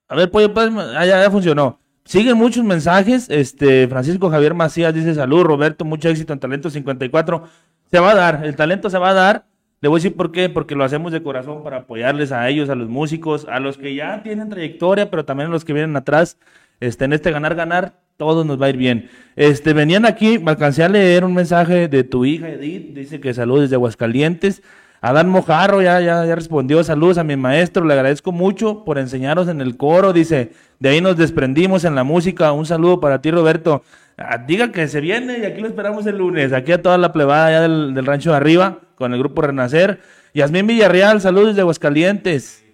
A 0.08 0.16
ver, 0.16 0.30
pues, 0.30 0.48
pues, 0.50 0.70
ah, 0.78 1.06
ya, 1.06 1.24
ya 1.24 1.32
funcionó. 1.32 1.80
Siguen 2.04 2.38
muchos 2.38 2.64
mensajes. 2.64 3.28
Este, 3.30 3.88
Francisco 3.88 4.30
Javier 4.30 4.54
Macías 4.54 4.94
dice 4.94 5.16
salud, 5.16 5.42
Roberto, 5.42 5.86
mucho 5.86 6.10
éxito 6.10 6.34
en 6.34 6.40
Talento 6.40 6.70
54. 6.70 7.44
Se 7.90 8.00
va 8.00 8.12
a 8.12 8.16
dar, 8.16 8.46
el 8.46 8.56
talento 8.56 8.92
se 8.92 9.00
va 9.00 9.10
a 9.10 9.14
dar. 9.14 9.46
Le 9.82 9.90
voy 9.90 9.98
a 9.98 10.04
decir 10.04 10.16
por 10.16 10.32
qué, 10.32 10.50
porque 10.50 10.76
lo 10.76 10.84
hacemos 10.84 11.12
de 11.12 11.24
corazón 11.24 11.64
para 11.64 11.78
apoyarles 11.78 12.32
a 12.32 12.48
ellos, 12.50 12.70
a 12.70 12.76
los 12.76 12.90
músicos, 12.90 13.48
a 13.50 13.60
los 13.60 13.80
que 13.80 13.96
ya 13.96 14.22
tienen 14.22 14.50
trayectoria, 14.50 15.10
pero 15.10 15.26
también 15.26 15.50
a 15.50 15.52
los 15.52 15.66
que 15.66 15.74
vienen 15.74 15.96
atrás. 15.96 16.38
Este, 16.80 17.06
en 17.06 17.14
este 17.14 17.32
ganar, 17.32 17.56
ganar, 17.56 17.94
todo 18.20 18.44
nos 18.44 18.62
va 18.62 18.66
a 18.66 18.70
ir 18.70 18.78
bien. 18.78 19.10
Este, 19.38 19.72
venían 19.72 20.06
aquí, 20.06 20.38
me 20.40 20.52
alcancé 20.52 20.84
a 20.84 20.90
leer 20.90 21.24
un 21.24 21.34
mensaje 21.34 21.88
de 21.88 22.04
tu 22.04 22.26
hija 22.26 22.50
Edith, 22.50 22.94
dice 22.94 23.22
que 23.22 23.34
saludos 23.34 23.62
desde 23.62 23.76
Aguascalientes. 23.76 24.62
Adán 25.00 25.30
Mojarro 25.30 25.82
ya, 25.82 26.02
ya, 26.02 26.26
ya 26.26 26.36
respondió, 26.36 26.84
saludos 26.84 27.18
a 27.18 27.24
mi 27.24 27.38
maestro, 27.38 27.86
le 27.86 27.94
agradezco 27.94 28.34
mucho 28.34 28.84
por 28.84 28.98
enseñarnos 28.98 29.48
en 29.48 29.62
el 29.62 29.78
coro, 29.78 30.12
dice, 30.12 30.52
de 30.80 30.90
ahí 30.90 31.00
nos 31.00 31.16
desprendimos 31.16 31.86
en 31.86 31.96
la 31.96 32.04
música, 32.04 32.52
un 32.52 32.66
saludo 32.66 33.00
para 33.00 33.22
ti 33.22 33.32
Roberto, 33.32 33.84
Ah, 34.22 34.38
diga 34.38 34.74
que 34.74 34.90
se 34.90 35.00
viene 35.00 35.40
y 35.40 35.46
aquí 35.46 35.62
lo 35.62 35.68
esperamos 35.70 36.06
el 36.06 36.18
lunes, 36.18 36.52
aquí 36.52 36.74
a 36.74 36.82
toda 36.82 36.98
la 36.98 37.14
plebada 37.14 37.52
ya 37.52 37.62
del, 37.62 37.94
del 37.94 38.06
rancho 38.06 38.32
de 38.32 38.36
arriba, 38.36 38.80
con 38.96 39.14
el 39.14 39.20
grupo 39.20 39.42
Renacer, 39.42 40.02
Yasmín 40.34 40.68
Villarreal, 40.68 41.22
saludos 41.22 41.56
de 41.56 41.62
Aguascalientes. 41.62 42.66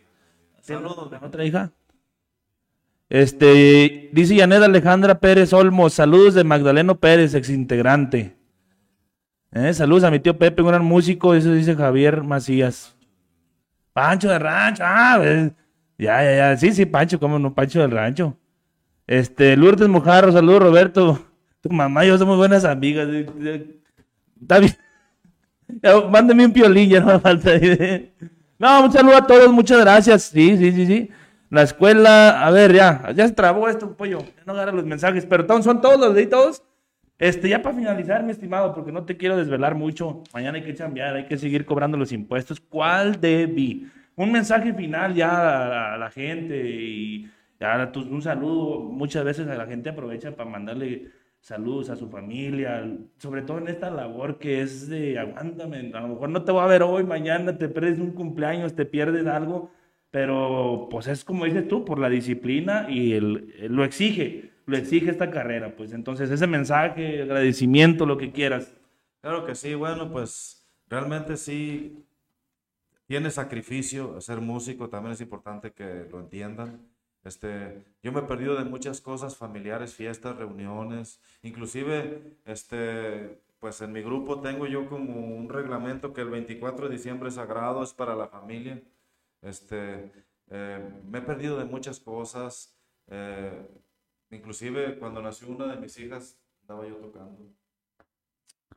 Saludos. 0.62 1.12
¿Otra 1.22 1.46
hija? 1.46 1.72
Este, 3.10 4.10
dice 4.14 4.36
Yanet 4.36 4.64
Alejandra 4.64 5.20
Pérez 5.20 5.53
Olmos, 5.53 5.93
saludos 5.93 6.34
de 6.34 6.43
Magdaleno 6.43 6.99
Pérez, 6.99 7.34
exintegrante. 7.36 8.36
Eh, 9.51 9.74
saludos 9.74 10.03
a 10.03 10.12
mi 10.12 10.20
tío 10.20 10.38
Pepe, 10.38 10.62
un 10.62 10.68
gran 10.68 10.84
músico, 10.84 11.34
eso 11.34 11.53
dice 11.53 11.76
Javier 11.76 12.24
Macías. 12.24 12.95
Pancho 13.93 14.30
de 14.30 14.39
Rancho, 14.39 14.84
ah, 14.86 15.18
ves, 15.20 15.51
ya, 15.97 16.22
ya, 16.24 16.36
ya, 16.36 16.58
sí, 16.58 16.74
sí, 16.74 16.86
Pancho, 16.86 17.20
cómo 17.20 17.39
no, 17.39 17.53
Pancho 17.53 17.80
del 17.80 17.91
Rancho. 17.91 18.38
Este, 19.08 19.56
Lourdes 19.56 19.88
Mojarro, 19.88 20.32
saludos 20.32 20.64
Roberto. 20.64 21.26
Tu 21.62 21.70
mamá 21.70 22.06
y 22.06 22.10
yo 22.10 22.18
somos 22.18 22.38
buenas 22.38 22.66
amigas. 22.66 23.08
eh, 23.10 23.26
eh, 23.41 23.80
Está 24.41 24.60
bien. 24.60 24.76
Mándeme 26.12 26.45
un 26.45 26.51
piolín, 26.53 26.89
ya 26.89 26.99
no 26.99 27.08
me 27.08 27.20
falta. 27.20 27.51
eh. 27.56 28.14
No, 28.60 28.86
un 28.86 28.91
saludo 28.91 29.16
a 29.18 29.26
todos, 29.26 29.51
muchas 29.53 29.80
gracias. 29.82 30.24
Sí, 30.24 30.58
sí, 30.58 30.72
sí, 30.72 30.86
sí. 30.86 31.10
La 31.50 31.62
escuela, 31.62 32.46
a 32.46 32.52
ver, 32.52 32.74
ya, 32.74 33.12
ya 33.16 33.28
se 33.28 33.34
trabó 33.34 33.68
esto, 33.70 33.96
pollo. 33.96 34.20
No 34.46 34.54
agarra 34.54 34.72
los 34.72 34.86
mensajes, 34.86 35.26
pero 35.26 35.46
son 35.62 35.82
todos 35.82 36.00
los 36.00 36.16
ahí, 36.16 36.26
todos. 36.28 36.64
Este, 37.18 37.48
ya 37.48 37.62
para 37.62 37.76
finalizar, 37.76 38.24
mi 38.24 38.32
estimado, 38.32 38.74
porque 38.74 38.91
no 38.91 39.06
te 39.06 39.16
quiero 39.16 39.38
desvelar 39.38 39.76
mucho. 39.76 40.24
Mañana 40.34 40.58
hay 40.58 40.64
que 40.64 40.76
cambiar, 40.76 41.16
hay 41.16 41.26
que 41.26 41.38
seguir 41.38 41.66
cobrando 41.66 41.98
los 41.98 42.12
impuestos. 42.12 42.60
¿Cuál 42.60 43.22
debí? 43.22 43.89
Un 44.18 44.32
mensaje 44.32 44.74
final 44.74 45.14
ya 45.14 45.93
a 45.93 45.98
la 45.98 46.10
gente 46.10 46.58
y 46.70 47.30
ya 47.60 47.91
tu- 47.91 48.02
un 48.02 48.22
saludo. 48.22 48.80
Muchas 48.82 49.24
veces 49.24 49.48
a 49.48 49.56
la 49.56 49.66
gente 49.66 49.89
aprovecha 49.89 50.36
para 50.36 50.50
mandarle 50.50 51.10
saludos 51.39 51.89
a 51.89 51.96
su 51.96 52.10
familia, 52.10 52.84
sobre 53.18 53.43
todo 53.43 53.60
en 53.60 53.68
esta 53.68 53.89
labor 53.91 54.39
que 54.39 54.62
es 54.62 54.89
de 54.89 55.18
aguántame. 55.20 55.91
A 55.93 56.02
lo 56.02 56.08
mejor 56.10 56.30
no 56.30 56.43
te 56.43 56.52
voy 56.52 56.64
a 56.64 56.68
ver 56.68 56.82
hoy, 56.84 57.04
mañana 57.04 57.58
te 57.58 57.70
pierdes 57.70 58.00
un 58.00 58.12
cumpleaños, 58.12 58.76
te 58.76 58.86
pierdes 58.86 59.28
algo, 59.28 59.70
pero 60.16 60.88
pues 60.89 61.07
es 61.07 61.26
como 61.26 61.43
dices 61.43 61.68
tú, 61.68 61.84
por 61.84 61.99
la 61.99 62.07
disciplina 62.07 62.88
y 62.89 63.11
el, 63.11 63.53
lo 63.68 63.84
exige, 63.84 64.53
lo 64.66 64.78
exige 64.78 65.11
esta 65.11 65.30
carrera. 65.30 65.76
Pues 65.76 65.91
entonces 65.91 66.32
ese 66.32 66.47
mensaje, 66.47 67.24
agradecimiento, 67.24 68.05
lo 68.05 68.18
que 68.18 68.32
quieras. 68.32 68.72
Claro 69.20 69.45
que 69.45 69.55
sí, 69.55 69.74
bueno, 69.74 70.09
pues 70.09 70.66
realmente 70.88 71.36
sí 71.36 72.05
tiene 73.07 73.30
sacrificio 73.30 74.22
ser 74.22 74.39
músico, 74.39 74.88
también 74.88 75.11
es 75.11 75.20
importante 75.20 75.74
que 75.74 76.07
lo 76.09 76.22
entiendan. 76.22 76.80
Este, 77.26 77.84
yo 78.01 78.13
me 78.13 78.22
he 78.22 78.24
perdido 78.24 78.55
de 78.55 78.63
muchas 78.63 79.01
cosas 79.01 79.36
familiares, 79.36 79.95
fiestas, 79.95 80.38
reuniones, 80.38 81.20
inclusive, 81.43 82.38
este, 82.45 83.41
pues 83.59 83.82
en 83.82 83.91
mi 83.91 84.01
grupo 84.01 84.39
tengo 84.39 84.66
yo 84.66 84.88
como 84.88 85.36
un 85.36 85.49
reglamento 85.49 86.13
que 86.13 86.22
el 86.22 86.30
24 86.30 86.88
de 86.88 86.95
diciembre 86.95 87.28
es 87.28 87.36
sagrado, 87.36 87.84
es 87.84 87.93
para 87.93 88.16
la 88.16 88.30
familia. 88.30 88.82
Este, 89.46 90.12
eh, 90.50 91.02
me 91.06 91.20
he 91.20 91.22
perdido 91.22 91.58
de 91.58 91.66
muchas 91.66 92.00
cosas, 92.00 92.78
eh, 93.08 93.68
inclusive 94.32 95.00
cuando 95.00 95.22
nació 95.22 95.50
una 95.50 95.68
de 95.68 95.78
mis 95.78 95.98
hijas, 96.00 96.38
estaba 96.62 96.88
yo 96.88 96.96
tocando 96.98 97.56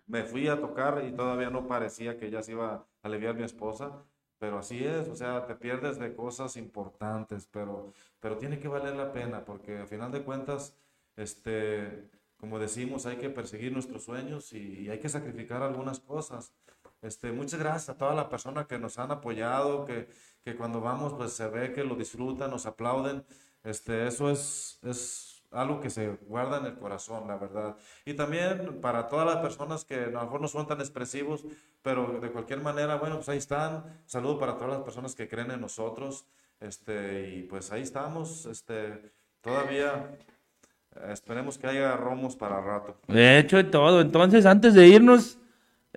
me 0.09 0.25
fui 0.25 0.49
a 0.49 0.61
tocar 0.61 1.05
y 1.07 1.12
todavía 1.12 1.51
no 1.51 1.69
parecía 1.69 2.19
que 2.19 2.31
ya 2.31 2.43
se 2.43 2.53
iba 2.53 2.75
a 2.75 2.87
aliviar 3.03 3.35
mi 3.37 3.45
esposa, 3.45 4.05
pero 4.39 4.59
así 4.59 4.85
es, 4.85 5.09
o 5.09 5.14
sea, 5.14 5.47
te 5.47 5.55
pierdes 5.55 5.99
de 5.99 6.14
cosas 6.14 6.57
importantes, 6.57 7.47
pero, 7.47 7.93
pero 8.21 8.39
tiene 8.39 8.59
que 8.59 8.69
valer 8.69 8.97
la 8.97 9.12
pena, 9.12 9.45
porque 9.45 9.79
al 9.79 9.87
final 9.87 10.11
de 10.11 10.23
cuentas, 10.23 10.77
este, 11.16 12.09
como 12.39 12.59
decimos, 12.59 13.05
hay 13.07 13.16
que 13.19 13.31
perseguir 13.31 13.73
nuestros 13.73 14.05
sueños 14.05 14.53
y, 14.53 14.85
y 14.85 14.91
hay 14.91 14.99
que 14.99 15.09
sacrificar 15.09 15.62
algunas 15.62 16.01
cosas. 16.01 16.55
Este, 17.03 17.32
muchas 17.32 17.61
gracias 17.61 17.88
a 17.90 17.99
todas 17.99 18.16
las 18.16 18.26
personas 18.26 18.66
que 18.66 18.78
nos 18.78 18.99
han 18.99 19.11
apoyado, 19.11 19.84
que, 19.84 20.09
que 20.44 20.57
cuando 20.57 20.80
vamos 20.80 21.14
pues 21.14 21.32
se 21.32 21.49
ve 21.49 21.72
que 21.72 21.84
lo 21.84 21.94
disfrutan, 21.94 22.51
nos 22.51 22.66
aplauden. 22.66 23.24
Este, 23.62 24.07
eso 24.07 24.30
es, 24.30 24.78
es 24.82 25.28
algo 25.51 25.80
que 25.80 25.90
se 25.90 26.09
guarda 26.26 26.59
en 26.59 26.66
el 26.66 26.74
corazón, 26.74 27.26
la 27.28 27.36
verdad. 27.36 27.76
Y 28.05 28.14
también 28.14 28.80
para 28.80 29.09
todas 29.09 29.26
las 29.26 29.36
personas 29.38 29.84
que 29.84 29.94
a 29.94 30.09
lo 30.09 30.22
mejor 30.22 30.40
no 30.40 30.49
son 30.49 30.66
tan 30.66 30.80
expresivos, 30.80 31.44
pero 31.82 32.18
de 32.20 32.30
cualquier 32.30 32.61
manera, 32.61 32.96
bueno, 32.96 33.16
pues 33.16 33.28
ahí 33.28 33.38
están. 33.38 33.84
Saludo 34.07 34.38
para 34.38 34.55
todas 34.55 34.70
las 34.70 34.82
personas 34.82 35.14
que 35.14 35.28
creen 35.28 35.51
en 35.51 35.61
nosotros. 35.61 36.26
Este, 36.61 37.36
y 37.36 37.42
pues 37.44 37.70
ahí 37.72 37.82
estamos. 37.82 38.46
Este, 38.46 39.12
todavía 39.40 40.16
eh, 40.96 41.11
esperemos 41.12 41.57
que 41.57 41.66
haya 41.66 41.96
romos 41.96 42.36
para 42.36 42.61
rato. 42.61 42.96
De 43.07 43.38
hecho, 43.38 43.59
y 43.59 43.64
todo. 43.64 44.01
Entonces, 44.01 44.44
antes 44.44 44.74
de 44.74 44.86
irnos, 44.88 45.38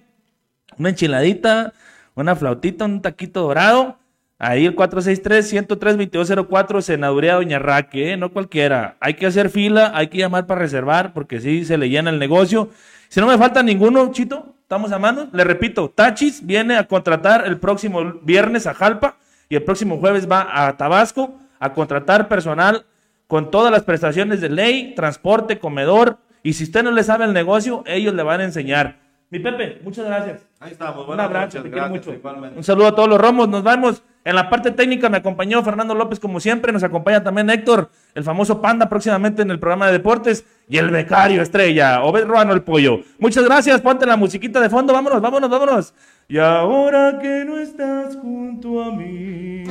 Una 0.79 0.91
enchiladita, 0.91 1.73
una 2.15 2.37
flautita, 2.37 2.85
un 2.85 3.03
taquito 3.03 3.43
dorado. 3.43 3.99
Ahí 4.39 4.67
el 4.67 4.77
463-103-2204, 4.77 6.81
senaduría 6.81 7.35
Doña 7.35 7.59
Raque, 7.59 8.13
¿eh? 8.13 8.17
no 8.17 8.33
cualquiera. 8.33 8.97
Hay 9.01 9.15
que 9.15 9.27
hacer 9.27 9.49
fila, 9.49 9.93
hay 9.95 10.09
que 10.09 10.19
llamar 10.19 10.47
para 10.47 10.61
reservar, 10.61 11.13
porque 11.13 11.41
sí 11.41 11.65
se 11.65 11.79
le 11.79 11.89
llena 11.89 12.11
el 12.11 12.19
negocio. 12.19 12.69
Si 13.09 13.21
no 13.21 13.29
me 13.29 13.39
falta 13.39 13.63
ninguno, 13.63 14.11
Chito, 14.11 14.57
estamos 14.61 14.91
a 14.93 14.99
mano. 14.99 15.29
Le 15.33 15.45
repito, 15.45 15.89
Tachis 15.89 16.45
viene 16.45 16.77
a 16.77 16.89
contratar 16.89 17.47
el 17.47 17.59
próximo 17.59 18.03
viernes 18.23 18.67
a 18.67 18.75
Jalpa 18.75 19.17
y 19.49 19.55
el 19.55 19.63
próximo 19.63 19.99
jueves 19.99 20.31
va 20.31 20.67
a 20.67 20.77
Tabasco 20.77 21.39
a 21.61 21.73
contratar 21.73 22.29
personal 22.29 22.85
con 23.29 23.51
todas 23.51 23.71
las 23.71 23.85
prestaciones 23.85 24.41
de 24.41 24.49
ley, 24.49 24.95
transporte, 24.95 25.59
comedor. 25.59 26.19
Y 26.43 26.55
si 26.55 26.65
usted 26.65 26.83
no 26.83 26.91
le 26.91 27.05
sabe 27.05 27.25
el 27.25 27.33
negocio, 27.33 27.85
ellos 27.87 28.15
le 28.15 28.23
van 28.23 28.41
a 28.41 28.45
enseñar. 28.45 29.04
Mi 29.35 29.41
Pepe, 29.41 29.81
muchas 29.83 30.07
gracias. 30.07 30.43
Ahí 30.61 30.71
estamos. 30.71 31.01
Un 31.01 31.07
Buenas 31.09 31.27
abrazo, 31.27 31.47
noches. 31.47 31.63
te 31.65 31.69
quiero 31.71 31.87
Gracias, 31.89 32.07
mucho. 32.07 32.17
igualmente. 32.17 32.57
Un 32.57 32.63
saludo 32.63 32.87
a 32.87 32.95
todos 32.95 33.09
los 33.09 33.21
romos. 33.21 33.49
Nos 33.49 33.65
vemos. 33.65 34.01
En 34.25 34.37
la 34.37 34.49
parte 34.49 34.71
técnica 34.71 35.09
me 35.09 35.17
acompañó 35.17 35.61
Fernando 35.65 35.93
López, 35.93 36.21
como 36.21 36.39
siempre. 36.39 36.73
Nos 36.73 36.85
acompaña 36.85 37.25
también 37.25 37.51
Héctor, 37.51 37.91
el 38.15 38.23
famoso 38.23 38.61
Panda, 38.63 38.89
próximamente 38.89 39.43
en 39.43 39.51
el 39.51 39.59
programa 39.59 39.89
de 39.89 39.93
deportes. 39.95 40.45
Y 40.69 40.79
el 40.79 40.89
becario 40.91 41.43
estrella, 41.43 42.05
Obed 42.05 42.27
Ruano 42.27 42.53
el 42.53 42.63
pollo. 42.63 43.01
Muchas 43.19 43.43
gracias. 43.43 43.81
Ponte 43.81 44.07
la 44.07 44.17
musiquita 44.17 44.61
de 44.61 44.71
fondo. 44.71 44.93
Vámonos, 44.93 45.21
vámonos, 45.21 45.51
vámonos. 45.51 45.95
Y 46.29 46.39
ahora 46.39 47.19
que 47.21 47.45
no 47.45 47.59
estás 47.59 48.15
junto 48.15 48.85
a 48.85 48.93
mí, 48.93 49.65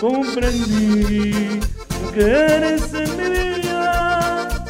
comprendí 0.00 1.60
que 2.12 2.22
eres 2.22 2.92
en 2.92 3.16
mi 3.16 3.60
vida. 3.60 4.64